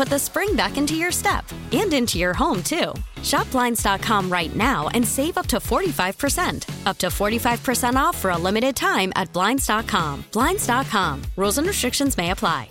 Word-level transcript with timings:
put 0.00 0.08
the 0.08 0.18
spring 0.18 0.56
back 0.56 0.78
into 0.78 0.94
your 0.94 1.12
step 1.12 1.44
and 1.72 1.92
into 1.92 2.16
your 2.18 2.32
home, 2.32 2.62
too. 2.62 2.94
Shop 3.22 3.50
Blinds.com 3.50 4.32
right 4.32 4.56
now 4.56 4.88
and 4.94 5.06
save 5.06 5.36
up 5.36 5.46
to 5.48 5.58
45%. 5.58 6.86
Up 6.86 6.96
to 6.96 7.08
45% 7.08 7.96
off 7.96 8.16
for 8.16 8.30
a 8.30 8.38
limited 8.38 8.74
time 8.74 9.12
at 9.14 9.30
Blinds.com. 9.34 10.24
Blinds.com. 10.32 11.20
Rules 11.36 11.58
and 11.58 11.66
restrictions 11.66 12.16
may 12.16 12.30
apply. 12.30 12.70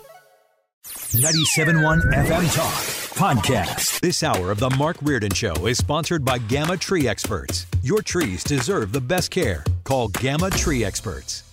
97.1 0.84 2.00
FM 2.14 2.56
Talk 2.56 2.74
Podcast. 3.14 4.00
This 4.00 4.24
hour 4.24 4.50
of 4.50 4.58
The 4.58 4.70
Mark 4.70 4.96
Reardon 5.00 5.32
Show 5.32 5.54
is 5.68 5.78
sponsored 5.78 6.24
by 6.24 6.38
Gamma 6.38 6.76
Tree 6.76 7.06
Experts. 7.06 7.64
Your 7.82 8.02
trees 8.02 8.42
deserve 8.42 8.90
the 8.90 9.00
best 9.00 9.30
care. 9.30 9.62
Call 9.84 10.08
Gamma 10.08 10.50
Tree 10.50 10.82
Experts. 10.82 11.44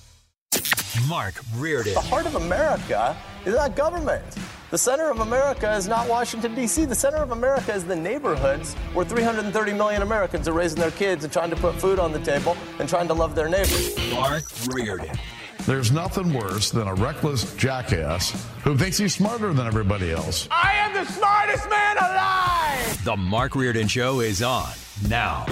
Mark 1.07 1.35
Reardon. 1.55 1.93
The 1.93 2.01
heart 2.01 2.25
of 2.25 2.33
America 2.33 3.15
is 3.45 3.53
not 3.53 3.75
government. 3.75 4.23
The 4.69 4.77
center 4.77 5.09
of 5.09 5.21
America 5.21 5.73
is 5.75 5.87
not 5.87 6.09
Washington, 6.09 6.53
D.C. 6.53 6.83
The 6.83 6.95
center 6.95 7.17
of 7.17 7.31
America 7.31 7.73
is 7.73 7.85
the 7.85 7.95
neighborhoods 7.95 8.73
where 8.93 9.05
330 9.05 9.73
million 9.73 10.01
Americans 10.01 10.45
are 10.49 10.51
raising 10.51 10.77
their 10.77 10.91
kids 10.91 11.23
and 11.23 11.31
trying 11.31 11.49
to 11.51 11.55
put 11.55 11.75
food 11.75 11.99
on 11.99 12.11
the 12.11 12.19
table 12.19 12.57
and 12.79 12.89
trying 12.89 13.07
to 13.07 13.13
love 13.13 13.33
their 13.33 13.47
neighbors. 13.47 13.95
Mark 14.11 14.43
Reardon. 14.67 15.17
There's 15.65 15.93
nothing 15.93 16.33
worse 16.33 16.69
than 16.69 16.85
a 16.87 16.93
reckless 16.93 17.55
jackass 17.55 18.45
who 18.63 18.77
thinks 18.77 18.97
he's 18.97 19.15
smarter 19.15 19.53
than 19.53 19.67
everybody 19.67 20.11
else. 20.11 20.49
I 20.51 20.73
am 20.73 20.93
the 20.93 21.05
smartest 21.13 21.69
man 21.69 21.97
alive! 21.97 23.05
The 23.05 23.15
Mark 23.15 23.55
Reardon 23.55 23.87
Show 23.87 24.19
is 24.19 24.41
on 24.41 24.67
now. 25.07 25.45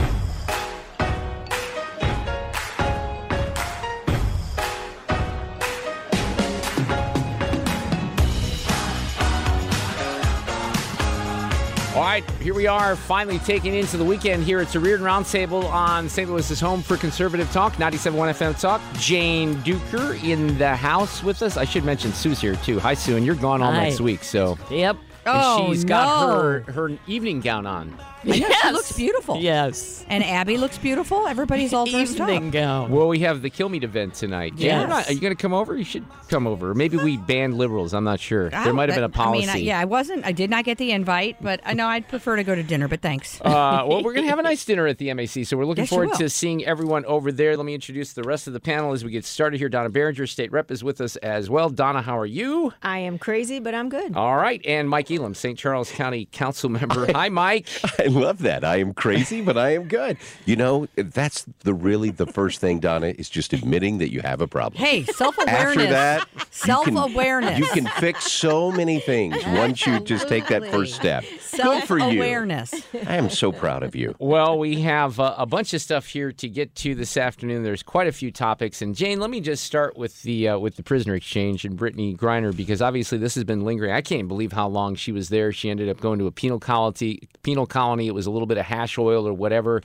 Right, 12.06 12.30
here 12.40 12.54
we 12.54 12.68
are, 12.68 12.96
finally 12.96 13.40
taking 13.40 13.74
into 13.74 13.98
the 13.98 14.06
weekend 14.06 14.44
here. 14.44 14.62
It's 14.62 14.76
a 14.76 14.80
Reardon 14.80 15.08
Roundtable 15.08 15.64
on 15.64 16.08
St. 16.08 16.30
Louis's 16.30 16.60
home 16.60 16.84
for 16.84 16.98
conservative 16.98 17.52
talk, 17.52 17.74
97.1 17.78 18.30
FM 18.30 18.62
Talk. 18.62 18.80
Jane 19.00 19.56
Dueker 19.64 20.24
in 20.24 20.56
the 20.60 20.76
house 20.76 21.24
with 21.24 21.42
us. 21.42 21.58
I 21.58 21.66
should 21.66 21.84
mention 21.84 22.14
Sue's 22.14 22.40
here 22.40 22.58
too. 22.58 22.80
Hi, 22.80 22.94
Sue, 22.94 23.18
and 23.18 23.26
you're 23.26 23.34
gone 23.34 23.64
all 23.64 23.72
Hi. 23.72 23.86
next 23.86 24.02
week, 24.02 24.24
so. 24.24 24.56
Yep. 24.70 24.98
And 24.98 25.36
Oh, 25.36 25.74
she's 25.74 25.84
got 25.84 26.30
her 26.30 26.60
her 26.72 26.92
evening 27.08 27.40
gown 27.40 27.66
on. 27.66 27.98
I 28.34 28.40
know, 28.40 28.50
she 28.62 28.72
looks 28.72 28.92
beautiful. 28.94 29.38
Yes. 29.38 30.06
And 30.10 30.24
Abby 30.24 30.58
looks 30.58 30.78
beautiful. 30.78 31.28
Everybody's 31.28 31.74
all 31.74 31.86
dressed 31.86 32.20
up. 32.20 32.30
Evening 32.30 32.52
gown. 32.52 32.92
Well, 32.92 33.08
we 33.08 33.20
have 33.20 33.42
the 33.42 33.50
Kilmeade 33.50 33.84
event 33.84 34.14
tonight. 34.16 34.54
Yeah. 34.58 34.66
Yes. 34.66 34.80
you're 34.80 34.88
not- 34.88 35.10
are 35.10 35.14
you 35.14 35.20
going 35.20 35.36
to 35.36 35.42
come 35.42 35.54
over? 35.54 35.76
You 35.76 35.84
should 35.84 36.06
come 36.30 36.48
over. 36.48 36.74
Maybe 36.74 36.98
we 36.98 37.18
ban 37.18 37.58
liberals. 37.58 37.94
I'm 37.94 38.04
not 38.04 38.20
sure. 38.20 38.50
I 38.54 38.64
There 38.64 38.74
might 38.74 38.90
have 38.90 38.96
been 38.96 39.04
a 39.04 39.08
that- 39.08 39.20
I 39.20 39.32
mean, 39.32 39.44
policy. 39.46 39.60
I- 39.60 39.64
yeah, 39.64 39.80
I 39.80 39.86
wasn't. 39.86 40.26
I 40.26 40.32
did 40.32 40.50
not 40.50 40.66
get 40.66 40.78
the 40.78 40.92
invite, 40.92 41.38
but 41.42 41.60
I 41.66 41.74
know 41.74 41.88
I'd 41.88 42.08
prefer 42.08 42.36
to 42.36 42.44
go 42.44 42.56
to 42.56 42.64
dinner. 42.64 42.88
But 42.88 43.02
thanks. 43.02 43.40
Uh, 43.42 43.84
well, 43.88 44.04
we're 44.04 44.14
going 44.14 44.26
to 44.26 44.30
have 44.30 44.40
a 44.40 44.44
nice 44.44 44.64
dinner 44.66 44.88
at 44.88 44.98
the 44.98 45.14
MAC, 45.14 45.46
so 45.46 45.58
we're 45.58 45.66
looking 45.66 45.84
Yes, 45.84 45.90
forward 45.90 46.14
to 46.16 46.30
seeing 46.30 46.66
everyone 46.66 47.06
over 47.06 47.32
there. 47.32 47.56
Let 47.58 47.66
me 47.66 47.74
introduce 47.74 48.14
the 48.14 48.24
rest 48.24 48.48
of 48.48 48.54
the 48.54 48.60
panel 48.60 48.94
as 48.94 49.04
we 49.04 49.12
get 49.12 49.26
started 49.26 49.58
here. 49.60 49.70
Donna 49.70 49.90
Baringer, 49.90 50.28
State 50.28 50.52
Rep, 50.52 50.72
is 50.72 50.84
with 50.84 51.02
us 51.02 51.16
as 51.18 51.50
well. 51.50 51.70
Donna, 51.70 52.02
how 52.02 52.18
are 52.18 52.26
you? 52.26 52.74
I 52.82 53.00
am 53.00 53.18
crazy, 53.18 53.60
but 53.60 53.74
I'm 53.76 53.90
good. 53.90 54.16
All 54.16 54.36
right, 54.38 54.62
and 54.66 54.90
Mike 54.90 55.10
Elam, 55.12 55.34
St. 55.34 55.58
Charles 55.58 55.92
County 55.92 56.28
Council 56.32 56.70
member. 56.70 57.12
Hi, 57.14 57.30
Mike. 57.30 57.68
I 58.00 58.08
love 58.16 58.40
that. 58.40 58.64
I 58.64 58.78
am 58.78 58.94
crazy, 58.94 59.42
but 59.42 59.58
I 59.58 59.76
am 59.76 59.88
good. 59.88 60.18
You 60.46 60.56
know, 60.56 60.88
that's 60.96 61.46
the 61.60 61.74
really 61.74 62.10
the 62.10 62.26
first 62.26 62.60
thing, 62.62 62.80
Donna, 62.80 63.08
is 63.08 63.30
just 63.30 63.54
admitting 63.54 64.00
that 64.00 64.12
you 64.12 64.22
have 64.22 64.42
a 64.42 64.48
problem. 64.48 64.82
Hey, 64.84 65.04
self 65.04 65.38
awareness. 65.38 65.66
After 65.66 65.88
that, 65.88 66.28
self 66.52 66.88
awareness. 66.88 67.60
You 67.60 67.66
can 67.68 67.88
fix 68.00 68.32
so 68.32 68.72
many 68.72 69.00
things 69.00 69.36
once 69.46 69.86
you 69.86 70.00
just 70.00 70.28
take 70.28 70.48
that 70.48 70.66
first 70.72 70.96
step. 70.96 71.24
Good 71.24 71.84
for 71.84 72.00
Self 72.00 72.14
you. 72.14 72.20
awareness. 72.20 72.74
I 73.08 73.16
am 73.16 73.30
so 73.30 73.52
proud 73.52 73.84
of 73.84 73.96
you. 73.96 74.14
Well, 74.20 74.60
we 74.60 74.82
have 74.82 75.20
uh, 75.20 75.36
a 75.38 75.46
bunch 75.46 75.74
of 75.74 75.82
stuff 75.82 76.06
here 76.08 76.32
to 76.34 76.50
get 76.50 76.76
to 76.76 76.96
this 76.96 77.16
afternoon. 77.16 77.64
There's 77.64 77.82
quite 77.84 78.08
a 78.08 78.12
few 78.12 78.30
topics, 78.30 78.82
and 78.82 78.94
Jane, 78.94 79.20
let 79.20 79.30
me 79.30 79.40
just 79.40 79.64
start 79.64 79.96
with 79.98 80.22
the 80.24 80.50
uh, 80.50 80.60
with 80.60 80.76
the 80.76 80.84
prisoner 80.84 81.16
exchange 81.16 81.64
and 81.64 81.78
Brittney 81.80 82.16
Griner 82.18 82.56
because 82.56 82.82
obviously 82.82 83.18
this 83.18 83.36
has 83.36 83.46
been 83.46 83.64
lingering. 83.64 83.92
I 83.92 84.02
can't 84.02 84.28
believe 84.28 84.52
how 84.52 84.68
long 84.68 84.96
she 84.96 85.12
was 85.14 85.30
there. 85.30 85.54
She 85.54 85.70
ended 85.70 85.88
up 85.88 86.02
going 86.02 86.20
to 86.20 86.28
a 86.28 86.32
penal 86.32 86.60
colony. 86.60 87.22
Penal 87.44 87.66
colony. 87.66 87.95
It 88.00 88.14
was 88.14 88.26
a 88.26 88.32
little 88.32 88.46
bit 88.46 88.58
of 88.58 88.66
hash 88.66 88.98
oil 88.98 89.28
or 89.28 89.34
whatever 89.34 89.82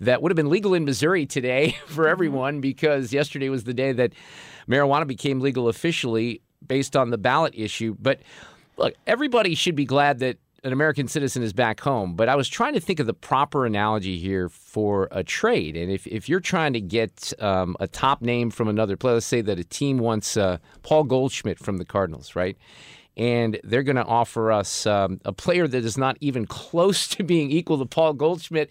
that 0.00 0.22
would 0.22 0.30
have 0.30 0.36
been 0.36 0.50
legal 0.50 0.74
in 0.74 0.84
Missouri 0.84 1.26
today 1.26 1.76
for 1.86 2.08
everyone 2.08 2.60
because 2.60 3.12
yesterday 3.12 3.48
was 3.48 3.64
the 3.64 3.74
day 3.74 3.92
that 3.92 4.12
marijuana 4.68 5.06
became 5.06 5.40
legal 5.40 5.68
officially 5.68 6.40
based 6.66 6.96
on 6.96 7.10
the 7.10 7.18
ballot 7.18 7.54
issue. 7.56 7.96
But 8.00 8.20
look, 8.76 8.94
everybody 9.06 9.54
should 9.54 9.76
be 9.76 9.84
glad 9.84 10.20
that 10.20 10.38
an 10.64 10.72
American 10.72 11.06
citizen 11.06 11.42
is 11.42 11.52
back 11.52 11.80
home. 11.80 12.14
But 12.14 12.30
I 12.30 12.36
was 12.36 12.48
trying 12.48 12.72
to 12.72 12.80
think 12.80 12.98
of 12.98 13.06
the 13.06 13.14
proper 13.14 13.66
analogy 13.66 14.18
here 14.18 14.48
for 14.48 15.08
a 15.12 15.22
trade. 15.22 15.76
And 15.76 15.92
if, 15.92 16.06
if 16.06 16.26
you're 16.28 16.40
trying 16.40 16.72
to 16.72 16.80
get 16.80 17.34
um, 17.38 17.76
a 17.80 17.86
top 17.86 18.22
name 18.22 18.50
from 18.50 18.68
another 18.68 18.96
player, 18.96 19.14
let's 19.14 19.26
say 19.26 19.42
that 19.42 19.58
a 19.58 19.64
team 19.64 19.98
wants 19.98 20.38
uh, 20.38 20.56
Paul 20.82 21.04
Goldschmidt 21.04 21.58
from 21.58 21.76
the 21.76 21.84
Cardinals, 21.84 22.34
right? 22.34 22.56
And 23.16 23.60
they're 23.62 23.82
going 23.82 23.96
to 23.96 24.04
offer 24.04 24.50
us 24.50 24.86
um, 24.86 25.20
a 25.24 25.32
player 25.32 25.68
that 25.68 25.84
is 25.84 25.96
not 25.96 26.16
even 26.20 26.46
close 26.46 27.06
to 27.16 27.22
being 27.22 27.50
equal 27.50 27.78
to 27.78 27.86
Paul 27.86 28.14
Goldschmidt, 28.14 28.70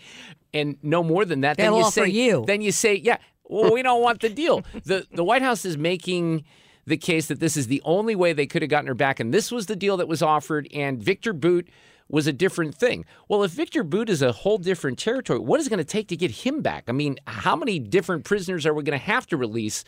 and 0.53 0.77
no 0.83 1.03
more 1.03 1.25
than 1.25 1.41
that. 1.41 1.57
They'll 1.57 1.71
then 1.71 1.79
you 1.79 1.85
offer 1.85 2.05
say, 2.05 2.09
you. 2.09 2.43
Then 2.45 2.61
you 2.61 2.71
say, 2.71 2.95
yeah, 2.95 3.17
well, 3.45 3.73
we 3.73 3.81
don't 3.81 4.01
want 4.01 4.21
the 4.21 4.29
deal. 4.29 4.63
the 4.85 5.07
The 5.11 5.23
White 5.23 5.41
House 5.41 5.65
is 5.65 5.77
making 5.77 6.43
the 6.85 6.97
case 6.97 7.27
that 7.27 7.39
this 7.39 7.55
is 7.55 7.67
the 7.67 7.81
only 7.85 8.15
way 8.15 8.33
they 8.33 8.45
could 8.45 8.61
have 8.61 8.69
gotten 8.69 8.87
her 8.87 8.93
back, 8.93 9.19
and 9.19 9.33
this 9.33 9.51
was 9.51 9.67
the 9.67 9.75
deal 9.75 9.97
that 9.97 10.07
was 10.07 10.21
offered, 10.21 10.67
and 10.73 11.01
Viktor 11.01 11.33
Bout 11.33 11.65
was 12.09 12.27
a 12.27 12.33
different 12.33 12.75
thing. 12.75 13.05
Well, 13.29 13.43
if 13.43 13.51
Viktor 13.51 13.83
Bout 13.83 14.09
is 14.09 14.21
a 14.21 14.31
whole 14.31 14.57
different 14.57 14.99
territory, 14.99 15.39
what 15.39 15.59
is 15.59 15.67
it 15.67 15.69
going 15.69 15.77
to 15.77 15.83
take 15.83 16.09
to 16.09 16.17
get 16.17 16.31
him 16.31 16.61
back? 16.61 16.83
I 16.87 16.91
mean, 16.91 17.17
how 17.25 17.55
many 17.55 17.79
different 17.79 18.25
prisoners 18.25 18.65
are 18.65 18.73
we 18.73 18.83
going 18.83 18.99
to 18.99 19.05
have 19.05 19.25
to 19.27 19.37
release 19.37 19.83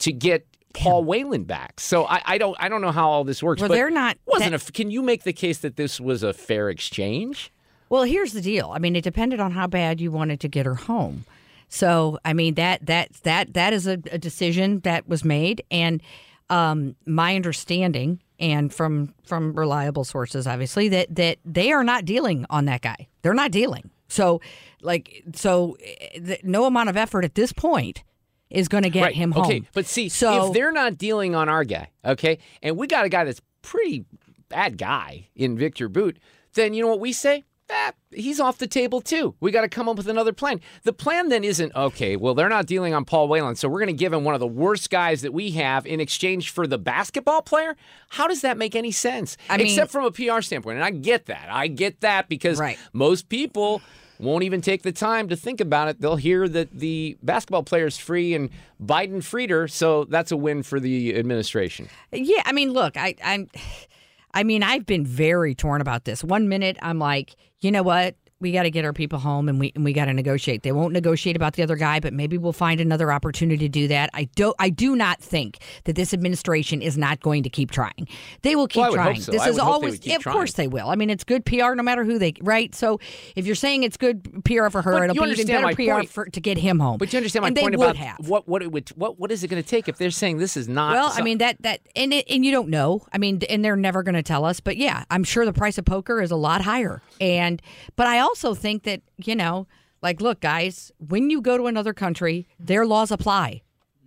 to 0.00 0.12
get 0.12 0.46
Paul 0.74 1.04
Whelan 1.04 1.44
back? 1.44 1.80
So 1.80 2.04
I, 2.06 2.20
I 2.24 2.38
don't 2.38 2.56
I 2.60 2.68
don't 2.68 2.80
know 2.82 2.92
how 2.92 3.08
all 3.08 3.24
this 3.24 3.42
works. 3.42 3.60
Well, 3.60 3.68
but 3.68 3.74
they're 3.74 3.90
not- 3.90 4.18
Wasn't 4.26 4.50
that- 4.52 4.68
a? 4.68 4.72
Can 4.72 4.90
you 4.90 5.02
make 5.02 5.22
the 5.24 5.32
case 5.32 5.58
that 5.58 5.76
this 5.76 6.00
was 6.00 6.22
a 6.22 6.32
fair 6.32 6.68
exchange? 6.68 7.52
Well, 7.88 8.02
here's 8.02 8.32
the 8.32 8.40
deal. 8.40 8.70
I 8.74 8.78
mean, 8.78 8.96
it 8.96 9.04
depended 9.04 9.40
on 9.40 9.52
how 9.52 9.66
bad 9.66 10.00
you 10.00 10.10
wanted 10.10 10.40
to 10.40 10.48
get 10.48 10.66
her 10.66 10.74
home. 10.74 11.24
So, 11.68 12.18
I 12.24 12.32
mean, 12.32 12.54
that 12.54 12.86
that 12.86 13.12
that 13.22 13.54
that 13.54 13.72
is 13.72 13.86
a, 13.86 13.92
a 14.10 14.18
decision 14.18 14.80
that 14.80 15.08
was 15.08 15.24
made, 15.24 15.62
and 15.70 16.02
um, 16.50 16.94
my 17.06 17.34
understanding, 17.36 18.20
and 18.38 18.72
from 18.72 19.14
from 19.24 19.54
reliable 19.54 20.04
sources, 20.04 20.46
obviously, 20.46 20.88
that 20.90 21.14
that 21.14 21.38
they 21.44 21.72
are 21.72 21.84
not 21.84 22.04
dealing 22.04 22.46
on 22.50 22.64
that 22.66 22.82
guy. 22.82 23.08
They're 23.22 23.34
not 23.34 23.50
dealing. 23.50 23.90
So, 24.08 24.40
like, 24.82 25.22
so 25.34 25.76
eh, 25.82 26.36
no 26.42 26.66
amount 26.66 26.90
of 26.90 26.96
effort 26.96 27.24
at 27.24 27.34
this 27.34 27.52
point 27.52 28.02
is 28.50 28.68
going 28.68 28.82
to 28.84 28.90
get 28.90 29.02
right. 29.02 29.14
him 29.14 29.32
home. 29.32 29.44
Okay, 29.46 29.62
but 29.72 29.86
see, 29.86 30.08
So- 30.08 30.48
if 30.48 30.52
they're 30.54 30.72
not 30.72 30.98
dealing 30.98 31.34
on 31.34 31.48
our 31.48 31.64
guy, 31.64 31.88
okay, 32.04 32.38
and 32.62 32.76
we 32.76 32.86
got 32.86 33.04
a 33.04 33.08
guy 33.08 33.24
that's 33.24 33.40
pretty 33.62 34.04
bad 34.48 34.78
guy 34.78 35.28
in 35.34 35.56
Viktor 35.58 35.88
Bout, 35.88 36.16
then 36.54 36.74
you 36.74 36.82
know 36.82 36.88
what 36.88 37.00
we 37.00 37.12
say? 37.12 37.44
Eh, 37.70 37.92
he's 38.12 38.38
off 38.40 38.58
the 38.58 38.66
table 38.66 39.00
too. 39.00 39.34
We 39.40 39.50
got 39.50 39.62
to 39.62 39.68
come 39.70 39.88
up 39.88 39.96
with 39.96 40.06
another 40.06 40.34
plan. 40.34 40.60
The 40.82 40.92
plan 40.92 41.30
then 41.30 41.44
isn't 41.44 41.74
okay. 41.74 42.14
Well, 42.14 42.34
they're 42.34 42.50
not 42.50 42.66
dealing 42.66 42.92
on 42.92 43.06
Paul 43.06 43.26
Whelan, 43.26 43.56
so 43.56 43.70
we're 43.70 43.78
going 43.80 43.86
to 43.86 43.98
give 43.98 44.12
him 44.12 44.22
one 44.22 44.34
of 44.34 44.40
the 44.40 44.46
worst 44.46 44.90
guys 44.90 45.22
that 45.22 45.32
we 45.32 45.52
have 45.52 45.86
in 45.86 45.98
exchange 45.98 46.50
for 46.50 46.66
the 46.66 46.76
basketball 46.76 47.40
player. 47.40 47.74
How 48.10 48.26
does 48.26 48.42
that 48.42 48.58
make 48.58 48.76
any 48.76 48.90
sense? 48.90 49.38
I 49.48 49.56
mean- 49.56 49.66
Except 49.68 49.90
from 49.90 50.04
a 50.04 50.10
PR 50.10 50.42
standpoint, 50.42 50.76
and 50.76 50.84
I 50.84 50.90
get 50.90 51.24
that. 51.26 51.48
I 51.50 51.68
get 51.68 52.02
that 52.02 52.28
because 52.28 52.58
Right. 52.58 52.78
most 52.92 53.30
people 53.30 53.80
won't 54.18 54.44
even 54.44 54.60
take 54.60 54.82
the 54.82 54.92
time 54.92 55.28
to 55.28 55.36
think 55.36 55.60
about 55.60 55.88
it. 55.88 56.00
They'll 56.00 56.16
hear 56.16 56.48
that 56.48 56.70
the 56.70 57.16
basketball 57.22 57.62
player 57.62 57.86
is 57.86 57.98
free 57.98 58.34
and 58.34 58.50
Biden 58.82 59.22
freed 59.22 59.50
her, 59.50 59.68
so 59.68 60.04
that's 60.04 60.32
a 60.32 60.36
win 60.36 60.62
for 60.62 60.80
the 60.80 61.16
administration. 61.16 61.88
Yeah, 62.12 62.42
I 62.44 62.52
mean, 62.52 62.72
look, 62.72 62.96
I, 62.96 63.14
I'm, 63.24 63.48
I 64.34 64.42
mean, 64.42 64.62
I've 64.62 64.84
been 64.84 65.06
very 65.06 65.54
torn 65.54 65.80
about 65.80 66.04
this. 66.04 66.24
One 66.24 66.48
minute, 66.48 66.76
I'm 66.82 66.98
like, 66.98 67.36
you 67.60 67.70
know 67.70 67.84
what? 67.84 68.16
We 68.40 68.52
got 68.52 68.64
to 68.64 68.70
get 68.70 68.84
our 68.84 68.92
people 68.92 69.20
home, 69.20 69.48
and 69.48 69.58
we 69.60 69.72
and 69.74 69.84
we 69.84 69.92
got 69.92 70.06
to 70.06 70.12
negotiate. 70.12 70.64
They 70.64 70.72
won't 70.72 70.92
negotiate 70.92 71.36
about 71.36 71.54
the 71.54 71.62
other 71.62 71.76
guy, 71.76 72.00
but 72.00 72.12
maybe 72.12 72.36
we'll 72.36 72.52
find 72.52 72.80
another 72.80 73.10
opportunity 73.12 73.58
to 73.58 73.68
do 73.68 73.88
that. 73.88 74.10
I 74.12 74.24
do. 74.24 74.52
I 74.58 74.70
do 74.70 74.96
not 74.96 75.20
think 75.20 75.58
that 75.84 75.94
this 75.96 76.12
administration 76.12 76.82
is 76.82 76.98
not 76.98 77.20
going 77.20 77.42
to 77.44 77.48
keep 77.48 77.70
trying. 77.70 78.08
They 78.42 78.56
will 78.56 78.66
keep 78.66 78.80
Well, 78.82 78.86
I 78.86 78.90
would 78.90 78.98
hope 78.98 79.06
trying. 79.12 79.20
so. 79.22 79.32
This 79.32 79.46
is 79.46 79.54
would 79.54 79.60
hope 79.62 79.68
they 79.68 79.72
always, 79.86 79.94
of 80.16 80.22
trying. 80.22 80.34
course, 80.34 80.52
they 80.54 80.66
will. 80.68 80.88
I 80.90 80.96
mean, 80.96 81.10
it's 81.10 81.24
good 81.24 81.46
PR 81.46 81.74
no 81.74 81.82
matter 81.82 82.04
who 82.04 82.18
they 82.18 82.34
right. 82.42 82.74
So 82.74 82.98
if 83.36 83.46
you're 83.46 83.54
saying 83.54 83.84
it's 83.84 83.96
good 83.96 84.44
PR 84.44 84.68
for 84.68 84.82
her, 84.82 84.92
But 84.92 85.10
it'll 85.10 85.24
be 85.24 85.30
even 85.30 85.46
better 85.46 85.74
PR 85.74 85.92
point. 85.92 86.08
for, 86.10 86.26
to 86.26 86.40
get 86.40 86.58
him 86.58 86.80
home. 86.80 86.98
But 86.98 87.12
you 87.12 87.16
understand 87.18 87.42
my 87.42 87.48
and 87.48 87.56
point 87.56 87.74
about 87.76 87.96
have. 87.96 88.28
what 88.28 88.46
what 88.48 88.62
it 88.62 88.72
would 88.72 88.88
what 88.90 89.18
what 89.18 89.30
is 89.30 89.44
it 89.44 89.48
going 89.48 89.62
to 89.62 89.66
take 89.68 89.88
if 89.88 89.96
they're 89.96 90.10
saying 90.10 90.38
this 90.38 90.56
is 90.56 90.68
not 90.68 90.94
Well, 90.94 91.12
I 91.14 91.22
mean 91.22 91.38
that 91.38 91.56
that 91.62 91.80
and 91.96 92.12
it, 92.12 92.26
and 92.28 92.44
you 92.44 92.50
don't 92.50 92.68
know. 92.68 93.06
I 93.12 93.18
mean, 93.18 93.40
and 93.48 93.64
they're 93.64 93.76
never 93.76 94.02
going 94.02 94.16
to 94.16 94.22
tell 94.24 94.44
us. 94.44 94.58
But 94.60 94.76
yeah, 94.76 95.04
I'm 95.10 95.22
sure 95.24 95.46
the 95.46 95.52
price 95.52 95.78
of 95.78 95.84
poker 95.84 96.20
is 96.20 96.30
a 96.32 96.36
lot 96.36 96.60
higher. 96.62 97.00
And 97.20 97.62
but 97.96 98.06
I 98.08 98.18
also 98.24 98.54
think 98.54 98.82
that 98.84 99.00
you 99.16 99.36
know, 99.36 99.66
like, 100.02 100.20
look, 100.20 100.40
guys, 100.40 100.90
when 100.98 101.30
you 101.30 101.40
go 101.40 101.56
to 101.56 101.66
another 101.66 101.92
country, 101.94 102.46
their 102.58 102.84
laws 102.86 103.10
apply. 103.10 103.62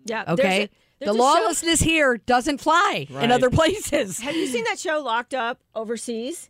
Yeah. 0.06 0.24
there's 0.26 0.40
Okay, 0.40 0.64
a- 0.64 0.70
there's 1.00 1.08
the 1.08 1.12
a 1.12 1.14
show- 1.14 1.20
lawlessness 1.24 1.80
here 1.82 2.18
doesn't 2.18 2.60
fly 2.60 3.08
in 3.10 3.32
other 3.32 3.50
places. 3.50 4.20
Have 4.20 4.36
you 4.36 4.48
seen 4.48 4.64
that 4.66 4.80
show 4.80 5.00
Locked 5.02 5.34
Up 5.34 5.60
Overseas? 5.76 6.50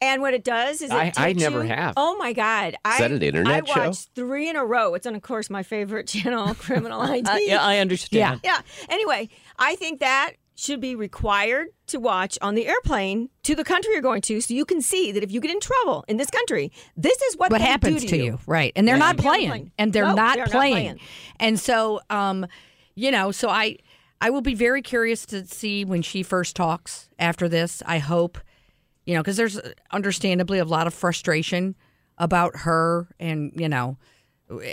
And 0.00 0.22
what 0.22 0.32
it 0.32 0.42
does 0.44 0.80
is 0.80 0.90
it 0.90 0.94
I- 0.94 1.12
I 1.16 1.32
takes 1.32 1.40
never 1.40 1.62
you- 1.62 1.68
have. 1.68 1.94
Oh 1.96 2.16
my 2.16 2.32
god! 2.32 2.76
I, 2.84 2.98
that 2.98 3.10
an 3.12 3.22
internet 3.22 3.64
I 3.68 3.72
show? 3.74 3.86
watched 3.88 4.08
three 4.14 4.48
in 4.48 4.56
a 4.56 4.64
row. 4.64 4.94
It's 4.94 5.06
on, 5.06 5.14
of 5.14 5.22
course, 5.22 5.50
my 5.50 5.62
favorite 5.62 6.06
channel, 6.14 6.54
Criminal 6.54 7.00
ID. 7.02 7.28
Uh, 7.30 7.36
yeah, 7.36 7.62
I 7.62 7.78
understand. 7.78 8.40
Yeah. 8.42 8.54
Yeah. 8.56 8.60
Anyway, 8.88 9.28
I 9.58 9.74
think 9.76 10.00
that 10.00 10.32
should 10.58 10.80
be 10.80 10.96
required 10.96 11.68
to 11.86 12.00
watch 12.00 12.38
on 12.40 12.54
the 12.54 12.66
airplane 12.66 13.28
to 13.42 13.54
the 13.54 13.62
country 13.62 13.92
you're 13.92 14.00
going 14.02 14.22
to, 14.22 14.40
so 14.40 14.54
you 14.54 14.64
can 14.64 14.80
see 14.80 15.12
that 15.12 15.22
if 15.22 15.30
you 15.30 15.38
get 15.40 15.50
in 15.50 15.60
trouble 15.60 16.04
in 16.08 16.16
this 16.16 16.30
country, 16.30 16.72
this 16.96 17.20
is 17.22 17.36
what 17.36 17.50
what 17.52 17.58
they 17.58 17.64
do 17.66 17.70
happens 17.70 18.04
to, 18.06 18.16
you. 18.16 18.24
you, 18.24 18.38
right? 18.46 18.72
And 18.74 18.88
they're 18.88 18.96
Yeah. 18.96 19.12
not 19.12 19.18
playing, 19.18 19.70
and 19.78 19.92
they're, 19.92 20.04
No, 20.06 20.14
not, 20.14 20.34
they're 20.36 20.46
not 20.46 20.50
playing. 20.52 20.72
playing. 20.74 21.00
And 21.38 21.60
so, 21.60 22.00
um, 22.10 22.46
you 22.94 23.10
know, 23.10 23.30
so 23.32 23.50
I, 23.50 23.76
I 24.22 24.30
will 24.30 24.40
be 24.40 24.54
very 24.54 24.80
curious 24.80 25.26
to 25.26 25.46
see 25.46 25.84
when 25.84 26.00
she 26.00 26.22
first 26.22 26.56
talks 26.56 27.10
after 27.18 27.48
this. 27.50 27.82
I 27.84 27.98
hope, 27.98 28.38
you 29.04 29.14
know, 29.14 29.20
because 29.20 29.36
there's 29.36 29.60
understandably 29.92 30.58
a 30.58 30.64
lot 30.64 30.86
of 30.86 30.94
frustration 30.94 31.74
about 32.16 32.56
her, 32.60 33.08
and 33.20 33.52
you 33.54 33.68
know, 33.68 33.98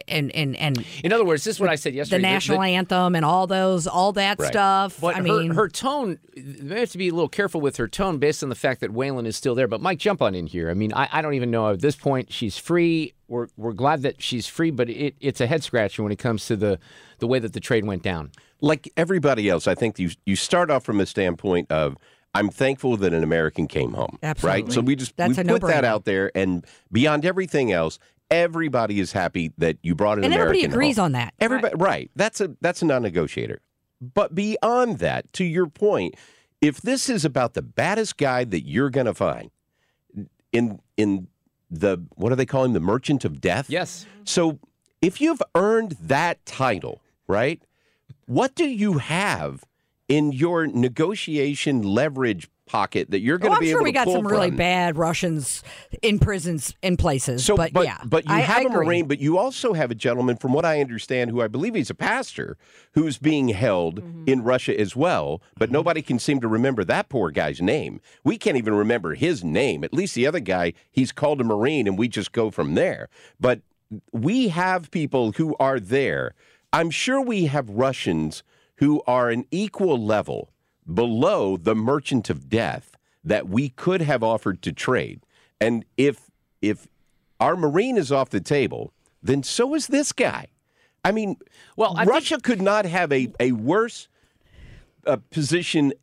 and 0.07 0.31
and 0.35 0.55
and 0.55 0.85
in 1.03 1.11
other 1.11 1.25
words, 1.25 1.43
this 1.43 1.55
is 1.55 1.59
what 1.59 1.69
I 1.69 1.75
said 1.75 1.93
yesterday. 1.95 2.17
the 2.17 2.21
national 2.21 2.61
anthem 2.61 3.15
and 3.15 3.25
all 3.25 3.47
those, 3.47 3.87
all 3.87 4.11
that 4.13 4.39
Right. 4.39 4.47
stuff. 4.47 4.99
But 5.01 5.15
I 5.15 5.17
her, 5.17 5.23
mean, 5.23 5.51
her 5.51 5.67
tone, 5.67 6.19
they 6.37 6.79
have 6.81 6.91
to 6.91 6.97
be 6.97 7.09
a 7.09 7.13
little 7.13 7.29
careful 7.29 7.59
with 7.59 7.77
her 7.77 7.87
tone 7.87 8.19
based 8.19 8.43
on 8.43 8.49
the 8.49 8.55
fact 8.55 8.81
that 8.81 8.91
Whelan 8.91 9.25
is 9.25 9.35
still 9.35 9.55
there. 9.55 9.67
But 9.67 9.81
Mike, 9.81 9.97
jump 9.99 10.21
on 10.21 10.35
in 10.35 10.45
here. 10.47 10.69
I 10.69 10.73
mean, 10.75 10.93
I, 10.93 11.09
I 11.11 11.21
don't 11.21 11.33
even 11.33 11.49
know 11.49 11.69
at 11.69 11.81
this 11.81 11.95
point 11.95 12.31
she's 12.31 12.57
free. 12.57 13.13
We're, 13.27 13.47
we're 13.57 13.73
glad 13.73 14.03
that 14.03 14.21
she's 14.21 14.45
free, 14.47 14.69
but 14.69 14.89
it, 14.91 15.15
it's 15.19 15.41
a 15.41 15.47
head 15.47 15.63
scratcher 15.63 16.03
when 16.03 16.11
it 16.11 16.19
comes 16.19 16.45
to 16.47 16.55
the, 16.55 16.77
the 17.17 17.25
way 17.25 17.39
that 17.39 17.53
the 17.53 17.59
trade 17.59 17.85
went 17.85 18.03
down. 18.03 18.31
like 18.61 18.91
everybody 18.95 19.49
else, 19.49 19.65
I 19.67 19.73
think 19.75 19.97
you 19.97 20.11
you 20.25 20.35
start 20.35 20.69
off 20.69 20.83
from 20.83 20.99
a 20.99 21.05
standpoint 21.07 21.71
of 21.71 21.97
I'm 22.35 22.49
thankful 22.49 22.97
that 22.97 23.13
an 23.13 23.23
American 23.23 23.67
came 23.67 23.93
home. 23.93 24.17
Absolutely. 24.23 24.63
Right. 24.63 24.71
So 24.71 24.81
we 24.81 24.95
just 24.95 25.15
That's 25.17 25.37
we 25.37 25.43
put 25.43 25.61
that 25.61 25.67
no-brainer. 25.67 25.83
out 25.83 26.05
there, 26.05 26.31
and 26.35 26.65
beyond 26.91 27.25
everything 27.25 27.71
else, 27.71 27.99
everybody 28.33 28.99
is 28.99 29.11
happy 29.11 29.53
that 29.59 29.77
you 29.83 29.95
brought 29.95 30.17
an 30.17 30.23
and 30.23 30.33
American 30.33 30.55
everybody 30.55 30.73
agrees 30.73 30.95
home. 30.97 31.05
on 31.05 31.11
that. 31.13 31.33
Everybody, 31.39 31.75
right. 31.77 32.11
That's 32.15 32.41
a 32.41 32.55
that's 32.61 32.81
a 32.81 32.85
non-negotiator. 32.85 33.61
But 34.01 34.35
beyond 34.35 34.99
that, 34.99 35.31
to 35.33 35.45
your 35.45 35.67
point, 35.67 36.15
if 36.59 36.81
this 36.81 37.09
is 37.09 37.23
about 37.23 37.53
the 37.53 37.61
baddest 37.61 38.17
guy 38.17 38.43
that 38.43 38.67
you're 38.67 38.89
going 38.89 39.05
to 39.05 39.13
find 39.13 39.51
in 40.51 40.79
in 40.97 41.27
the 41.69 42.03
what 42.15 42.29
do 42.29 42.35
they 42.35 42.45
call 42.45 42.65
him, 42.65 42.73
the 42.73 42.79
Merchant 42.79 43.23
of 43.23 43.39
Death? 43.39 43.69
Yes. 43.69 44.05
So 44.23 44.59
if 45.01 45.21
you've 45.21 45.41
earned 45.55 45.95
that 46.01 46.45
title, 46.45 47.01
right? 47.27 47.61
What 48.25 48.55
do 48.55 48.65
you 48.65 48.99
have 48.99 49.63
in 50.07 50.31
your 50.31 50.65
negotiation 50.67 51.81
leverage 51.81 52.49
pocket 52.73 53.11
that 53.11 53.19
you're 53.19 53.37
going 53.37 53.51
to 53.51 53.57
Oh, 53.57 53.59
to 53.61 53.65
I'm 53.67 53.71
sure 53.71 53.83
we 53.83 53.91
got 53.91 54.05
pull 54.05 54.15
some 54.15 54.27
really 54.27 54.49
bad 54.49 54.97
Russians 54.97 55.63
in 56.01 56.17
prisons 56.17 56.73
in 56.81 56.97
places. 56.97 57.45
So, 57.45 57.55
but, 57.55 57.71
yeah, 57.83 57.99
but 58.03 58.25
you 58.25 58.33
I, 58.33 58.39
have 58.39 58.57
I 58.57 58.61
a 58.63 58.65
agree. 58.65 58.85
Marine, 58.87 59.07
but 59.07 59.19
you 59.19 59.37
also 59.37 59.73
have 59.73 59.91
a 59.91 59.95
gentleman, 59.95 60.37
from 60.37 60.53
what 60.53 60.65
I 60.65 60.81
understand, 60.81 61.29
who 61.29 61.39
I 61.41 61.47
believe 61.47 61.75
he's 61.75 61.91
a 61.91 61.95
pastor, 61.95 62.57
who's 62.93 63.17
being 63.19 63.49
held 63.49 63.83
Mm-hmm. 63.93 64.23
in 64.27 64.43
Russia 64.43 64.79
as 64.79 64.95
well. 64.95 65.41
But 65.57 65.69
nobody 65.69 66.01
can 66.01 66.17
seem 66.17 66.41
to 66.41 66.47
remember 66.47 66.83
that 66.85 67.09
poor 67.09 67.29
guy's 67.29 67.61
name. 67.61 68.01
We 68.23 68.37
can't 68.37 68.57
even 68.57 68.73
remember 68.73 69.13
his 69.13 69.43
name. 69.43 69.83
At 69.83 69.93
least 69.93 70.15
the 70.15 70.25
other 70.25 70.39
guy, 70.39 70.73
he's 70.91 71.11
called 71.11 71.39
a 71.41 71.43
Marine, 71.43 71.85
and 71.87 71.97
we 71.97 72.07
just 72.07 72.31
go 72.31 72.49
from 72.49 72.73
there. 72.73 73.07
But 73.39 73.61
we 74.11 74.47
have 74.47 74.89
people 74.89 75.33
who 75.33 75.55
are 75.59 75.79
there. 75.79 76.33
I'm 76.71 76.89
sure 76.89 77.21
we 77.21 77.45
have 77.45 77.69
Russians 77.69 78.41
who 78.77 79.03
are 79.05 79.29
an 79.29 79.45
equal 79.51 80.03
level 80.03 80.49
below 80.91 81.57
the 81.57 81.75
merchant 81.75 82.29
of 82.29 82.49
death 82.49 82.97
that 83.23 83.47
we 83.47 83.69
could 83.69 84.01
have 84.01 84.23
offered 84.23 84.61
to 84.63 84.71
trade. 84.71 85.21
And 85.61 85.85
if 85.97 86.29
if 86.61 86.87
our 87.39 87.55
Marine 87.55 87.97
is 87.97 88.11
off 88.11 88.29
the 88.29 88.39
table, 88.41 88.93
then 89.21 89.43
so 89.43 89.75
is 89.75 89.87
this 89.87 90.11
guy. 90.11 90.47
I 91.05 91.11
mean, 91.11 91.35
Well, 91.75 91.95
I 91.97 92.05
Russia 92.05 92.37
could 92.41 92.61
not 92.61 92.85
have 92.85 93.11
a, 93.11 93.31
a 93.39 93.51
worse 93.51 94.07
uh, 95.05 95.17
position 95.31 95.93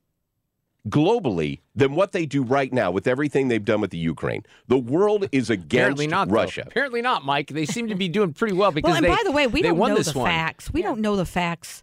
globally 0.88 1.61
than 1.75 1.94
what 1.94 2.12
they 2.12 2.27
do 2.27 2.43
right 2.43 2.73
now 2.73 2.91
with 2.91 3.06
everything 3.06 3.49
they've 3.49 3.65
done 3.65 3.81
with 3.81 3.91
the 3.91 3.99
Ukraine. 3.99 4.44
The 4.69 4.79
world 4.79 5.29
is 5.32 5.51
against 5.51 5.75
Apparently 5.75 6.06
not, 6.06 6.29
though. 6.29 6.34
Russia. 6.34 6.65
Apparently 6.67 7.03
not, 7.03 7.25
Mike. 7.25 7.49
They 7.49 7.67
seem 7.67 7.89
to 7.89 7.94
be 7.94 8.08
doing 8.08 8.32
pretty 8.32 8.55
well 8.55 8.70
because 8.72 8.89
Well, 8.89 8.96
and 8.96 9.05
they, 9.05 9.10
by 9.10 9.22
the 9.25 9.32
way, 9.32 9.46
we 9.46 9.63
don't 9.63 9.79
know 9.79 9.94
this 9.94 10.13
the 10.13 10.19
one. 10.19 10.27
facts. 10.29 10.72
We 10.72 10.82
don't 10.82 11.01
know 11.01 11.17
the 11.17 11.27
facts 11.27 11.82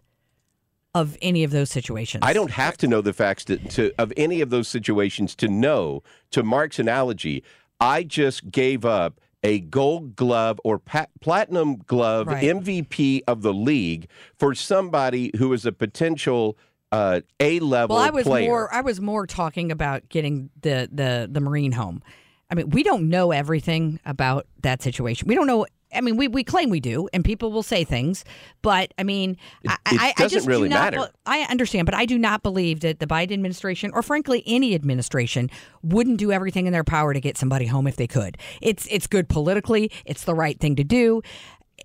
of 1.00 1.16
any 1.22 1.44
of 1.44 1.50
those 1.50 1.70
situations. 1.70 2.22
I 2.24 2.32
don't 2.32 2.50
have 2.50 2.76
to 2.78 2.86
know 2.88 3.00
the 3.00 3.12
facts 3.12 3.44
to, 3.46 3.56
to 3.56 3.92
of 3.98 4.12
any 4.16 4.40
of 4.40 4.50
those 4.50 4.68
situations 4.68 5.34
to 5.36 5.48
know. 5.48 6.02
To 6.32 6.42
Mark's 6.42 6.78
analogy, 6.78 7.42
I 7.80 8.02
just 8.02 8.50
gave 8.50 8.84
up 8.84 9.20
a 9.42 9.60
Gold 9.60 10.16
Glove 10.16 10.60
or 10.64 10.78
pa- 10.80 11.06
Platinum 11.20 11.76
Glove 11.86 12.26
Right. 12.26 12.42
MVP 12.42 13.20
of 13.28 13.42
the 13.42 13.54
league 13.54 14.08
for 14.36 14.54
somebody 14.54 15.30
who 15.38 15.52
is 15.52 15.64
a 15.64 15.72
potential 15.72 16.58
uh, 16.90 17.20
A 17.38 17.60
level 17.60 17.96
Well, 17.96 18.04
I 18.04 18.10
was 18.10 18.24
player. 18.24 18.48
more. 18.48 18.74
I 18.74 18.80
was 18.80 19.00
more 19.00 19.26
talking 19.26 19.70
about 19.70 20.08
getting 20.08 20.50
the 20.62 20.88
the 20.90 21.28
the 21.30 21.40
Marine 21.40 21.72
home. 21.72 22.02
I 22.50 22.54
mean, 22.54 22.70
we 22.70 22.82
don't 22.82 23.10
know 23.10 23.30
everything 23.30 24.00
about 24.06 24.46
that 24.62 24.82
situation. 24.82 25.28
We 25.28 25.34
don't 25.34 25.46
know. 25.46 25.66
I 25.94 26.00
mean, 26.00 26.16
we, 26.16 26.28
we 26.28 26.44
claim 26.44 26.70
we 26.70 26.80
do, 26.80 27.08
and 27.12 27.24
people 27.24 27.50
will 27.50 27.62
say 27.62 27.82
things, 27.84 28.24
but 28.62 28.92
I 28.98 29.04
mean, 29.04 29.36
I, 29.66 29.72
it 29.72 29.78
I, 29.86 30.08
I 30.08 30.12
doesn't 30.12 30.28
just 30.30 30.46
do 30.46 30.50
really 30.50 30.68
not 30.68 30.92
matter. 30.92 31.10
I 31.24 31.40
understand, 31.42 31.86
but 31.86 31.94
I 31.94 32.04
do 32.04 32.18
not 32.18 32.42
believe 32.42 32.80
that 32.80 32.98
the 33.00 33.06
Biden 33.06 33.32
administration, 33.32 33.90
or 33.94 34.02
frankly 34.02 34.42
any 34.46 34.74
administration, 34.74 35.50
wouldn't 35.82 36.18
do 36.18 36.30
everything 36.30 36.66
in 36.66 36.72
their 36.72 36.84
power 36.84 37.14
to 37.14 37.20
get 37.20 37.38
somebody 37.38 37.66
home 37.66 37.86
if 37.86 37.96
they 37.96 38.06
could. 38.06 38.36
It's 38.60 38.86
it's 38.90 39.06
good 39.06 39.28
politically. 39.28 39.90
It's 40.04 40.24
the 40.24 40.34
right 40.34 40.58
thing 40.60 40.76
to 40.76 40.84
do. 40.84 41.22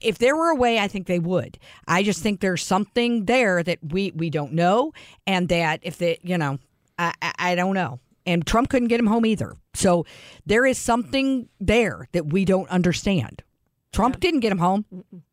If 0.02 0.18
there 0.18 0.36
were 0.36 0.50
a 0.50 0.56
way, 0.56 0.80
I 0.80 0.88
think 0.88 1.08
they 1.08 1.20
would. 1.20 1.58
I 1.88 2.04
just 2.04 2.22
think 2.22 2.42
there's 2.42 2.64
something 2.64 3.26
there 3.26 3.64
that 3.64 3.80
we 3.82 4.12
we 4.12 4.30
don't 4.30 4.54
know, 4.54 4.92
and 5.26 5.48
that 5.50 5.80
if 5.84 5.98
they, 5.98 6.20
you 6.24 6.38
know, 6.38 6.60
I 6.98 7.14
I, 7.22 7.34
I 7.40 7.56
don't 7.56 7.76
know. 7.76 8.00
And 8.26 8.46
Trump 8.46 8.70
couldn't 8.70 8.88
get 8.88 9.00
him 9.00 9.08
home 9.08 9.26
either. 9.26 9.54
So 9.74 10.06
there 10.46 10.66
is 10.66 10.78
something 10.78 11.50
there 11.60 12.08
that 12.14 12.28
we 12.28 12.46
don't 12.46 12.70
understand. 12.70 13.44
Trump 13.94 14.20
didn't 14.20 14.42
get 14.42 14.52
him 14.52 14.58
home. 14.58 14.86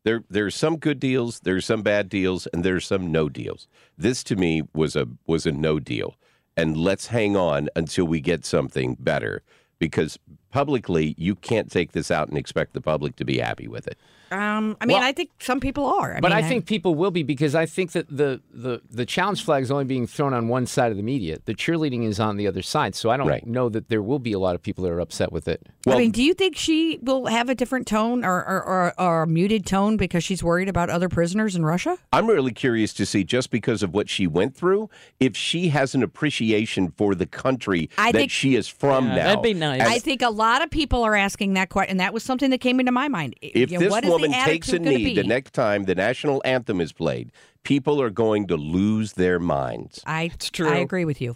There, 0.03 0.23
there's 0.29 0.55
some 0.55 0.77
good 0.77 0.99
deals, 0.99 1.41
there's 1.41 1.65
some 1.65 1.81
bad 1.81 2.07
deals, 2.07 2.47
and 2.47 2.63
there's 2.63 2.85
some 2.85 3.11
no 3.11 3.27
deals. 3.27 3.67
This 3.97 4.23
to 4.25 4.35
me 4.35 4.61
was 4.73 4.95
a 4.95 5.07
was 5.25 5.45
a 5.45 5.51
no 5.51 5.79
deal, 5.79 6.15
and 6.55 6.77
let's 6.77 7.07
hang 7.07 7.35
on 7.35 7.69
until 7.75 8.05
we 8.05 8.21
get 8.21 8.45
something 8.45 8.95
better. 8.99 9.41
Because 9.79 10.19
publicly, 10.51 11.15
you 11.17 11.35
can't 11.35 11.71
take 11.71 11.93
this 11.93 12.11
out 12.11 12.29
and 12.29 12.37
expect 12.37 12.73
the 12.73 12.81
public 12.81 13.15
to 13.15 13.25
be 13.25 13.39
happy 13.39 13.67
with 13.67 13.87
it. 13.87 13.97
Um, 14.31 14.77
I 14.79 14.85
mean, 14.85 14.97
Well- 14.97 15.05
I 15.07 15.11
think 15.11 15.29
some 15.39 15.59
people 15.59 15.85
are. 15.85 16.15
I 16.15 16.19
but 16.21 16.31
mean, 16.31 16.43
I 16.43 16.47
think 16.47 16.65
people 16.65 16.95
will 16.95 17.11
be 17.11 17.23
because 17.23 17.53
I 17.53 17.65
think 17.65 17.91
that 17.91 18.07
the, 18.09 18.41
the, 18.53 18.81
the 18.89 19.05
challenge 19.05 19.43
flag 19.43 19.63
is 19.63 19.71
only 19.71 19.83
being 19.83 20.07
thrown 20.07 20.33
on 20.33 20.47
one 20.47 20.65
side 20.65 20.89
of 20.91 20.97
the 20.97 21.03
media. 21.03 21.39
The 21.45 21.53
cheerleading 21.53 22.05
is 22.07 22.19
on 22.19 22.37
the 22.37 22.47
other 22.47 22.61
side. 22.61 22.95
So 22.95 23.09
I 23.09 23.17
don't 23.17 23.27
Right. 23.27 23.45
know 23.45 23.67
that 23.69 23.89
there 23.89 24.01
will 24.01 24.19
be 24.19 24.31
a 24.33 24.39
lot 24.39 24.55
of 24.55 24.61
people 24.63 24.83
that 24.85 24.91
are 24.91 24.99
upset 25.01 25.31
with 25.31 25.47
it. 25.47 25.61
I 25.87 25.97
mean, 25.97 26.11
do 26.11 26.23
you 26.23 26.33
think 26.33 26.55
she 26.55 26.99
will 27.01 27.25
have 27.25 27.49
a 27.49 27.55
different 27.55 27.87
tone 27.87 28.23
or, 28.23 28.37
or, 28.45 28.63
or, 28.63 28.93
or 28.99 29.23
a 29.23 29.27
muted 29.27 29.65
tone 29.65 29.97
because 29.97 30.23
she's 30.23 30.43
worried 30.43 30.69
about 30.69 30.89
other 30.89 31.09
prisoners 31.09 31.55
in 31.55 31.65
Russia? 31.65 31.97
I'm 32.13 32.27
really 32.27 32.51
curious 32.53 32.93
to 32.93 33.05
see, 33.05 33.23
just 33.23 33.51
because 33.51 33.83
of 33.83 33.93
what 33.93 34.09
she 34.09 34.27
went 34.27 34.55
through, 34.55 34.89
if 35.19 35.35
she 35.35 35.69
has 35.69 35.93
an 35.95 36.03
appreciation 36.03 36.93
for 36.97 37.15
the 37.15 37.25
country 37.25 37.89
I 37.97 38.11
that 38.11 38.17
think- 38.17 38.31
she 38.31 38.55
is 38.55 38.67
from 38.67 39.07
now. 39.07 39.41
And 39.41 39.63
I 39.83 39.99
think 39.99 40.21
a 40.21 40.29
lot 40.29 40.61
of 40.63 40.69
people 40.69 41.03
are 41.03 41.15
asking 41.15 41.53
that 41.55 41.69
question, 41.69 41.91
and 41.91 41.99
that 41.99 42.13
was 42.13 42.23
something 42.23 42.49
that 42.51 42.59
came 42.59 42.79
into 42.79 42.91
my 42.91 43.07
mind. 43.07 43.35
if 43.41 43.71
You 43.71 43.77
know, 43.77 43.85
this 43.85 43.91
what 43.91 44.03
is 44.05 44.09
the 44.20 44.20
woman 44.21 44.45
takes 44.45 44.69
a 44.69 44.75
attitude 44.75 44.83
gonna 44.85 44.97
knee 44.97 45.15
the 45.15 45.23
next 45.23 45.53
time 45.53 45.83
the 45.83 45.95
national 45.95 46.41
anthem 46.45 46.79
is 46.81 46.91
played, 46.93 47.31
people 47.63 48.01
are 48.01 48.09
going 48.09 48.47
to 48.47 48.55
lose 48.57 49.13
their 49.13 49.39
minds. 49.39 50.01
I, 50.05 50.31
it's 50.33 50.49
true. 50.49 50.69
I 50.69 50.77
agree 50.77 51.05
with 51.05 51.21
you. 51.21 51.35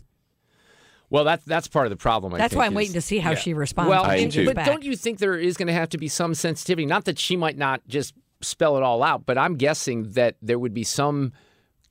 Well, 1.09 1.23
that's 1.23 1.45
that's 1.45 1.67
part 1.67 1.85
of 1.85 1.91
the 1.91 1.97
problem. 1.97 2.33
I 2.33 2.39
That's 2.39 2.51
think, 2.53 2.59
why 2.59 2.65
I'm 2.65 2.73
is- 2.73 2.77
wation 2.77 2.93
to 2.93 3.01
see 3.01 3.19
how 3.19 3.31
yeah. 3.31 3.35
she 3.37 3.53
responds 3.53 3.89
Well, 3.89 4.01
when 4.01 4.11
I 4.11 4.17
she 4.17 4.23
am 4.23 4.29
gets 4.29 4.35
too. 4.49 4.53
but 4.53 4.65
don't 4.65 4.83
you 4.83 4.95
think 4.95 5.19
there 5.19 5.35
is 5.35 5.55
going 5.55 5.67
to 5.67 5.73
have 5.73 5.89
to 5.89 5.97
be 5.97 6.07
some 6.07 6.33
sensitivity? 6.33 6.85
Not 6.85 7.05
that 7.05 7.19
she 7.19 7.35
might 7.35 7.57
not 7.57 7.81
just 7.87 8.15
spell 8.41 8.75
it 8.75 8.83
all 8.83 9.03
out, 9.03 9.25
but 9.25 9.37
I'm 9.37 9.55
guessing 9.55 10.11
that 10.13 10.35
there 10.41 10.57
would 10.59 10.73
be 10.73 10.83
some 10.83 11.31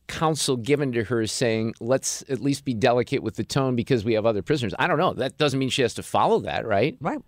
counsel 0.09 0.57
given 0.57 0.93
to 0.93 1.05
her 1.05 1.27
saying, 1.27 1.75
"Let's 1.81 2.25
at 2.29 2.41
least 2.41 2.65
be 2.65 2.75
delicate 2.75 3.23
with 3.23 3.37
the 3.37 3.45
tone 3.45 3.77
because 3.77 4.05
we 4.05 4.15
have 4.15 4.27
other 4.27 4.43
prisoners." 4.43 4.75
I 4.79 4.87
don't 4.89 4.99
know. 4.99 5.13
That 5.15 5.39
doesn't 5.39 5.59
mean 5.59 5.71
she 5.71 5.83
has 5.83 5.95
to 5.95 6.03
follow 6.03 6.41
that, 6.41 6.67
right? 6.67 6.97
Right. 7.01 7.21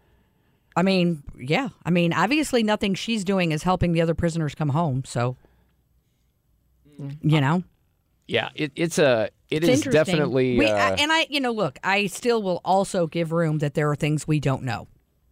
I 0.77 0.83
mean, 0.83 1.23
yeah. 1.39 1.71
I 1.85 1.91
mean, 1.91 2.13
obviously, 2.13 2.63
nothing 2.63 2.95
she's 2.95 3.25
doing 3.25 3.53
is 3.53 3.63
helping 3.63 3.93
the 3.93 4.03
other 4.03 4.15
prisoners 4.15 4.55
come 4.55 4.69
home. 4.69 5.05
So, 5.05 5.37
you 7.23 7.41
know, 7.41 7.65
Yeah, 8.29 8.51
it, 8.55 8.73
it's 8.75 8.99
a 8.99 9.31
it 9.51 9.63
it's 9.65 9.87
is 9.87 9.93
definitely. 9.93 10.59
We, 10.59 10.67
uh, 10.67 10.77
I, 10.77 10.91
and 10.99 11.13
I, 11.13 11.27
you 11.31 11.41
know, 11.41 11.53
look, 11.53 11.79
I 11.85 12.07
still 12.07 12.43
will 12.43 12.61
also 12.65 13.07
give 13.07 13.33
room 13.33 13.59
that 13.59 13.75
there 13.75 13.91
are 13.91 13.97
things 13.97 14.27
we 14.27 14.41
don't 14.41 14.65
know. 14.65 14.89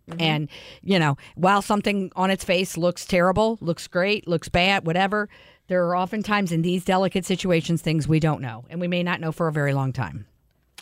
Mm-hmm. 0.08 0.20
And, 0.20 0.48
you 0.82 0.98
know, 0.98 1.16
while 1.34 1.62
something 1.62 2.12
on 2.14 2.30
its 2.30 2.44
face 2.44 2.76
looks 2.76 3.06
terrible, 3.06 3.58
looks 3.60 3.88
great, 3.88 4.28
looks 4.28 4.48
bad, 4.48 4.86
whatever, 4.86 5.28
there 5.66 5.84
are 5.86 5.96
oftentimes 5.96 6.52
in 6.52 6.62
these 6.62 6.84
delicate 6.84 7.24
situations 7.24 7.80
things 7.80 8.06
we 8.06 8.20
don't 8.20 8.42
know. 8.42 8.64
And 8.68 8.80
we 8.80 8.88
may 8.88 9.02
not 9.02 9.20
know 9.20 9.32
for 9.32 9.48
a 9.48 9.52
very 9.52 9.72
long 9.72 9.92
time. 9.92 10.26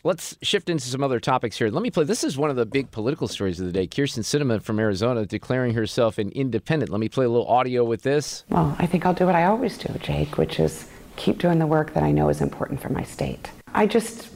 Let's 0.05 0.37
shift 0.43 0.69
into 0.69 0.85
some 0.89 1.05
other 1.05 1.21
topics 1.21 1.57
here. 1.57 1.69
Let 1.69 1.81
me 1.81 1.91
play. 1.93 2.03
This 2.03 2.25
is 2.25 2.37
one 2.37 2.51
of 2.51 2.57
the 2.57 2.67
big 2.67 2.91
political 2.91 3.29
stories 3.29 3.61
of 3.61 3.67
the 3.67 3.73
day. 3.73 3.87
Kyrsten 3.87 4.25
Sinema 4.25 4.61
from 4.61 4.81
Arizona 4.81 5.25
declaring 5.25 5.75
herself 5.75 6.19
an 6.19 6.31
independent. 6.31 6.91
Let 6.91 6.99
me 6.99 7.09
play 7.09 7.25
a 7.25 7.29
little 7.29 7.47
audio 7.47 7.85
with 7.85 8.03
this. 8.03 8.43
Well, 8.49 8.75
I 8.81 8.87
think 8.87 9.07
I'll 9.07 9.15
do 9.15 9.27
what 9.27 9.37
I 9.37 9.45
always 9.45 9.79
do, 9.79 9.95
Jake, 10.01 10.39
which 10.39 10.59
is 10.59 10.89
keep 11.15 11.39
doing 11.39 11.61
the 11.61 11.69
work 11.69 11.95
that 11.95 12.03
I 12.03 12.11
know 12.11 12.31
is 12.31 12.41
important 12.41 12.83
for 12.83 12.89
my 12.89 13.05
state. 13.05 13.53
I 13.75 13.87
just 13.87 14.29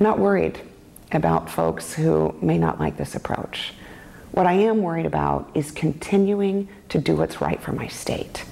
not 0.00 0.18
worried 0.18 0.60
about 1.12 1.48
folks 1.48 1.94
who 1.94 2.34
may 2.42 2.58
not 2.58 2.80
like 2.80 2.96
this 2.96 3.14
approach. 3.14 3.74
What 4.32 4.46
I 4.46 4.54
am 4.54 4.82
worried 4.82 5.06
about 5.06 5.48
is 5.54 5.70
continuing 5.70 6.68
to 6.88 6.98
do 6.98 7.14
what's 7.14 7.40
right 7.40 7.62
for 7.62 7.70
my 7.70 7.86
state. 7.86 8.44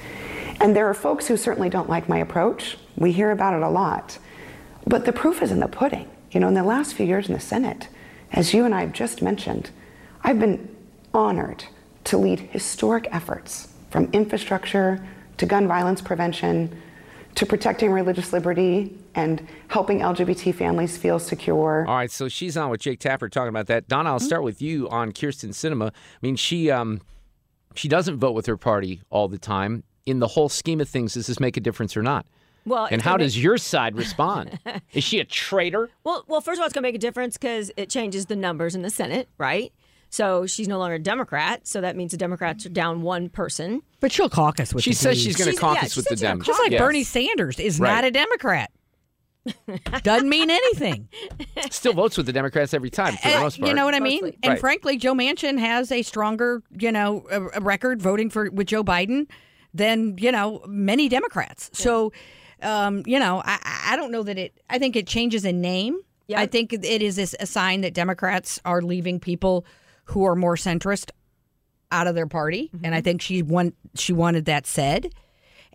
And 0.61 0.77
there 0.77 0.87
are 0.89 0.95
folks 0.95 1.27
who 1.27 1.37
certainly 1.37 1.71
don't 1.71 1.89
like 1.89 2.09
my 2.09 2.19
approach. 2.19 2.79
We 2.97 3.11
hear 3.11 3.33
about 3.33 3.55
it 3.55 3.63
a 3.63 3.69
lot. 3.69 4.17
But 4.87 5.07
the 5.07 5.13
proof 5.13 5.43
is 5.43 5.51
in 5.51 5.59
the 5.59 5.67
pudding. 5.67 6.09
You 6.31 6.41
know, 6.41 6.49
in 6.49 6.55
the 6.55 6.63
last 6.63 6.95
few 6.95 7.07
years 7.07 7.29
in 7.29 7.35
the 7.35 7.41
Senate, 7.41 7.89
as 8.33 8.55
you 8.55 8.65
and 8.65 8.75
I 8.75 8.83
have 8.83 8.93
just 8.93 9.23
mentioned, 9.23 9.71
I've 10.23 10.39
been 10.39 10.75
honored 11.13 11.65
to 12.05 12.17
lead 12.17 12.41
historic 12.41 13.09
efforts 13.11 13.69
from 13.91 14.09
infrastructure 14.13 15.05
to 15.39 15.47
gun 15.47 15.67
violence 15.67 16.01
prevention 16.01 16.81
to 17.35 17.47
protecting 17.47 17.93
religious 17.93 18.33
liberty 18.33 18.97
and 19.15 19.47
helping 19.69 20.01
LGBT 20.01 20.55
families 20.55 20.97
feel 20.97 21.19
secure. 21.19 21.85
All 21.89 21.97
right, 21.97 22.11
so 22.11 22.29
she's 22.29 22.57
on 22.57 22.71
with 22.71 22.81
Jake 22.81 23.01
Tapper 23.01 23.29
talking 23.29 23.49
about 23.49 23.67
that. 23.67 23.89
Donna, 23.89 24.11
I'll 24.11 24.21
start 24.21 24.43
with 24.43 24.61
you 24.61 24.89
on 24.89 25.13
Kyrsten 25.13 25.51
Sinema. 25.51 25.89
I 25.89 25.93
mean, 26.23 26.37
she 26.37 26.71
um, 26.71 27.01
she 27.75 27.89
doesn't 27.89 28.19
vote 28.19 28.33
with 28.33 28.47
her 28.47 28.57
party 28.57 29.03
all 29.11 29.29
the 29.29 29.39
time. 29.39 29.85
In 30.07 30.19
the 30.19 30.29
whole 30.29 30.49
scheme 30.49 30.81
of 30.81 30.89
things, 30.89 31.15
does 31.15 31.27
this 31.27 31.41
make 31.41 31.57
a 31.57 31.61
difference 31.61 31.97
or 31.97 32.03
not? 32.03 32.27
Well, 32.67 32.87
and 32.91 33.01
how 33.03 33.13
gonna 33.13 33.25
does 33.25 33.43
your 33.43 33.57
side 33.59 33.97
respond? 33.97 34.59
Is 34.93 35.03
she 35.05 35.19
a 35.21 35.25
traitor? 35.25 35.89
Well, 36.05 36.25
well, 36.29 36.41
first 36.41 36.59
of 36.59 36.61
all, 36.63 36.67
it's 36.67 36.75
going 36.75 36.83
to 36.83 36.89
make 36.89 36.95
a 36.95 36.99
difference 36.99 37.37
because 37.37 37.71
it 37.77 37.89
changes 37.91 38.27
the 38.27 38.37
numbers 38.37 38.75
in 38.75 38.83
the 38.83 38.91
Senate, 38.91 39.29
right? 39.39 39.73
So 40.11 40.45
she's 40.47 40.67
no 40.69 40.79
longer 40.79 40.97
a 40.97 40.99
Democrat, 40.99 41.67
so 41.67 41.81
that 41.81 41.97
means 41.97 42.11
the 42.11 42.17
Democrats 42.17 42.67
are 42.67 42.71
down 42.71 43.03
one 43.03 43.29
person. 43.29 43.81
But 44.01 44.11
she'll 44.13 44.29
caucus 44.29 44.75
with 44.75 44.83
She 44.85 44.91
the 44.91 44.97
says 44.97 45.19
Dems. 45.19 45.25
she's 45.25 45.37
going 45.37 45.47
to 45.47 45.53
She's- 45.53 45.63
yeah, 45.63 45.75
caucus 45.75 45.97
with 45.97 46.07
the 46.09 46.17
said 46.17 46.39
Dems. 46.41 46.45
Just 46.45 46.61
like 46.61 46.73
Yes. 46.73 46.81
Bernie 46.81 47.05
Sanders 47.05 47.59
is 47.61 47.79
Right. 47.81 47.95
not 47.95 48.05
a 48.05 48.11
Democrat. 48.11 48.71
Doesn't 50.03 50.29
mean 50.29 50.51
anything. 50.51 51.09
Still 51.71 51.95
votes 51.95 52.17
with 52.17 52.27
the 52.27 52.33
Democrats 52.33 52.75
every 52.75 52.91
time 52.91 53.17
for 53.17 53.29
the 53.29 53.37
Uh, 53.39 53.41
most 53.43 53.59
part. 53.59 53.69
You 53.69 53.75
know 53.75 53.85
what 53.85 53.95
I 53.95 54.01
mean? 54.01 54.25
And 54.43 54.51
Right. 54.53 54.61
frankly, 54.61 54.97
Joe 54.97 55.15
Manchin 55.15 55.59
has 55.59 55.91
a 55.91 56.03
stronger, 56.03 56.63
you 56.79 56.93
know, 56.93 57.25
a, 57.31 57.43
a 57.59 57.61
record 57.61 58.03
voting 58.03 58.29
for 58.31 58.51
with 58.51 58.67
Joe 58.67 58.85
Biden 58.85 59.29
than 59.73 60.17
you 60.19 60.33
know 60.33 60.63
many 60.67 61.09
Democrats. 61.09 61.71
So, 61.73 62.13
um, 62.63 63.03
you 63.07 63.19
know, 63.19 63.43
I, 63.45 63.91
I 63.91 63.97
don't 63.97 64.13
know 64.13 64.23
that 64.23 64.39
it. 64.39 64.61
I 64.69 64.79
think 64.79 64.97
it 64.97 65.07
changes 65.07 65.45
in 65.45 65.61
name. 65.61 66.01
I 66.33 66.47
think 66.47 66.73
it 66.73 66.85
is 66.85 67.19
a 67.19 67.47
sign 67.47 67.81
that 67.81 67.93
Democrats 67.93 68.61
are 68.65 68.83
leaving 68.83 69.19
people 69.19 69.67
who 70.05 70.25
are 70.25 70.37
more 70.37 70.55
centrist 70.55 71.11
out 71.91 72.07
of 72.07 72.15
their 72.15 72.29
party, 72.29 72.71
and 72.85 72.95
I 72.95 73.01
think 73.01 73.21
she 73.21 73.43
want 73.43 73.75
she 73.97 74.13
wanted 74.13 74.45
that 74.45 74.67
said. 74.67 75.13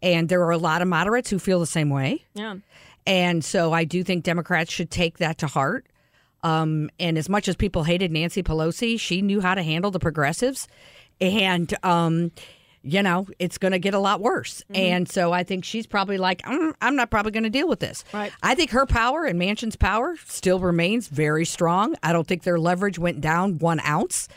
And 0.01 0.29
there 0.29 0.41
are 0.43 0.51
a 0.51 0.57
lot 0.57 0.81
of 0.81 0.87
moderates 0.87 1.29
who 1.29 1.39
feel 1.39 1.59
the 1.59 1.65
same 1.65 1.89
way. 1.89 2.23
Yeah. 2.33 2.55
And 3.07 3.43
so 3.43 3.73
I 3.73 3.85
do 3.85 4.03
think 4.03 4.23
Democrats 4.23 4.71
should 4.71 4.91
take 4.91 5.17
that 5.17 5.37
to 5.39 5.47
heart. 5.47 5.87
Um, 6.43 6.89
and 6.99 7.17
as 7.17 7.29
much 7.29 7.47
as 7.47 7.55
people 7.55 7.83
hated 7.83 8.11
Nancy 8.11 8.43
Pelosi, 8.43 8.99
she 8.99 9.21
knew 9.21 9.41
how 9.41 9.55
to 9.55 9.63
handle 9.63 9.91
the 9.91 9.99
progressives. 9.99 10.67
And, 11.19 11.73
um, 11.83 12.31
you 12.85 13.01
know, 13.01 13.27
it's 13.39 13.57
going 13.57 13.71
to 13.71 13.79
get 13.79 13.95
a 13.95 13.99
lot 13.99 14.21
worse. 14.21 14.63
And 14.73 15.09
so 15.09 15.33
I 15.33 15.43
think 15.43 15.65
she's 15.65 15.87
probably 15.87 16.17
like, 16.19 16.43
"Mm, 16.43 16.73
I'm 16.81 16.95
not 16.95 17.09
probably 17.09 17.31
going 17.31 17.43
to 17.43 17.49
deal 17.49 17.67
with 17.67 17.79
this. 17.79 18.05
Right. 18.13 18.31
I 18.43 18.53
think 18.53 18.69
her 18.71 18.85
power 18.85 19.25
and 19.25 19.39
Manchin's 19.39 19.75
power 19.75 20.15
still 20.27 20.59
remains 20.59 21.07
very 21.07 21.45
strong. 21.45 21.95
I 22.03 22.13
don't 22.13 22.27
think 22.27 22.43
their 22.43 22.59
leverage 22.59 22.99
went 22.99 23.21
down 23.21 23.57
one 23.57 23.79
ounce. 23.79 24.27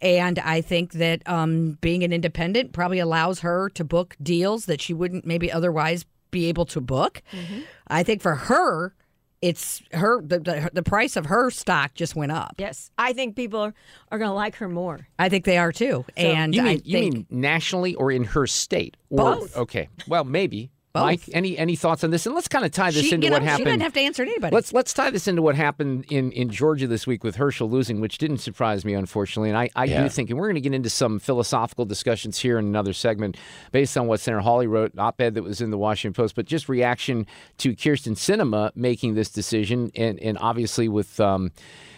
And 0.00 0.40
I 0.40 0.62
think 0.62 0.94
that 0.94 1.22
um, 1.28 1.78
being 1.80 2.02
an 2.02 2.12
independent 2.12 2.72
probably 2.72 2.98
allows 2.98 3.40
her 3.40 3.70
to 3.70 3.84
book 3.84 4.16
deals 4.20 4.66
that 4.66 4.80
she 4.80 4.92
wouldn't 4.92 5.24
maybe 5.24 5.50
otherwise 5.52 6.04
be 6.32 6.46
able 6.46 6.64
to 6.66 6.80
book. 6.80 7.22
I 7.86 8.02
think 8.02 8.20
for 8.20 8.34
her, 8.34 8.94
it's 9.42 9.82
her 9.92 10.22
the, 10.22 10.38
the 10.38 10.70
the 10.72 10.82
price 10.82 11.16
of 11.16 11.26
her 11.26 11.50
stock 11.50 11.94
just 11.94 12.14
went 12.16 12.32
up. 12.32 12.54
Yes, 12.58 12.90
I 12.96 13.12
think 13.12 13.36
people 13.36 13.60
are, 13.60 13.74
are 14.10 14.18
going 14.18 14.30
to 14.30 14.34
like 14.34 14.54
her 14.56 14.68
more. 14.68 15.08
I 15.18 15.28
think 15.28 15.44
they 15.44 15.58
are 15.58 15.72
too. 15.72 16.04
and 16.16 16.54
you 16.54 16.62
mean, 16.62 16.70
I 16.78 16.80
you 16.84 16.98
think 16.98 17.14
mean 17.14 17.26
nationally 17.28 17.94
or 17.96 18.10
in 18.12 18.24
her 18.24 18.46
state? 18.46 18.96
Or, 19.10 19.34
Both. 19.34 19.56
Okay. 19.56 19.88
Well, 20.06 20.24
maybe. 20.24 20.70
Both. 20.92 21.02
Mike, 21.04 21.22
any 21.32 21.56
any 21.56 21.74
thoughts 21.74 22.04
on 22.04 22.10
this? 22.10 22.26
And 22.26 22.34
let's 22.34 22.48
kind 22.48 22.66
of 22.66 22.70
tie 22.70 22.90
this 22.90 23.04
she, 23.06 23.14
into 23.14 23.24
you 23.26 23.30
know, 23.30 23.36
what 23.36 23.42
happened. 23.42 23.66
She 23.66 23.70
didn't 23.70 23.82
have 23.82 23.94
to 23.94 24.00
answer 24.00 24.24
to 24.26 24.30
anybody. 24.30 24.54
Let's 24.54 24.74
let's 24.74 24.92
tie 24.92 25.08
this 25.10 25.26
into 25.26 25.40
what 25.40 25.54
happened 25.54 26.04
in, 26.10 26.32
in 26.32 26.50
Georgia 26.50 26.86
this 26.86 27.06
week 27.06 27.24
with 27.24 27.36
Herschel 27.36 27.70
losing, 27.70 28.00
which 28.00 28.18
didn't 28.18 28.38
surprise 28.38 28.84
me, 28.84 28.92
unfortunately. 28.92 29.48
And 29.48 29.56
I, 29.56 29.70
I 29.74 29.84
Yeah. 29.86 30.02
do 30.02 30.08
think, 30.10 30.28
and 30.28 30.38
we're 30.38 30.48
going 30.48 30.56
to 30.56 30.60
get 30.60 30.74
into 30.74 30.90
some 30.90 31.18
philosophical 31.18 31.86
discussions 31.86 32.38
here 32.38 32.58
in 32.58 32.66
another 32.66 32.92
segment 32.92 33.38
based 33.70 33.96
on 33.96 34.06
what 34.06 34.20
Senator 34.20 34.42
Hawley 34.42 34.66
wrote, 34.66 34.92
an 34.92 34.98
op-ed 35.00 35.32
that 35.34 35.42
was 35.42 35.62
in 35.62 35.70
the 35.70 35.78
Washington 35.78 36.12
Post, 36.14 36.34
but 36.34 36.44
just 36.44 36.68
reaction 36.68 37.26
to 37.58 37.74
Kyrsten 37.74 38.14
Sinema 38.14 38.70
making 38.74 39.14
this 39.14 39.30
decision, 39.30 39.90
and 39.96 40.18
and 40.20 40.36
obviously 40.38 40.88
with. 40.88 41.18
Um, 41.20 41.52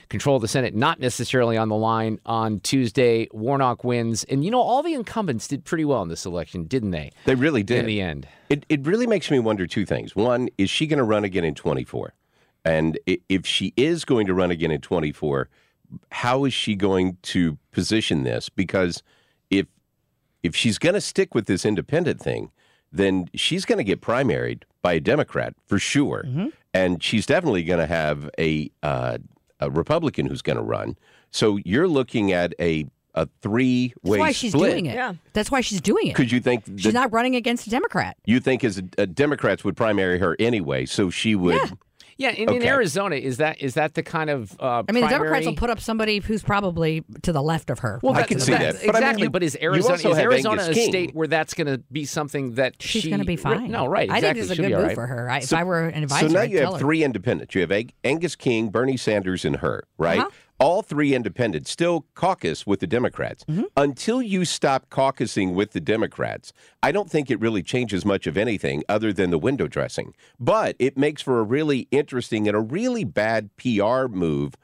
Control 0.09 0.37
of 0.37 0.43
the 0.43 0.49
Senate, 0.49 0.75
not 0.75 1.01
necessarily 1.01 1.57
on 1.57 1.69
the 1.69 1.77
line 1.77 2.19
on 2.27 2.61
Tuesday. 2.61 3.29
Warnock 3.33 3.85
wins. 3.85 4.25
And, 4.25 4.45
you 4.45 4.51
know, 4.51 4.61
all 4.61 4.83
the 4.83 4.95
incumbents 4.95 5.49
did 5.49 5.65
pretty 5.65 5.85
well 5.85 6.03
in 6.03 6.09
this 6.09 6.27
election, 6.27 6.65
didn't 6.65 6.91
they? 6.91 7.13
They 7.25 7.35
really 7.35 7.63
did. 7.63 7.81
In 7.81 7.87
the 7.87 8.01
end. 8.01 8.29
It, 8.49 8.67
it 8.69 8.87
really 8.87 9.07
makes 9.07 9.31
me 9.31 9.39
wonder 9.39 9.67
two 9.67 9.87
things. 9.87 10.15
One, 10.15 10.49
is 10.59 10.71
she 10.71 10.87
going 10.87 10.99
to 10.99 11.05
run 11.05 11.25
again 11.25 11.45
in 11.45 11.55
24? 11.55 12.13
And 12.65 12.99
if 13.07 13.47
she 13.47 13.73
is 13.77 14.05
going 14.05 14.27
to 14.27 14.35
run 14.35 14.51
again 14.51 14.71
in 14.71 14.81
24, 14.81 15.49
how 16.11 16.45
is 16.45 16.55
she 16.55 16.75
going 16.75 17.19
to 17.23 17.59
position 17.73 18.25
this? 18.25 18.49
Because 18.49 19.03
if 19.51 19.67
if 20.43 20.55
she's 20.55 20.79
going 20.79 20.95
to 20.95 21.01
stick 21.01 21.35
with 21.35 21.47
this 21.47 21.65
independent 21.65 22.21
thing, 22.21 22.51
then 22.93 23.29
she's 23.35 23.65
going 23.65 23.79
to 23.79 23.85
get 23.85 24.01
primaried 24.01 24.63
by 24.83 24.95
a 24.95 25.01
Democrat 25.01 25.55
for 25.67 25.79
sure, 25.79 26.25
and 26.73 27.03
she's 27.03 27.27
definitely 27.27 27.65
going 27.65 27.81
to 27.81 27.87
have 27.87 28.31
a 28.39 28.71
uh, 28.83 29.19
a 29.61 29.71
Republican 29.71 30.27
who's 30.27 30.43
going 30.43 30.57
to 30.57 30.63
run. 30.63 30.97
So 31.31 31.59
you're 31.65 31.89
looking 31.89 32.33
at 32.33 32.55
a 32.61 32.87
a 33.17 33.29
three 33.43 33.95
That's 34.03 34.11
way 34.11 34.19
why 34.19 34.33
she's 34.33 34.51
split. 34.53 34.73
doing 34.73 34.87
it. 34.87 34.95
Yeah. 34.97 35.15
That's 35.35 35.49
why 35.51 35.61
she's 35.61 35.81
doing 35.81 36.09
it. 36.09 36.17
Because 36.17 36.33
you 36.33 36.41
think 36.41 36.65
she's 36.77 36.93
not 36.93 37.13
running 37.13 37.37
against 37.37 37.65
a 37.67 37.71
Democrat. 37.71 38.17
you 38.27 38.41
think 38.41 38.65
as 38.65 38.79
a, 38.79 38.83
a 38.99 39.07
Democrats 39.07 39.63
would 39.63 39.77
primary 39.77 40.19
her 40.19 40.35
anyway, 40.41 40.85
so 40.85 41.11
she 41.11 41.37
would. 41.37 41.55
Yeah, 41.55 41.67
in, 42.19 42.49
in 42.49 42.49
Okay. 42.57 42.69
Arizona, 42.69 43.17
is 43.17 43.39
that 43.39 43.61
is 43.61 43.75
that 43.75 43.95
the 43.95 44.03
kind 44.03 44.31
of 44.31 44.57
uh, 44.61 44.83
I 44.89 44.93
mean, 44.93 45.03
the 45.05 45.09
Democrats 45.11 45.47
will 45.47 45.55
put 45.57 45.71
up 45.71 45.81
somebody 45.81 46.19
who's 46.21 46.43
probably 46.43 47.05
to 47.23 47.33
the 47.33 47.43
left 47.43 47.71
of 47.71 47.81
her. 47.81 47.99
Well, 48.03 48.15
I 48.15 48.23
can 48.23 48.39
see 48.41 48.53
that. 48.53 48.75
But 48.75 48.81
I 48.81 48.83
mean, 48.87 48.95
exactly. 48.97 49.23
you- 49.25 49.31
but 49.31 49.43
is 49.43 49.57
Arizona 49.61 49.95
is 49.95 50.05
Arizona 50.19 50.63
Angus 50.63 50.69
a 50.69 50.75
King. 50.81 50.89
state 50.91 51.15
where 51.15 51.27
that's 51.27 51.55
going 51.55 51.67
to 51.67 51.79
be 51.91 52.05
something 52.05 52.55
that 52.55 52.75
She's 52.81 53.03
she 53.03 53.09
going 53.11 53.21
to 53.21 53.27
be 53.27 53.37
fine. 53.37 53.71
No, 53.71 53.87
right? 53.87 54.11
I 54.11 54.19
Exactly. 54.19 54.41
think 54.43 54.51
it's 54.51 54.59
a 54.59 54.63
good 54.63 54.69
be 54.69 54.75
move 54.77 54.85
right. 54.87 54.95
for 54.95 55.07
her. 55.07 55.31
I, 55.31 55.41
So- 55.41 55.57
if 55.57 55.61
I 55.61 55.65
were 55.65 55.87
an 55.89 56.03
advisor, 56.05 56.29
So 56.29 56.35
now 56.35 56.41
I'd 56.43 56.51
you 56.51 56.59
have 56.61 56.73
her. 56.75 56.79
three 56.79 57.03
independents. 57.05 57.55
You 57.55 57.63
have 57.63 57.73
Ag- 57.73 57.93
Angus 58.05 58.37
King, 58.37 58.69
Bernie 58.71 58.97
Sanders, 58.97 59.45
and 59.45 59.57
her, 59.57 59.85
right? 59.99 60.21
Uh-huh. 60.21 60.31
All 60.65 60.81
three 60.81 61.15
independents 61.15 61.71
still 61.71 62.07
caucus 62.15 62.67
with 62.67 62.81
the 62.81 62.87
Democrats. 62.87 63.45
Mm-hmm. 63.45 63.65
Until 63.77 64.23
you 64.23 64.47
stop 64.47 64.89
caucusing 64.89 65.53
with 65.53 65.73
the 65.73 65.81
Democrats, 65.81 66.55
I 66.83 66.91
don't 66.91 67.11
think 67.11 67.31
it 67.31 67.39
really 67.39 67.63
changes 67.63 68.07
much 68.07 68.27
of 68.27 68.39
anything 68.39 68.83
other 68.89 69.13
than 69.13 69.29
the 69.29 69.37
window 69.39 69.69
dressing. 69.69 70.15
But 70.41 70.75
it 70.79 70.97
makes 70.97 71.21
for 71.21 71.39
a 71.39 71.43
really 71.43 71.87
interesting 71.91 72.49
and 72.49 72.57
a 72.57 72.61
really 72.61 73.05
bad 73.05 73.51
PR 73.59 74.07
move 74.09 74.55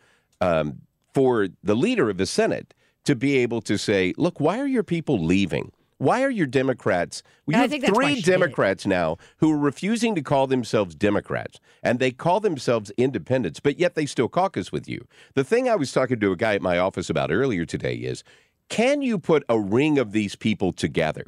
um, 0.40 0.80
for 1.12 1.48
the 1.62 1.76
leader 1.76 2.08
of 2.08 2.16
the 2.16 2.24
Senate 2.24 2.72
to 3.04 3.14
be 3.14 3.36
able 3.36 3.60
to 3.60 3.76
say, 3.76 4.14
look, 4.16 4.40
why 4.40 4.58
are 4.58 4.66
your 4.66 4.82
people 4.82 5.22
leaving? 5.22 5.70
Why 6.00 6.22
are 6.22 6.30
your 6.30 6.46
Democrats? 6.46 7.22
We 7.44 7.52
And 7.52 7.60
have 7.60 7.70
think 7.70 7.84
that's 7.84 7.94
why 7.94 8.14
three. 8.14 8.22
Democrats 8.22 8.86
now 8.86 9.18
who 9.36 9.52
are 9.52 9.58
refusing 9.58 10.14
to 10.14 10.22
call 10.22 10.46
themselves 10.46 10.94
Democrats, 10.94 11.60
and 11.82 11.98
they 11.98 12.10
call 12.10 12.40
themselves 12.40 12.90
independents, 12.96 13.60
but 13.60 13.78
yet 13.78 13.96
they 13.96 14.06
still 14.06 14.26
caucus 14.26 14.72
with 14.72 14.88
you. 14.88 15.06
The 15.34 15.44
thing 15.44 15.68
I 15.68 15.76
was 15.76 15.92
talking 15.92 16.18
to 16.18 16.32
a 16.32 16.36
guy 16.36 16.54
at 16.54 16.62
my 16.62 16.78
office 16.78 17.10
about 17.10 17.30
earlier 17.30 17.66
today 17.66 17.96
is 17.96 18.24
can 18.70 19.02
you 19.02 19.18
put 19.18 19.44
a 19.50 19.60
ring 19.60 19.98
of 19.98 20.12
these 20.12 20.36
people 20.36 20.72
together? 20.72 21.26